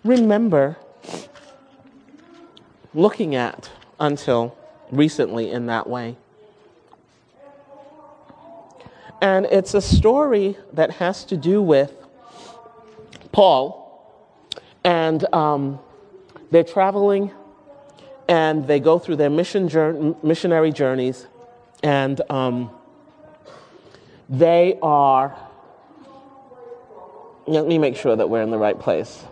remember 0.04 0.78
looking 2.94 3.36
at 3.36 3.70
until 4.00 4.56
recently 4.92 5.50
in 5.50 5.68
that 5.68 5.88
way. 5.88 6.18
And 9.22 9.46
it's 9.46 9.74
a 9.74 9.82
story 9.82 10.58
that 10.74 10.92
has 10.92 11.24
to 11.26 11.38
do 11.38 11.62
with 11.62 11.94
Paul, 13.32 13.86
and 14.84 15.26
um, 15.34 15.80
they're 16.52 16.64
traveling 16.64 17.32
and 18.28 18.68
they 18.68 18.80
go 18.80 19.00
through 19.00 19.16
their 19.16 19.30
mission 19.30 19.70
journey, 19.70 20.16
missionary 20.22 20.72
journeys, 20.72 21.28
and 21.84 22.22
um, 22.30 22.72
they 24.30 24.78
are. 24.82 25.36
Let 27.46 27.66
me 27.66 27.78
make 27.78 27.96
sure 27.96 28.16
that 28.16 28.30
we're 28.30 28.42
in 28.42 28.52
the 28.52 28.58
right 28.58 28.78
place. 28.78 29.24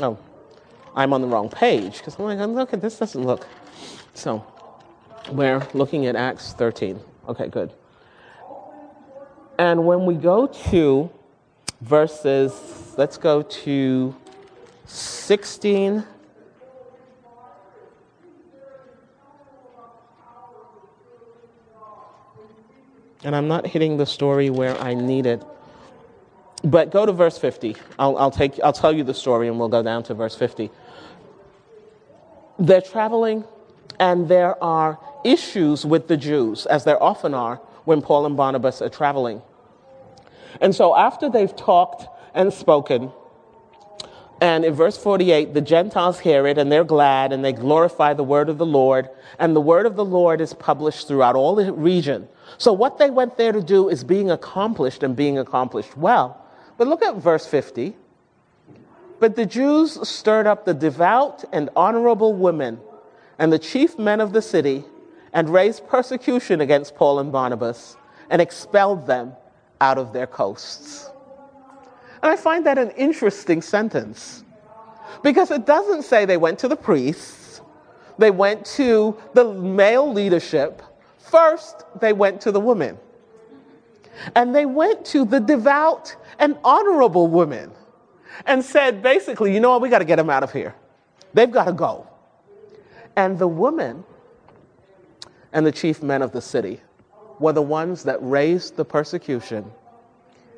Oh, 0.00 0.18
I'm 0.94 1.12
on 1.12 1.22
the 1.22 1.26
wrong 1.26 1.48
page 1.48 1.98
because 1.98 2.18
I'm 2.18 2.24
like, 2.24 2.38
look 2.38 2.72
at 2.72 2.80
this 2.80 2.98
doesn't 2.98 3.24
look. 3.24 3.46
So, 4.14 4.44
we're 5.32 5.66
looking 5.74 6.06
at 6.06 6.16
Acts 6.16 6.52
13. 6.52 7.00
Okay, 7.28 7.48
good. 7.48 7.72
And 9.58 9.86
when 9.86 10.06
we 10.06 10.14
go 10.14 10.46
to 10.70 11.10
verses, 11.80 12.94
let's 12.96 13.16
go 13.16 13.42
to 13.42 14.14
16. 14.86 16.04
And 23.24 23.34
I'm 23.34 23.48
not 23.48 23.66
hitting 23.66 23.96
the 23.96 24.06
story 24.06 24.48
where 24.50 24.76
I 24.80 24.94
need 24.94 25.26
it. 25.26 25.44
But 26.64 26.90
go 26.90 27.06
to 27.06 27.12
verse 27.12 27.38
50. 27.38 27.76
I'll, 27.98 28.16
I'll, 28.16 28.30
take, 28.30 28.58
I'll 28.62 28.72
tell 28.72 28.92
you 28.92 29.04
the 29.04 29.14
story 29.14 29.48
and 29.48 29.58
we'll 29.58 29.68
go 29.68 29.82
down 29.82 30.02
to 30.04 30.14
verse 30.14 30.34
50. 30.34 30.70
They're 32.58 32.80
traveling 32.80 33.44
and 34.00 34.28
there 34.28 34.62
are 34.62 34.98
issues 35.24 35.84
with 35.84 36.08
the 36.08 36.16
Jews, 36.16 36.66
as 36.66 36.84
there 36.84 37.00
often 37.02 37.34
are 37.34 37.56
when 37.84 38.02
Paul 38.02 38.26
and 38.26 38.36
Barnabas 38.36 38.80
are 38.82 38.88
traveling. 38.88 39.42
And 40.60 40.74
so 40.74 40.96
after 40.96 41.28
they've 41.28 41.54
talked 41.54 42.06
and 42.34 42.52
spoken, 42.52 43.12
and 44.40 44.64
in 44.64 44.72
verse 44.74 44.96
48, 44.96 45.52
the 45.52 45.60
Gentiles 45.60 46.20
hear 46.20 46.46
it 46.46 46.58
and 46.58 46.70
they're 46.70 46.84
glad 46.84 47.32
and 47.32 47.44
they 47.44 47.52
glorify 47.52 48.14
the 48.14 48.22
word 48.22 48.48
of 48.48 48.58
the 48.58 48.66
Lord. 48.66 49.08
And 49.38 49.54
the 49.54 49.60
word 49.60 49.84
of 49.84 49.96
the 49.96 50.04
Lord 50.04 50.40
is 50.40 50.54
published 50.54 51.08
throughout 51.08 51.34
all 51.34 51.56
the 51.56 51.72
region. 51.72 52.28
So 52.56 52.72
what 52.72 52.98
they 52.98 53.10
went 53.10 53.36
there 53.36 53.52
to 53.52 53.62
do 53.62 53.88
is 53.88 54.04
being 54.04 54.30
accomplished 54.30 55.02
and 55.02 55.16
being 55.16 55.38
accomplished 55.38 55.96
well. 55.96 56.44
But 56.76 56.86
look 56.86 57.02
at 57.02 57.16
verse 57.16 57.46
50. 57.46 57.96
But 59.18 59.34
the 59.34 59.46
Jews 59.46 60.08
stirred 60.08 60.46
up 60.46 60.64
the 60.64 60.74
devout 60.74 61.44
and 61.52 61.68
honorable 61.74 62.32
women 62.32 62.78
and 63.40 63.52
the 63.52 63.58
chief 63.58 63.98
men 63.98 64.20
of 64.20 64.32
the 64.32 64.42
city 64.42 64.84
and 65.32 65.50
raised 65.50 65.88
persecution 65.88 66.60
against 66.60 66.94
Paul 66.94 67.18
and 67.18 67.32
Barnabas 67.32 67.96
and 68.30 68.40
expelled 68.40 69.08
them 69.08 69.32
out 69.80 69.98
of 69.98 70.12
their 70.12 70.26
coasts. 70.26 71.10
And 72.22 72.32
I 72.32 72.36
find 72.36 72.66
that 72.66 72.78
an 72.78 72.90
interesting 72.90 73.62
sentence 73.62 74.44
because 75.22 75.50
it 75.50 75.66
doesn't 75.66 76.02
say 76.02 76.24
they 76.24 76.36
went 76.36 76.58
to 76.60 76.68
the 76.68 76.76
priests, 76.76 77.60
they 78.18 78.30
went 78.30 78.64
to 78.66 79.16
the 79.34 79.52
male 79.54 80.12
leadership. 80.12 80.82
First, 81.18 81.84
they 82.00 82.12
went 82.12 82.40
to 82.42 82.52
the 82.52 82.60
women. 82.60 82.98
And 84.34 84.54
they 84.54 84.66
went 84.66 85.04
to 85.06 85.24
the 85.24 85.38
devout 85.38 86.16
and 86.40 86.58
honorable 86.64 87.28
women 87.28 87.70
and 88.46 88.64
said, 88.64 89.02
basically, 89.02 89.54
you 89.54 89.60
know 89.60 89.70
what, 89.70 89.82
we 89.82 89.88
got 89.88 90.00
to 90.00 90.04
get 90.04 90.16
them 90.16 90.30
out 90.30 90.42
of 90.42 90.52
here. 90.52 90.74
They've 91.34 91.50
got 91.50 91.66
to 91.66 91.72
go. 91.72 92.06
And 93.14 93.38
the 93.38 93.46
women 93.46 94.04
and 95.52 95.64
the 95.64 95.72
chief 95.72 96.02
men 96.02 96.22
of 96.22 96.32
the 96.32 96.40
city 96.40 96.80
were 97.40 97.52
the 97.52 97.62
ones 97.62 98.02
that 98.04 98.18
raised 98.20 98.76
the 98.76 98.84
persecution 98.84 99.70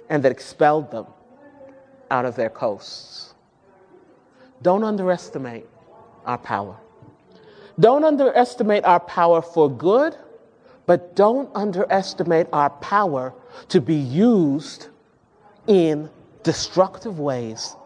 and 0.08 0.22
that 0.22 0.32
expelled 0.32 0.90
them 0.90 1.06
out 2.10 2.24
of 2.24 2.36
their 2.36 2.50
coasts. 2.50 3.34
Don't 4.62 4.84
underestimate 4.84 5.66
our 6.26 6.38
power. 6.38 6.76
Don't 7.78 8.04
underestimate 8.04 8.84
our 8.84 9.00
power 9.00 9.40
for 9.40 9.70
good, 9.70 10.14
but 10.86 11.14
don't 11.16 11.48
underestimate 11.54 12.46
our 12.52 12.70
power 12.70 13.32
to 13.68 13.80
be 13.80 13.94
used 13.94 14.88
in 15.66 16.10
destructive 16.42 17.18
ways, 17.18 17.76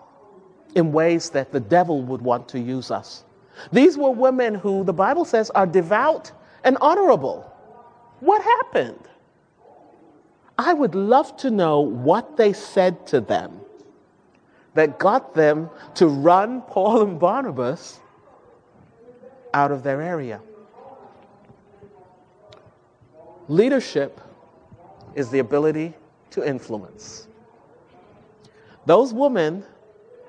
in 0.74 0.90
ways 0.92 1.30
that 1.30 1.53
the 1.53 1.61
devil 1.61 2.03
would 2.03 2.22
want 2.22 2.49
to 2.49 2.59
use 2.59 2.90
us. 2.90 3.24
These 3.72 3.97
were 3.97 4.11
women 4.11 4.55
who 4.55 4.84
the 4.84 4.92
Bible 4.92 5.24
says 5.24 5.51
are 5.51 5.66
devout 5.66 6.32
and 6.64 6.76
honorable. 6.80 7.53
What 8.20 8.42
happened? 8.42 9.08
I 10.58 10.72
would 10.72 10.94
love 10.94 11.36
to 11.38 11.50
know 11.50 11.80
what 11.80 12.36
they 12.36 12.52
said 12.52 13.06
to 13.08 13.20
them 13.20 13.60
that 14.74 14.98
got 14.98 15.34
them 15.34 15.70
to 15.94 16.06
run 16.06 16.62
Paul 16.62 17.02
and 17.02 17.18
Barnabas 17.18 18.00
out 19.52 19.70
of 19.70 19.82
their 19.82 20.00
area. 20.00 20.40
Leadership 23.48 24.20
is 25.14 25.30
the 25.30 25.38
ability 25.38 25.94
to 26.30 26.46
influence. 26.46 27.28
Those 28.86 29.12
women 29.12 29.64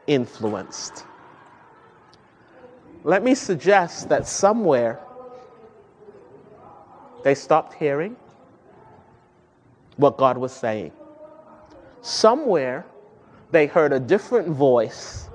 influenced. 0.07 1.05
Let 3.03 3.23
me 3.23 3.35
suggest 3.35 4.09
that 4.09 4.27
somewhere 4.27 4.99
they 7.25 7.33
stopped 7.33 7.73
hearing 7.73 8.15
what 9.97 10.15
God 10.15 10.37
was 10.37 10.51
saying. 10.51 10.91
Somewhere 12.03 12.85
they 13.49 13.65
heard 13.65 13.91
a 13.93 13.99
different 13.99 14.49
voice, 14.49 15.27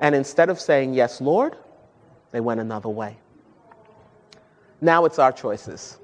and 0.00 0.14
instead 0.14 0.48
of 0.48 0.58
saying, 0.58 0.94
Yes, 0.94 1.20
Lord, 1.20 1.58
they 2.30 2.40
went 2.40 2.58
another 2.58 2.88
way. 2.88 3.18
Now 4.80 5.04
it's 5.04 5.18
our 5.18 5.30
choices. 5.30 5.98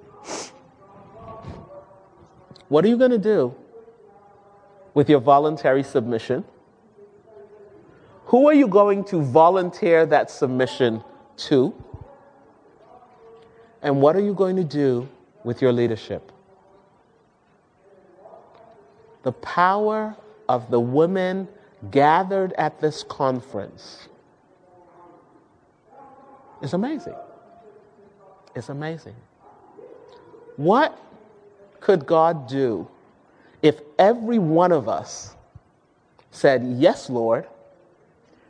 What 2.69 2.85
are 2.85 2.89
you 2.89 2.99
going 2.99 3.11
to 3.11 3.19
do 3.19 3.55
with 4.93 5.09
your 5.09 5.21
voluntary 5.21 5.83
submission? 5.83 6.45
Who 8.27 8.49
are 8.49 8.55
you 8.55 8.69
going 8.69 9.05
to 9.05 9.23
volunteer 9.23 10.05
that 10.05 10.31
submission 10.31 11.03
to? 11.49 11.73
And 13.81 14.03
what 14.03 14.15
are 14.15 14.21
you 14.21 14.35
going 14.35 14.57
to 14.57 14.65
do 14.65 15.09
with 15.45 15.63
your 15.63 15.73
leadership? 15.73 16.33
The 19.23 19.33
power 19.33 20.17
of 20.49 20.71
the 20.71 20.81
women 20.81 21.49
gathered 21.91 22.53
at 22.55 22.81
this 22.81 23.03
conference 23.03 24.09
is 26.61 26.73
amazing. 26.73 27.15
It's 28.55 28.69
amazing. 28.69 29.17
What 30.57 30.99
could 31.81 32.07
God 32.07 32.49
do 32.49 32.89
if 33.63 33.81
every 33.99 34.39
one 34.39 34.73
of 34.73 34.89
us 34.89 35.35
said, 36.31 36.65
Yes, 36.65 37.09
Lord, 37.09 37.47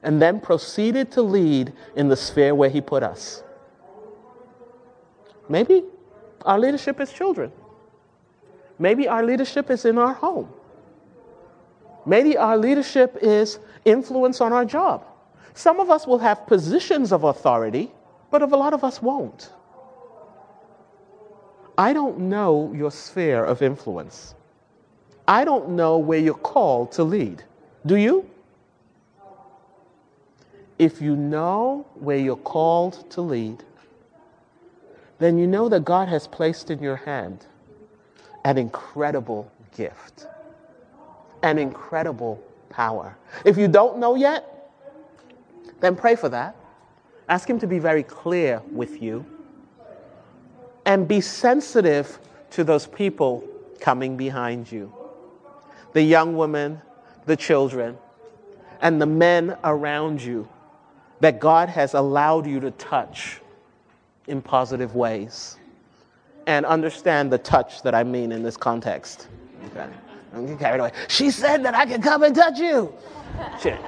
and 0.02 0.20
then 0.20 0.40
proceeded 0.40 1.12
to 1.12 1.22
lead 1.22 1.72
in 1.96 2.08
the 2.08 2.16
sphere 2.16 2.54
where 2.54 2.70
He 2.70 2.80
put 2.80 3.02
us. 3.02 3.42
Maybe 5.48 5.84
our 6.44 6.58
leadership 6.58 7.00
is 7.00 7.12
children. 7.12 7.52
Maybe 8.78 9.08
our 9.08 9.24
leadership 9.24 9.70
is 9.70 9.84
in 9.84 9.98
our 9.98 10.12
home. 10.12 10.48
Maybe 12.04 12.36
our 12.36 12.56
leadership 12.58 13.18
is 13.22 13.58
influence 13.84 14.40
on 14.40 14.52
our 14.52 14.64
job. 14.64 15.04
Some 15.54 15.80
of 15.80 15.90
us 15.90 16.06
will 16.06 16.18
have 16.18 16.46
positions 16.46 17.12
of 17.12 17.24
authority, 17.24 17.92
but 18.30 18.42
a 18.42 18.46
lot 18.46 18.72
of 18.72 18.82
us 18.82 19.00
won't. 19.00 19.50
I 21.78 21.92
don't 21.92 22.18
know 22.18 22.72
your 22.74 22.90
sphere 22.90 23.44
of 23.44 23.62
influence. 23.62 24.34
I 25.26 25.44
don't 25.44 25.70
know 25.70 25.98
where 25.98 26.18
you're 26.18 26.34
called 26.34 26.92
to 26.92 27.04
lead. 27.04 27.44
Do 27.86 27.96
you? 27.96 28.28
If 30.78 31.00
you 31.00 31.14
know 31.14 31.86
where 31.94 32.18
you're 32.18 32.36
called 32.36 33.08
to 33.12 33.20
lead, 33.20 33.62
then 35.22 35.38
you 35.38 35.46
know 35.46 35.68
that 35.68 35.84
God 35.84 36.08
has 36.08 36.26
placed 36.26 36.70
in 36.70 36.82
your 36.82 36.96
hand 36.96 37.46
an 38.44 38.58
incredible 38.58 39.50
gift, 39.76 40.26
an 41.42 41.58
incredible 41.58 42.42
power. 42.70 43.16
If 43.44 43.56
you 43.56 43.68
don't 43.68 43.98
know 43.98 44.14
yet, 44.14 44.70
then 45.80 45.96
pray 45.96 46.16
for 46.16 46.28
that. 46.30 46.56
Ask 47.28 47.48
Him 47.48 47.58
to 47.60 47.66
be 47.66 47.78
very 47.78 48.02
clear 48.02 48.62
with 48.70 49.02
you 49.02 49.24
and 50.84 51.06
be 51.06 51.20
sensitive 51.20 52.18
to 52.50 52.64
those 52.64 52.86
people 52.86 53.44
coming 53.80 54.16
behind 54.16 54.70
you 54.70 54.92
the 55.92 56.02
young 56.02 56.36
women, 56.38 56.80
the 57.26 57.36
children, 57.36 57.98
and 58.80 59.00
the 59.00 59.06
men 59.06 59.54
around 59.62 60.22
you 60.22 60.48
that 61.20 61.38
God 61.38 61.68
has 61.68 61.92
allowed 61.92 62.46
you 62.46 62.60
to 62.60 62.70
touch 62.70 63.41
in 64.26 64.42
positive 64.42 64.94
ways. 64.94 65.56
And 66.46 66.66
understand 66.66 67.32
the 67.32 67.38
touch 67.38 67.82
that 67.82 67.94
I 67.94 68.02
mean 68.02 68.32
in 68.32 68.42
this 68.42 68.56
context. 68.56 69.28
Okay. 69.66 69.88
Don't 70.32 70.46
get 70.46 70.58
carried 70.58 70.80
away. 70.80 70.92
She 71.08 71.30
said 71.30 71.64
that 71.64 71.74
I 71.74 71.86
could 71.86 72.02
come 72.02 72.22
and 72.22 72.34
touch 72.34 72.58
you. 72.58 72.92
Shit. 73.60 73.78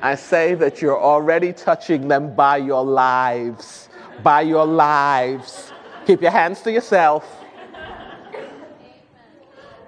I 0.00 0.14
say 0.14 0.54
that 0.54 0.80
you're 0.80 1.00
already 1.00 1.52
touching 1.52 2.08
them 2.08 2.34
by 2.34 2.58
your 2.58 2.84
lives. 2.84 3.88
By 4.22 4.42
your 4.42 4.64
lives. 4.64 5.72
Keep 6.06 6.22
your 6.22 6.30
hands 6.30 6.62
to 6.62 6.72
yourself. 6.72 7.44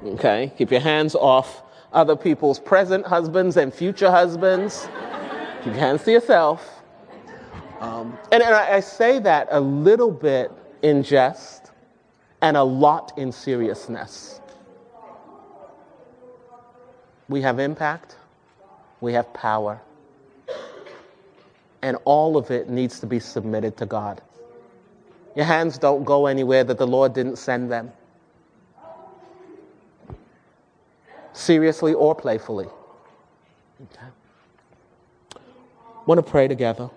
Okay? 0.05 0.53
Keep 0.59 0.73
your 0.73 0.81
hands 0.81 1.15
off 1.15 1.63
other 1.93 2.17
people's 2.17 2.59
present 2.59 3.07
husbands 3.07 3.57
and 3.57 3.73
future 3.73 4.11
husbands. 4.11 4.89
Keep 5.63 5.75
your 5.75 5.75
hands 5.75 6.05
to 6.05 6.13
yourself. 6.13 6.80
Um, 7.81 8.17
and, 8.31 8.43
and 8.43 8.55
I, 8.55 8.77
I 8.77 8.81
say 8.81 9.19
that 9.21 9.49
a 9.51 9.61
little 9.61 10.11
bit 10.11 10.53
in 10.83 11.03
jest 11.03 11.73
and 12.43 12.57
a 12.57 12.63
lot 12.63 13.13
in 13.17 13.33
seriousness. 13.33 14.41
We 17.29 17.41
have 17.43 17.59
impact, 17.59 18.17
we 19.01 19.13
have 19.13 19.33
power, 19.33 19.81
and 21.83 21.97
all 22.05 22.37
of 22.37 22.51
it 22.51 22.69
needs 22.69 23.01
to 23.01 23.07
be 23.07 23.21
submitted 23.21 23.77
to 23.79 23.87
God. 23.87 24.21
Your 25.35 25.47
hands 25.47 25.79
don't 25.79 26.05
go 26.05 26.27
anywhere 26.27 26.65
that 26.65 26.77
the 26.77 26.87
Lord 26.87 27.15
didn't 27.15 27.37
send 27.37 27.71
them. 27.71 27.93
seriously 31.41 31.95
or 31.95 32.15
playfully. 32.15 32.67
Okay. 33.83 34.07
Want 36.07 36.25
to 36.25 36.31
pray 36.31 36.49
together 36.49 36.91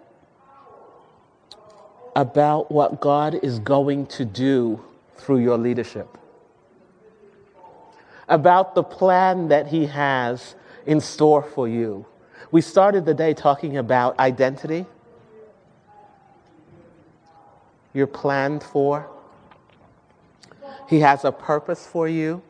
about 2.16 2.72
what 2.72 3.02
God 3.02 3.36
is 3.44 3.60
mm. 3.60 3.64
going 3.64 4.06
to 4.08 4.26
do 4.26 4.84
through 5.18 5.40
your 5.40 5.58
leadership, 5.58 6.18
about 8.28 8.76
the 8.76 8.84
plan 8.84 9.48
that 9.48 9.68
He 9.68 9.86
has 9.88 10.56
in 10.86 11.00
store 11.00 11.44
for 11.44 11.68
you. 11.68 12.06
We 12.52 12.62
started 12.62 13.06
the 13.06 13.14
day 13.14 13.34
talking 13.34 13.78
about 13.78 14.20
identity. 14.20 14.86
You're 17.94 18.08
planned 18.08 18.64
for. 18.64 19.10
He 20.90 21.00
has 21.00 21.26
a 21.26 21.32
purpose 21.32 21.88
for 21.88 22.08
you. 22.08 22.42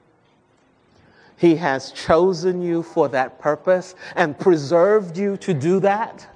He 1.38 1.56
has 1.58 1.92
chosen 1.92 2.62
you 2.62 2.84
for 2.84 3.10
that 3.10 3.40
purpose 3.40 3.96
and 4.16 4.38
preserved 4.38 5.18
you 5.18 5.38
to 5.38 5.54
do 5.54 5.80
that. 5.82 6.28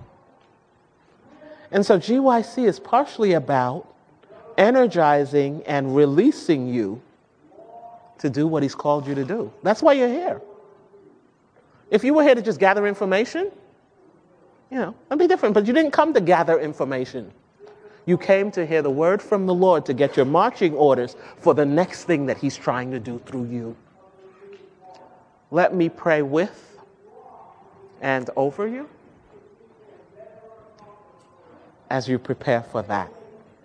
And 1.71 1.85
so 1.85 1.99
GYC 1.99 2.65
is 2.65 2.79
partially 2.79 3.33
about 3.33 3.93
energizing 4.57 5.63
and 5.65 5.95
releasing 5.95 6.67
you 6.67 7.01
to 8.19 8.29
do 8.29 8.47
what 8.47 8.63
He's 8.63 8.75
called 8.75 9.07
you 9.07 9.15
to 9.15 9.25
do. 9.25 9.51
That's 9.63 9.81
why 9.81 9.93
you're 9.93 10.07
here. 10.07 10.41
If 11.91 12.03
you 12.03 12.13
were 12.13 12.23
here 12.23 12.35
to 12.35 12.41
just 12.41 12.59
gather 12.59 12.87
information, 12.87 13.51
you 14.71 14.77
know, 14.77 14.95
that'd 15.07 15.19
be 15.19 15.27
different. 15.27 15.53
But 15.53 15.67
you 15.67 15.73
didn't 15.73 15.91
come 15.91 16.13
to 16.13 16.21
gather 16.21 16.59
information. 16.59 17.31
You 18.05 18.17
came 18.17 18.51
to 18.51 18.65
hear 18.65 18.81
the 18.81 18.89
word 18.89 19.21
from 19.21 19.45
the 19.45 19.53
Lord 19.53 19.85
to 19.85 19.93
get 19.93 20.15
your 20.15 20.25
marching 20.25 20.73
orders 20.73 21.15
for 21.37 21.53
the 21.53 21.65
next 21.65 22.05
thing 22.05 22.25
that 22.27 22.37
He's 22.37 22.57
trying 22.57 22.91
to 22.91 22.99
do 22.99 23.21
through 23.25 23.45
you. 23.45 23.75
Let 25.51 25.73
me 25.75 25.89
pray 25.89 26.21
with 26.21 26.77
and 28.01 28.29
over 28.35 28.67
you 28.67 28.89
as 31.89 32.07
you 32.07 32.19
prepare 32.19 32.61
for 32.61 32.81
that. 32.83 33.11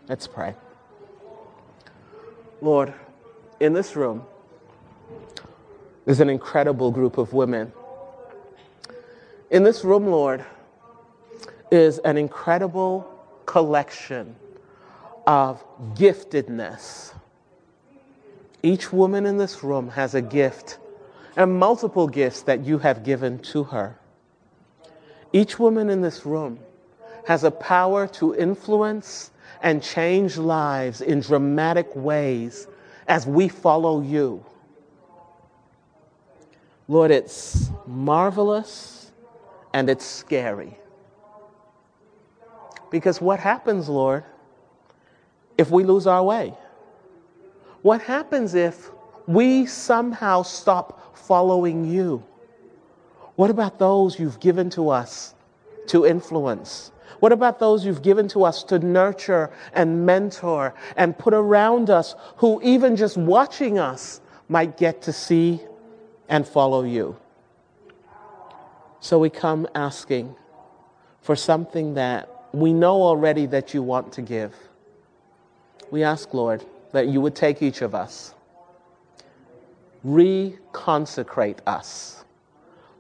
Let's 0.09 0.27
pray. 0.27 0.55
Lord, 2.61 2.93
in 3.61 3.73
this 3.73 3.97
room, 3.97 4.25
there's 6.05 6.21
an 6.21 6.29
incredible 6.29 6.91
group 6.91 7.19
of 7.19 7.33
women. 7.33 7.73
In 9.51 9.63
this 9.63 9.85
room, 9.85 10.07
Lord, 10.07 10.45
is 11.71 11.99
an 11.99 12.17
incredible 12.17 13.09
collection 13.47 14.37
of 15.27 15.65
giftedness. 15.95 17.15
Each 18.63 18.93
woman 18.93 19.27
in 19.27 19.39
this 19.39 19.63
room 19.65 19.89
has 19.91 20.15
a 20.15 20.23
gift 20.23 20.79
and 21.37 21.59
multiple 21.59 22.07
gifts 22.07 22.43
that 22.43 22.65
you 22.65 22.79
have 22.79 23.05
given 23.05 23.39
to 23.39 23.65
her. 23.65 23.99
Each 25.33 25.59
woman 25.59 25.89
in 25.89 26.01
this 26.01 26.27
room 26.27 26.59
has 27.27 27.45
a 27.45 27.51
power 27.51 28.07
to 28.07 28.35
influence 28.35 29.31
and 29.63 29.83
change 29.83 30.37
lives 30.37 31.01
in 31.01 31.21
dramatic 31.21 31.95
ways 31.95 32.67
as 33.07 33.27
we 33.27 33.49
follow 33.49 34.01
you. 34.01 34.45
Lord, 36.89 37.11
it's 37.11 37.71
marvelous 37.87 39.13
and 39.73 39.89
it's 39.89 40.05
scary. 40.05 40.77
Because 42.91 43.21
what 43.21 43.41
happens, 43.41 43.89
Lord, 43.89 44.25
if 45.57 45.71
we 45.71 45.85
lose 45.85 46.07
our 46.07 46.23
way? 46.23 46.55
What 47.83 48.03
happens 48.03 48.55
if 48.55 48.91
we 49.27 49.67
somehow 49.67 50.43
stop 50.43 51.17
following 51.17 51.85
you? 51.85 52.23
What 53.37 53.51
about 53.51 53.79
those 53.79 54.19
you've 54.19 54.41
given 54.41 54.69
to 54.71 54.91
us 54.91 55.35
to 55.87 56.05
influence? 56.05 56.93
What 57.21 57.33
about 57.33 57.59
those 57.59 57.85
you've 57.85 58.03
given 58.03 58.29
to 58.29 58.45
us 58.45 58.63
to 58.65 58.79
nurture 58.79 59.51
and 59.73 60.07
mentor 60.07 60.75
and 60.97 61.17
put 61.17 61.35
around 61.35 61.91
us 61.91 62.15
who, 62.37 62.61
even 62.63 62.97
just 62.97 63.17
watching 63.17 63.79
us, 63.79 64.21
might 64.49 64.77
get 64.77 65.03
to 65.03 65.13
see 65.13 65.61
and 66.29 66.47
follow 66.47 66.85
you? 66.85 67.17
So 69.01 69.19
we 69.19 69.31
come 69.31 69.67
asking 69.75 70.35
for 71.21 71.37
something 71.37 71.95
that 71.95 72.29
we 72.53 72.73
know 72.73 73.03
already 73.03 73.47
that 73.47 73.75
you 73.75 73.83
want 73.83 74.13
to 74.15 74.23
give. 74.23 74.55
We 75.91 76.05
ask, 76.05 76.33
Lord, 76.35 76.65
that 76.93 77.09
you 77.09 77.21
would 77.21 77.35
take 77.35 77.63
each 77.63 77.83
of 77.83 77.95
us 77.95 78.35
reconsecrate 80.05 81.59
us. 81.67 82.25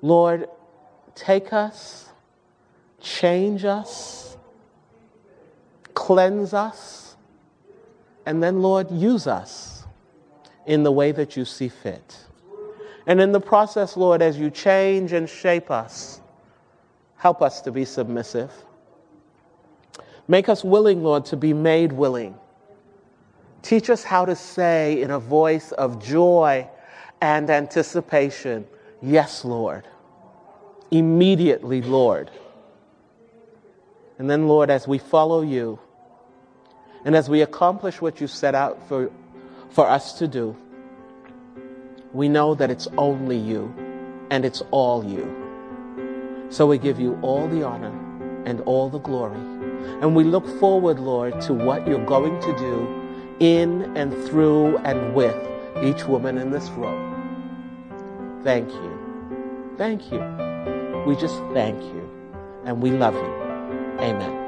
Lord, 0.01 0.49
take 1.15 1.53
us, 1.53 2.12
change 3.03 3.65
us, 3.65 4.37
cleanse 5.95 6.55
us, 6.55 7.17
and 8.25 8.43
then, 8.43 8.63
Lord, 8.63 8.91
use 8.91 9.27
us 9.27 9.85
in 10.67 10.85
the 10.85 10.93
way 10.93 11.13
that 11.13 11.37
you 11.37 11.45
see 11.45 11.69
fit. 11.69 12.17
And 13.07 13.21
in 13.21 13.33
the 13.33 13.41
process, 13.41 13.97
Lord, 13.97 14.23
as 14.23 14.39
you 14.39 14.49
change 14.49 15.13
and 15.13 15.29
shape 15.29 15.71
us, 15.71 16.21
help 17.17 17.43
us 17.43 17.61
to 17.63 17.73
be 17.73 17.85
submissive. 17.85 18.53
Make 20.29 20.49
us 20.49 20.63
willing, 20.63 21.03
Lord, 21.03 21.25
to 21.27 21.37
be 21.37 21.53
made 21.53 21.93
willing. 21.93 22.37
Teach 23.63 23.91
us 23.91 24.05
how 24.05 24.25
to 24.25 24.37
say 24.37 25.03
in 25.03 25.11
a 25.11 25.19
voice 25.19 25.73
of 25.73 26.03
joy 26.03 26.69
and 27.21 27.51
anticipation, 27.51 28.67
Yes, 29.01 29.45
Lord. 29.45 29.89
immediately, 30.93 31.83
Lord. 31.83 32.31
And 34.19 34.31
then, 34.31 34.47
Lord, 34.49 34.71
as 34.71 34.87
we 34.87 34.99
follow 34.99 35.43
you 35.43 35.79
and 37.05 37.17
as 37.17 37.29
we 37.29 37.41
accomplish 37.43 38.01
what 38.01 38.21
you 38.21 38.27
set 38.27 38.55
out 38.55 38.89
for, 38.89 39.11
for 39.71 39.89
us 39.89 40.19
to 40.19 40.29
do, 40.29 40.57
we 42.13 42.29
know 42.29 42.55
that 42.55 42.71
it's 42.71 42.87
only 42.99 43.37
you 43.37 43.75
and 44.31 44.45
it's 44.45 44.63
all 44.71 45.05
you. 45.05 46.47
So 46.51 46.67
we 46.67 46.79
give 46.79 47.01
you 47.01 47.19
all 47.23 47.49
the 47.49 47.63
honor 47.63 47.93
and 48.45 48.61
all 48.63 48.91
the 48.91 48.99
glory. 48.99 49.41
And 50.01 50.15
we 50.15 50.25
look 50.25 50.47
forward, 50.61 50.99
Lord, 50.99 51.41
to 51.43 51.55
what 51.55 51.87
you're 51.87 52.05
going 52.05 52.41
to 52.41 52.57
do 52.59 53.37
in 53.41 53.97
and 53.97 54.13
through 54.29 54.77
and 54.79 55.15
with 55.15 55.37
each 55.83 56.05
woman 56.05 56.39
in 56.39 56.51
this 56.51 56.69
room. 56.71 58.41
Thank 58.45 58.71
you. 58.71 59.75
Thank 59.77 60.13
you. 60.13 60.21
We 61.07 61.17
just 61.17 61.39
thank 61.53 61.83
you. 61.83 62.09
And 62.65 62.83
we 62.83 62.91
love 62.91 63.15
you. 63.15 63.42
Amen. 64.01 64.43